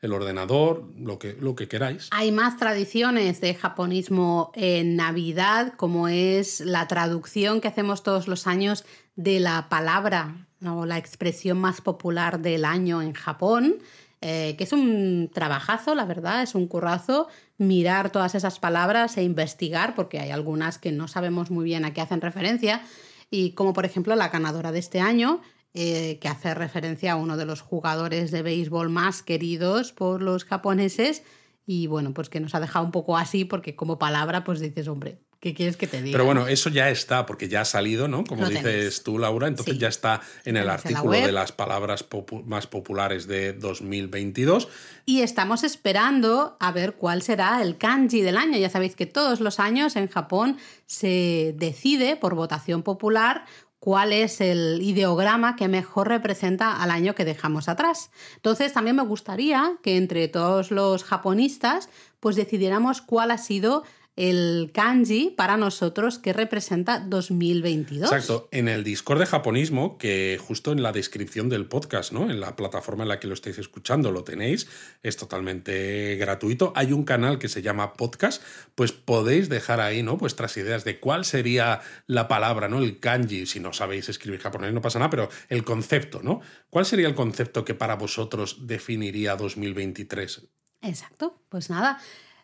el 0.01 0.13
ordenador, 0.13 0.85
lo 0.97 1.19
que, 1.19 1.35
lo 1.35 1.55
que 1.55 1.69
queráis. 1.69 2.09
Hay 2.11 2.33
más 2.33 2.57
tradiciones 2.57 3.41
de 3.41 3.55
japonismo 3.55 4.53
en 4.55 4.97
Navidad, 4.97 5.75
como 5.77 6.09
es 6.09 6.61
la 6.61 6.87
traducción 6.89 7.61
que 7.61 7.69
hacemos 7.69 8.03
todos 8.03 8.29
los 8.29 8.47
años 8.47 8.85
de 9.17 9.41
la 9.41 9.69
palabra 9.69 10.47
o 10.65 10.87
la 10.87 10.99
expresión 10.99 11.59
más 11.59 11.81
popular 11.81 12.41
del 12.41 12.65
año 12.65 13.03
en 13.03 13.13
Japón. 13.13 13.79
Eh, 14.21 14.57
que 14.59 14.65
es 14.65 14.73
un 14.73 15.31
trabajazo, 15.33 15.95
la 15.95 16.05
verdad, 16.05 16.43
es 16.43 16.57
un 16.57 16.67
currazo 16.67 17.29
mirar 17.57 18.11
todas 18.11 18.35
esas 18.35 18.59
palabras 18.59 19.17
e 19.17 19.23
investigar, 19.23 19.95
porque 19.95 20.19
hay 20.19 20.31
algunas 20.33 20.79
que 20.79 20.91
no 20.91 21.07
sabemos 21.07 21.53
muy 21.53 21.65
bien 21.65 21.85
a 21.85 21.93
qué 21.93 22.01
hacen 22.01 22.21
referencia, 22.21 22.83
y 23.31 23.53
como 23.53 23.73
por 23.73 23.85
ejemplo 23.85 24.17
la 24.17 24.29
ganadora 24.29 24.73
de 24.73 24.81
este 24.81 25.01
año, 25.01 25.41
eh, 25.75 26.19
que 26.21 26.29
hace 26.29 26.55
referencia 26.55 27.13
a 27.13 27.17
uno 27.17 27.37
de 27.37 27.47
los 27.47 27.61
jugadores 27.61 28.31
de 28.31 28.43
béisbol 28.43 28.89
más 28.89 29.23
queridos 29.23 29.93
por 29.93 30.23
los 30.23 30.45
japoneses 30.45 31.23
y 31.67 31.87
bueno, 31.87 32.15
pues 32.15 32.29
que 32.29 32.41
nos 32.41 32.55
ha 32.55 32.61
dejado 32.61 32.85
un 32.85 32.93
poco 32.93 33.17
así 33.17 33.45
porque 33.45 33.77
como 33.77 33.99
palabra 33.99 34.45
pues 34.45 34.61
dices, 34.61 34.89
hombre, 34.89 35.19
¿Qué 35.41 35.55
quieres 35.55 35.77
que 35.77 35.87
te 35.87 36.03
diga? 36.03 36.15
Pero 36.15 36.25
bueno, 36.25 36.49
eso 36.49 36.69
ya 36.69 36.91
está, 36.91 37.25
porque 37.25 37.49
ya 37.49 37.61
ha 37.61 37.65
salido, 37.65 38.09
¿no? 38.09 38.25
Como 38.25 38.49
dices 38.49 39.05
tú, 39.05 39.21
Laura, 39.21 39.47
entonces 39.47 39.79
ya 39.79 39.87
está 39.87 40.21
en 40.45 40.57
el 40.57 40.69
artículo 40.69 41.13
de 41.13 41.31
las 41.31 41.53
palabras 41.53 42.05
más 42.45 42.67
populares 42.67 43.29
de 43.29 43.53
2022. 43.53 44.67
Y 45.07 45.21
estamos 45.21 45.63
esperando 45.63 46.57
a 46.59 46.73
ver 46.73 46.95
cuál 46.95 47.23
será 47.23 47.63
el 47.63 47.79
kanji 47.79 48.21
del 48.21 48.37
año. 48.37 48.59
Ya 48.59 48.69
sabéis 48.69 48.97
que 48.97 49.07
todos 49.07 49.39
los 49.39 49.61
años 49.61 49.95
en 49.95 50.09
Japón 50.09 50.59
se 50.87 51.55
decide 51.57 52.17
por 52.17 52.35
votación 52.35 52.83
popular 52.83 53.45
cuál 53.81 54.13
es 54.13 54.41
el 54.41 54.81
ideograma 54.83 55.57
que 55.57 55.69
mejor 55.69 56.09
representa 56.09 56.83
al 56.83 56.91
año 56.91 57.15
que 57.15 57.25
dejamos 57.25 57.69
atrás. 57.69 58.11
Entonces, 58.37 58.73
también 58.73 58.97
me 58.97 59.03
gustaría 59.03 59.75
que 59.83 59.97
entre 59.97 60.29
todos 60.29 60.71
los 60.71 61.05
japonistas, 61.05 61.89
pues 62.21 62.37
decidiéramos 62.37 63.01
cuál 63.03 63.31
ha 63.31 63.39
sido 63.39 63.85
el 64.19 64.73
kanji 64.75 65.33
para 65.37 65.57
nosotros 65.57 66.19
que 66.19 66.33
representa 66.33 66.99
2022. 66.99 68.11
Exacto, 68.11 68.49
en 68.51 68.67
el 68.67 68.83
Discord 68.83 69.21
de 69.21 69.27
japonismo, 69.27 69.97
que 69.97 70.41
justo 70.45 70.73
en 70.73 70.83
la 70.83 70.91
descripción 70.91 71.49
del 71.49 71.67
podcast, 71.67 72.11
¿no? 72.13 72.29
En 72.29 72.41
la 72.41 72.57
plataforma 72.57 73.05
en 73.05 73.11
la 73.11 73.21
que 73.21 73.29
lo 73.29 73.35
estáis 73.35 73.59
escuchando 73.59 74.11
lo 74.11 74.25
tenéis, 74.25 74.67
es 75.05 75.17
totalmente 75.17 76.17
gratuito. 76.17 76.73
Hay 76.75 76.93
un 76.93 77.05
canal 77.05 77.39
que 77.39 77.49
se 77.49 77.63
llama 77.63 77.93
podcast, 77.93 78.43
pues 78.75 78.91
podéis 78.91 79.49
dejar 79.49 79.79
ahí, 79.81 80.03
¿no? 80.03 80.17
Vuestras 80.17 80.57
ideas 80.57 80.83
de 80.83 80.99
cuál 80.99 81.25
sería 81.25 81.81
la 82.09 82.27
palabra, 82.27 82.69
¿no? 82.69 82.79
El 82.81 82.99
kanji, 82.99 83.47
si 83.47 83.61
no 83.61 83.73
sabéis 83.73 84.09
escribir 84.09 84.41
japonés 84.41 84.73
no 84.73 84.83
pasa 84.83 84.99
nada, 84.99 85.11
pero 85.11 85.29
el 85.49 85.63
concepto, 85.63 86.25
¿no? 86.25 86.41
¿Cuál 86.71 86.87
sería 86.87 87.07
el 87.07 87.15
concepto 87.15 87.65
que 87.65 87.75
para 87.75 87.95
vosotros 87.95 88.67
definiría 88.67 89.37
2023? 89.37 90.43
Exacto, 90.83 91.41
pues 91.49 91.71
nada, 91.71 92.01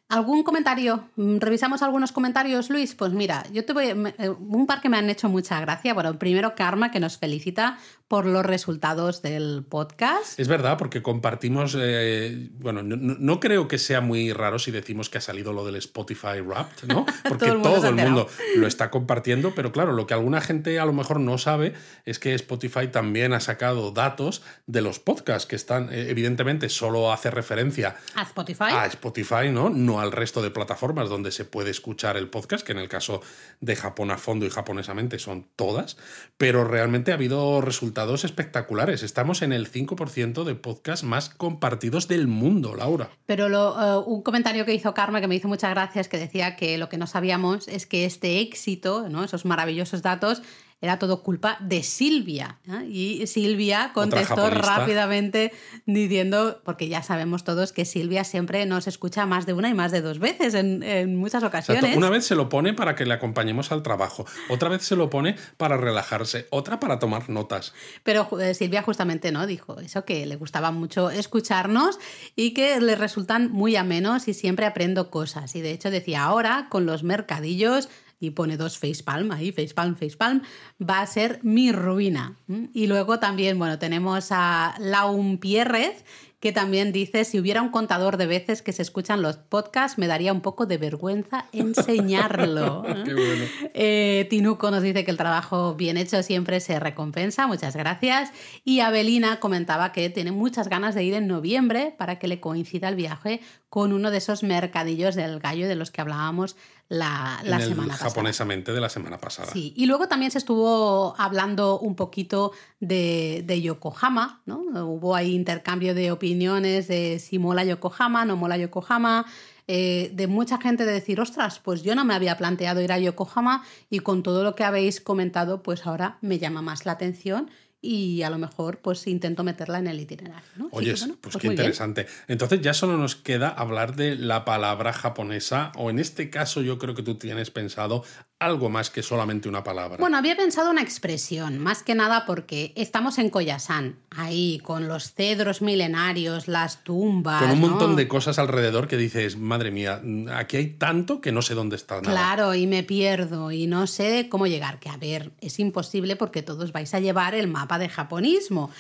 ¿Algún 0.08 0.42
comentario? 0.42 1.08
Mm, 1.16 1.38
¿Revisamos 1.38 1.82
algunos 1.82 2.12
comentarios, 2.12 2.68
Luis? 2.68 2.94
Pues 2.94 3.12
mira, 3.12 3.44
yo 3.52 3.64
te 3.64 3.72
voy. 3.72 3.86
Eh, 4.18 4.28
un 4.28 4.66
par 4.66 4.80
que 4.80 4.88
me 4.88 4.98
han 4.98 5.08
hecho 5.08 5.28
mucha 5.28 5.58
gracia. 5.60 5.94
Bueno, 5.94 6.18
primero 6.18 6.54
Karma, 6.54 6.90
que 6.90 7.00
nos 7.00 7.16
felicita 7.16 7.78
por 8.06 8.26
los 8.26 8.44
resultados 8.44 9.22
del 9.22 9.64
podcast. 9.68 10.38
Es 10.38 10.46
verdad, 10.46 10.76
porque 10.76 11.02
compartimos. 11.02 11.76
Eh, 11.80 12.50
bueno, 12.58 12.82
no, 12.82 13.40
creo 13.40 13.66
que 13.66 13.78
sea 13.78 14.00
muy 14.02 14.32
raro 14.32 14.58
si 14.58 14.70
decimos 14.70 15.08
que 15.08 15.18
ha 15.18 15.20
salido 15.22 15.52
lo 15.52 15.64
del 15.64 15.76
Spotify 15.76 16.40
Wrapped, 16.40 16.86
¿no? 16.86 17.06
Porque 17.28 17.46
todo 17.46 17.88
el 17.88 17.94
mundo, 17.94 18.28
lo 18.56 18.66
está 18.66 18.90
compartiendo, 18.90 19.54
pero 19.54 19.72
claro, 19.72 19.92
lo 19.92 20.06
que 20.06 20.14
alguna 20.14 20.40
gente 20.40 20.78
a 20.78 20.84
lo 20.84 20.92
mejor 20.92 21.18
no 21.18 21.38
sabe 21.38 21.72
es 22.04 22.18
que 22.18 22.34
Spotify 22.34 22.88
también 22.88 23.32
ha 23.32 23.40
sacado 23.40 23.90
datos 23.90 24.42
de 24.66 24.82
los 24.82 24.98
podcasts 25.00 25.46
que 25.46 25.56
están, 25.56 25.92
eh, 25.92 26.10
evidentemente, 26.10 26.68
solo 26.68 27.12
hace 27.12 27.30
referencia 27.30 27.96
a 28.14 28.22
Spotify. 28.22 28.64
A 28.70 28.86
Spotify, 28.86 29.48
¿no? 29.50 29.70
No 29.70 29.93
al 30.00 30.12
resto 30.12 30.42
de 30.42 30.50
plataformas 30.50 31.08
donde 31.08 31.32
se 31.32 31.44
puede 31.44 31.70
escuchar 31.70 32.16
el 32.16 32.28
podcast, 32.28 32.64
que 32.66 32.72
en 32.72 32.78
el 32.78 32.88
caso 32.88 33.20
de 33.60 33.76
Japón 33.76 34.10
a 34.10 34.18
fondo 34.18 34.46
y 34.46 34.50
japonesamente 34.50 35.18
son 35.18 35.46
todas, 35.56 35.96
pero 36.36 36.64
realmente 36.64 37.10
ha 37.10 37.14
habido 37.14 37.60
resultados 37.60 38.24
espectaculares. 38.24 39.02
Estamos 39.02 39.42
en 39.42 39.52
el 39.52 39.70
5% 39.70 40.44
de 40.44 40.54
podcasts 40.54 41.04
más 41.04 41.28
compartidos 41.28 42.08
del 42.08 42.26
mundo, 42.26 42.74
Laura. 42.74 43.10
Pero 43.26 43.46
uh, 43.46 44.00
un 44.00 44.22
comentario 44.22 44.64
que 44.64 44.74
hizo 44.74 44.94
Karma 44.94 45.20
que 45.20 45.28
me 45.28 45.34
hizo 45.34 45.48
muchas 45.48 45.70
gracias, 45.70 46.08
que 46.08 46.18
decía 46.18 46.56
que 46.56 46.78
lo 46.78 46.88
que 46.88 46.98
no 46.98 47.06
sabíamos 47.06 47.68
es 47.68 47.86
que 47.86 48.04
este 48.04 48.40
éxito, 48.40 49.08
¿no? 49.08 49.24
esos 49.24 49.44
maravillosos 49.44 50.02
datos, 50.02 50.42
era 50.80 50.98
todo 50.98 51.22
culpa 51.22 51.56
de 51.60 51.82
Silvia. 51.82 52.58
¿eh? 52.68 52.86
Y 52.86 53.26
Silvia 53.26 53.92
contestó 53.94 54.50
rápidamente 54.50 55.52
diciendo, 55.86 56.60
porque 56.64 56.88
ya 56.88 57.02
sabemos 57.02 57.42
todos 57.44 57.72
que 57.72 57.84
Silvia 57.84 58.24
siempre 58.24 58.66
nos 58.66 58.86
escucha 58.86 59.24
más 59.26 59.46
de 59.46 59.54
una 59.54 59.68
y 59.68 59.74
más 59.74 59.92
de 59.92 60.02
dos 60.02 60.18
veces 60.18 60.54
en, 60.54 61.16
muchas 61.16 61.42
ocasiones. 61.42 61.96
Una 61.96 62.10
vez 62.10 62.26
se 62.26 62.34
lo 62.34 62.48
pone 62.48 62.74
para 62.74 62.94
que 62.94 63.06
le 63.06 63.14
acompañemos 63.14 63.72
al 63.72 63.82
trabajo, 63.82 64.26
otra 64.50 64.68
vez 64.68 64.82
se 64.82 64.96
lo 64.96 65.10
pone 65.10 65.36
para 65.56 65.76
relajarse, 65.76 66.46
otra 66.50 66.80
para 66.80 66.98
tomar 66.98 67.30
notas. 67.30 67.72
Pero 68.02 68.28
eh, 68.40 68.54
Silvia 68.54 68.82
justamente 68.82 69.32
no 69.32 69.46
dijo 69.46 69.78
eso, 69.80 70.04
que 70.04 70.26
le 70.26 70.36
gustaba 70.36 70.70
mucho 70.70 71.10
escucharnos 71.10 71.98
y 72.36 72.52
que 72.52 72.80
le 72.80 72.94
resultan 72.94 73.50
muy 73.50 73.76
amenos 73.76 74.28
y 74.28 74.34
siempre 74.34 74.66
aprendo 74.66 75.10
cosas. 75.10 75.54
Y 75.56 75.60
de 75.60 75.72
hecho 75.72 75.90
decía, 75.90 76.24
ahora 76.24 76.68
con 76.68 76.86
los 76.86 77.02
mercadillos 77.04 77.88
y 78.20 78.30
pone 78.30 78.56
dos 78.56 78.78
facepalm 78.78 79.30
ahí, 79.32 79.52
facepalm, 79.52 79.96
facepalm, 79.96 80.42
va 80.80 81.00
a 81.00 81.06
ser 81.06 81.40
mi 81.42 81.72
ruina. 81.72 82.38
Y 82.72 82.86
luego 82.86 83.18
también, 83.18 83.58
bueno, 83.58 83.78
tenemos 83.78 84.28
a 84.30 84.74
Laum 84.78 85.38
Pierrez, 85.38 86.04
que 86.44 86.52
también 86.52 86.92
dice, 86.92 87.24
si 87.24 87.40
hubiera 87.40 87.62
un 87.62 87.70
contador 87.70 88.18
de 88.18 88.26
veces 88.26 88.60
que 88.60 88.74
se 88.74 88.82
escuchan 88.82 89.22
los 89.22 89.38
podcasts, 89.38 89.96
me 89.96 90.06
daría 90.06 90.30
un 90.30 90.42
poco 90.42 90.66
de 90.66 90.76
vergüenza 90.76 91.46
enseñarlo. 91.52 92.82
Qué 93.06 93.14
bueno. 93.14 93.44
Eh, 93.72 94.26
Tinuco 94.28 94.70
nos 94.70 94.82
dice 94.82 95.06
que 95.06 95.10
el 95.10 95.16
trabajo 95.16 95.74
bien 95.74 95.96
hecho 95.96 96.22
siempre 96.22 96.60
se 96.60 96.78
recompensa, 96.78 97.46
muchas 97.46 97.74
gracias. 97.74 98.30
Y 98.62 98.80
Abelina 98.80 99.40
comentaba 99.40 99.90
que 99.92 100.10
tiene 100.10 100.32
muchas 100.32 100.68
ganas 100.68 100.94
de 100.94 101.04
ir 101.04 101.14
en 101.14 101.28
noviembre 101.28 101.94
para 101.96 102.18
que 102.18 102.28
le 102.28 102.40
coincida 102.40 102.90
el 102.90 102.96
viaje 102.96 103.40
con 103.70 103.94
uno 103.94 104.10
de 104.10 104.18
esos 104.18 104.42
mercadillos 104.42 105.14
del 105.14 105.40
gallo 105.40 105.66
de 105.66 105.76
los 105.76 105.90
que 105.90 106.02
hablábamos 106.02 106.56
la, 106.88 107.40
la 107.44 107.60
semana 107.60 107.92
pasada. 107.92 108.10
Japonesamente 108.10 108.72
de 108.72 108.80
la 108.80 108.88
semana 108.88 109.18
pasada. 109.18 109.50
Sí, 109.52 109.72
y 109.76 109.86
luego 109.86 110.06
también 110.08 110.30
se 110.30 110.38
estuvo 110.38 111.14
hablando 111.18 111.78
un 111.78 111.94
poquito 111.96 112.52
de, 112.80 113.42
de, 113.46 113.62
Yokohama, 113.62 114.42
¿no? 114.46 114.60
Hubo 114.86 115.14
ahí 115.14 115.34
intercambio 115.34 115.94
de 115.94 116.12
opiniones 116.12 116.88
de 116.88 117.18
si 117.18 117.38
mola 117.38 117.64
Yokohama, 117.64 118.24
no 118.24 118.36
mola 118.36 118.56
Yokohama. 118.56 119.26
Eh, 119.66 120.10
de 120.12 120.26
mucha 120.26 120.58
gente 120.58 120.84
de 120.84 120.92
decir, 120.92 121.20
ostras, 121.20 121.58
pues 121.58 121.82
yo 121.82 121.94
no 121.94 122.04
me 122.04 122.14
había 122.14 122.36
planteado 122.36 122.82
ir 122.82 122.92
a 122.92 122.98
Yokohama 122.98 123.64
y 123.88 124.00
con 124.00 124.22
todo 124.22 124.44
lo 124.44 124.54
que 124.54 124.62
habéis 124.62 125.00
comentado, 125.00 125.62
pues 125.62 125.86
ahora 125.86 126.18
me 126.20 126.38
llama 126.38 126.60
más 126.60 126.84
la 126.84 126.92
atención 126.92 127.50
y 127.84 128.22
a 128.22 128.30
lo 128.30 128.38
mejor 128.38 128.78
pues 128.78 129.06
intento 129.06 129.44
meterla 129.44 129.78
en 129.78 129.86
el 129.86 130.00
itinerario. 130.00 130.48
¿no? 130.56 130.68
Oye, 130.72 130.92
pues, 130.92 131.08
pues, 131.20 131.36
qué 131.36 131.48
interesante. 131.48 132.06
Entonces 132.28 132.62
ya 132.62 132.72
solo 132.72 132.96
nos 132.96 133.14
queda 133.14 133.48
hablar 133.48 133.94
de 133.94 134.16
la 134.16 134.44
palabra 134.44 134.92
japonesa, 134.92 135.70
o 135.76 135.90
en 135.90 135.98
este 135.98 136.30
caso 136.30 136.62
yo 136.62 136.78
creo 136.78 136.94
que 136.94 137.02
tú 137.02 137.16
tienes 137.16 137.50
pensado 137.50 138.02
algo 138.40 138.68
más 138.68 138.90
que 138.90 139.02
solamente 139.02 139.48
una 139.48 139.64
palabra. 139.64 139.96
Bueno, 139.98 140.16
había 140.16 140.36
pensado 140.36 140.70
una 140.70 140.82
expresión, 140.82 141.58
más 141.58 141.82
que 141.82 141.94
nada 141.94 142.26
porque 142.26 142.72
estamos 142.76 143.18
en 143.18 143.30
Koyasan, 143.30 143.96
ahí, 144.10 144.60
con 144.62 144.88
los 144.88 145.14
cedros 145.14 145.62
milenarios, 145.62 146.48
las 146.48 146.84
tumbas. 146.84 147.40
Con 147.42 147.52
un 147.52 147.60
¿no? 147.60 147.68
montón 147.68 147.96
de 147.96 148.06
cosas 148.08 148.38
alrededor 148.38 148.86
que 148.88 148.96
dices, 148.96 149.36
madre 149.36 149.70
mía, 149.70 150.02
aquí 150.34 150.56
hay 150.58 150.66
tanto 150.74 151.20
que 151.20 151.32
no 151.32 151.42
sé 151.42 151.54
dónde 151.54 151.76
está 151.76 152.00
nada. 152.00 152.10
Claro, 152.10 152.54
y 152.54 152.66
me 152.66 152.82
pierdo 152.82 153.50
y 153.50 153.66
no 153.66 153.86
sé 153.86 154.28
cómo 154.28 154.46
llegar. 154.46 154.78
Que 154.78 154.90
a 154.90 154.96
ver, 154.96 155.32
es 155.40 155.58
imposible 155.58 156.16
porque 156.16 156.42
todos 156.42 156.72
vais 156.72 156.92
a 156.92 157.00
llevar 157.00 157.34
el 157.34 157.48
mapa 157.48 157.78
de 157.78 157.88
japonismo. 157.88 158.70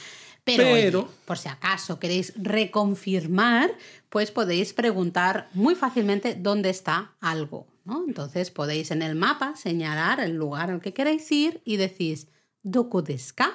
Pero, 0.42 0.64
Pero- 0.64 1.00
oye, 1.00 1.08
por 1.24 1.38
si 1.38 1.48
acaso 1.48 1.98
queréis 1.98 2.34
reconfirmar, 2.36 3.70
pues 4.10 4.30
podéis 4.30 4.74
preguntar 4.74 5.48
muy 5.54 5.74
fácilmente 5.74 6.34
dónde 6.34 6.68
está 6.68 7.12
algo. 7.20 7.66
¿No? 7.84 8.04
Entonces 8.06 8.50
podéis 8.50 8.90
en 8.90 9.02
el 9.02 9.14
mapa 9.14 9.56
señalar 9.56 10.20
el 10.20 10.34
lugar 10.34 10.70
al 10.70 10.80
que 10.80 10.92
queréis 10.92 11.30
ir 11.30 11.60
y 11.64 11.76
decís 11.76 12.28
Doko 12.64 13.02
desu 13.02 13.34
ka? 13.34 13.52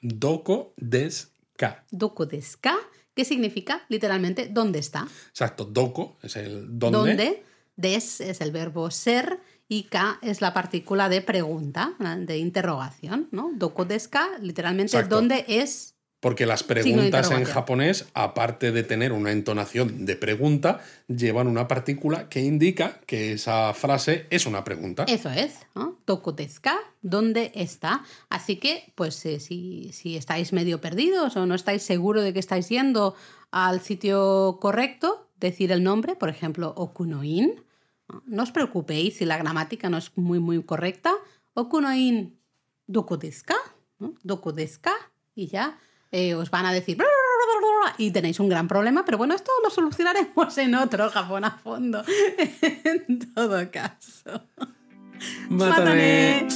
Doko 0.00 0.72
des 0.76 1.32
ka. 1.56 1.84
Doko 1.90 2.26
desu 2.26 2.58
ka? 2.60 2.78
¿Qué 3.14 3.24
significa 3.24 3.84
literalmente 3.88 4.48
dónde 4.48 4.78
está? 4.78 5.06
Exacto, 5.28 5.64
doko 5.64 6.16
es 6.22 6.36
el 6.36 6.78
dónde. 6.78 6.98
¿Dónde? 6.98 7.42
Des 7.76 8.20
es 8.20 8.40
el 8.40 8.52
verbo 8.52 8.90
ser 8.90 9.40
y 9.68 9.84
ka 9.84 10.18
es 10.22 10.40
la 10.40 10.54
partícula 10.54 11.08
de 11.08 11.22
pregunta, 11.22 11.94
de 11.98 12.38
interrogación, 12.38 13.28
¿no? 13.32 13.50
Doko 13.54 13.84
desu 13.84 14.10
ka, 14.10 14.38
literalmente, 14.40 14.96
Exacto. 14.96 15.16
¿dónde 15.16 15.44
es? 15.48 15.91
Porque 16.22 16.46
las 16.46 16.62
preguntas 16.62 17.32
en 17.32 17.42
japonés, 17.42 18.06
aparte 18.14 18.70
de 18.70 18.84
tener 18.84 19.10
una 19.10 19.32
entonación 19.32 20.06
de 20.06 20.14
pregunta, 20.14 20.80
llevan 21.08 21.48
una 21.48 21.66
partícula 21.66 22.28
que 22.28 22.42
indica 22.42 23.00
que 23.06 23.32
esa 23.32 23.74
frase 23.74 24.28
es 24.30 24.46
una 24.46 24.62
pregunta. 24.62 25.02
Eso 25.08 25.30
es, 25.30 25.66
¿no? 25.74 25.98
¿dónde 27.02 27.50
está? 27.56 28.04
Así 28.30 28.54
que, 28.54 28.92
pues 28.94 29.26
eh, 29.26 29.40
si, 29.40 29.90
si 29.92 30.16
estáis 30.16 30.52
medio 30.52 30.80
perdidos 30.80 31.36
o 31.36 31.44
no 31.44 31.56
estáis 31.56 31.82
seguros 31.82 32.22
de 32.22 32.32
que 32.32 32.38
estáis 32.38 32.68
yendo 32.68 33.16
al 33.50 33.80
sitio 33.80 34.58
correcto, 34.60 35.28
decir 35.40 35.72
el 35.72 35.82
nombre, 35.82 36.14
por 36.14 36.28
ejemplo, 36.28 36.72
Okunoin. 36.76 37.64
¿no? 38.26 38.44
Os 38.44 38.52
preocupéis 38.52 39.16
si 39.16 39.24
la 39.24 39.38
gramática 39.38 39.90
no 39.90 39.98
es 39.98 40.16
muy, 40.16 40.38
muy 40.38 40.62
correcta. 40.62 41.12
Okunoin 41.54 42.38
doko 42.86 43.16
desu 43.16 43.42
ka? 43.46 43.58
¿no? 43.98 44.14
Doko 44.22 44.52
desu 44.52 44.82
ka? 44.82 44.94
Y 45.34 45.48
ya 45.48 45.80
eh, 46.12 46.34
os 46.34 46.50
van 46.50 46.66
a 46.66 46.72
decir... 46.72 46.98
Y 47.98 48.10
tenéis 48.10 48.38
un 48.40 48.48
gran 48.48 48.68
problema, 48.68 49.04
pero 49.04 49.18
bueno, 49.18 49.34
esto 49.34 49.50
lo 49.62 49.70
solucionaremos 49.70 50.56
en 50.58 50.74
otro 50.74 51.10
Japón 51.10 51.44
a 51.44 51.50
fondo. 51.50 52.04
en 52.62 53.18
todo 53.34 53.70
caso. 53.70 54.46
Mátame. 55.48 56.46